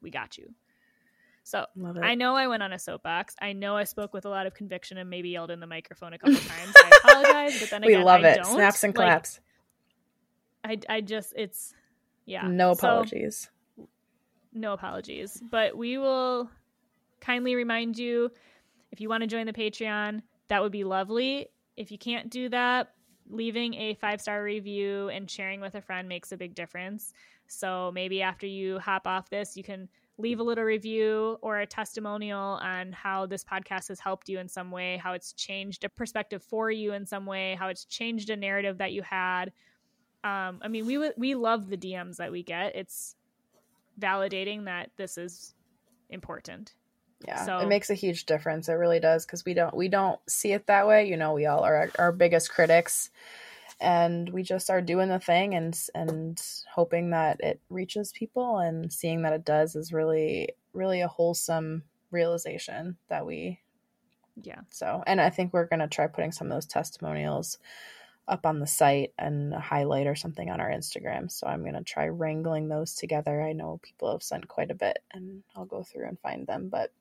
[0.00, 0.54] We got you.
[1.42, 1.66] So
[2.04, 3.34] I know I went on a soapbox.
[3.42, 6.12] I know I spoke with a lot of conviction and maybe yelled in the microphone
[6.12, 6.72] a couple times.
[6.76, 8.36] I apologize, but then again, we love I it.
[8.36, 8.54] don't.
[8.54, 9.40] Snaps and Like, claps.
[10.62, 11.74] I, I just, it's,
[12.30, 12.46] yeah.
[12.46, 13.50] no So, apologies.
[14.52, 15.42] no apologies.
[15.50, 16.48] But we will
[17.20, 18.30] kindly remind you
[18.92, 21.48] if you want to join the Patreon, that would be lovely.
[21.76, 22.94] If you can't do that,
[23.28, 27.12] leaving a five star review and sharing with a friend makes a big difference.
[27.46, 29.88] So maybe after you hop off this, you can
[30.18, 34.48] leave a little review or a testimonial on how this podcast has helped you in
[34.48, 38.30] some way, how it's changed a perspective for you in some way, how it's changed
[38.30, 39.50] a narrative that you had.
[40.22, 42.76] Um, I mean, we w- we love the DMs that we get.
[42.76, 43.16] It's
[43.98, 45.54] validating that this is
[46.08, 46.74] important.
[47.26, 48.68] Yeah, So- it makes a huge difference.
[48.68, 51.06] It really does because we don't we don't see it that way.
[51.08, 53.10] You know, we all are our, our biggest critics,
[53.80, 56.40] and we just are doing the thing and and
[56.72, 58.58] hoping that it reaches people.
[58.58, 63.60] And seeing that it does is really really a wholesome realization that we
[64.42, 64.60] Yeah.
[64.70, 65.02] so.
[65.06, 67.58] And I think we're gonna try putting some of those testimonials
[68.30, 71.30] up on the site and a highlight or something on our Instagram.
[71.30, 73.42] So I'm gonna try wrangling those together.
[73.42, 76.68] I know people have sent quite a bit, and I'll go through and find them,
[76.70, 76.92] but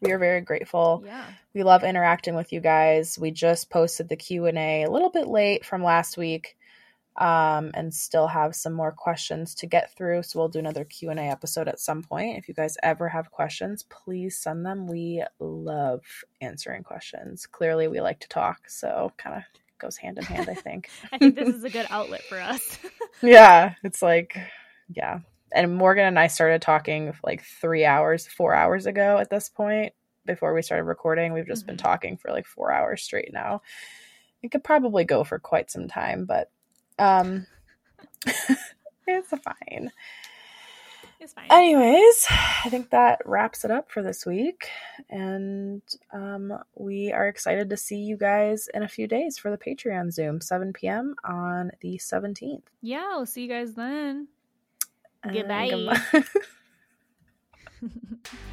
[0.00, 1.24] we are very grateful Yeah.
[1.54, 5.64] we love interacting with you guys we just posted the q&a a little bit late
[5.64, 6.56] from last week
[7.16, 11.14] um, and still have some more questions to get through so we'll do another q&a
[11.14, 16.02] episode at some point if you guys ever have questions please send them we love
[16.40, 19.42] answering questions clearly we like to talk so kind of
[19.82, 20.88] goes hand in hand i think.
[21.12, 22.78] I think this is a good outlet for us.
[23.22, 24.38] yeah it's like
[24.94, 25.18] yeah.
[25.54, 29.92] And morgan and i started talking like three hours four hours ago at this point
[30.24, 31.32] before we started recording.
[31.32, 31.82] We've just been Mhm.
[31.82, 33.60] talking for like four hours straight now.
[34.42, 36.50] It could probably go for quite some time but
[36.98, 37.46] um
[39.06, 39.90] it's fine
[41.22, 41.46] it's fine.
[41.50, 42.26] anyways
[42.64, 44.68] i think that wraps it up for this week
[45.08, 45.82] and
[46.12, 50.12] um, we are excited to see you guys in a few days for the patreon
[50.12, 54.26] zoom 7 p.m on the 17th yeah, we'll see you guys then.
[55.22, 55.70] And Goodbye.
[55.70, 56.24] goodbye.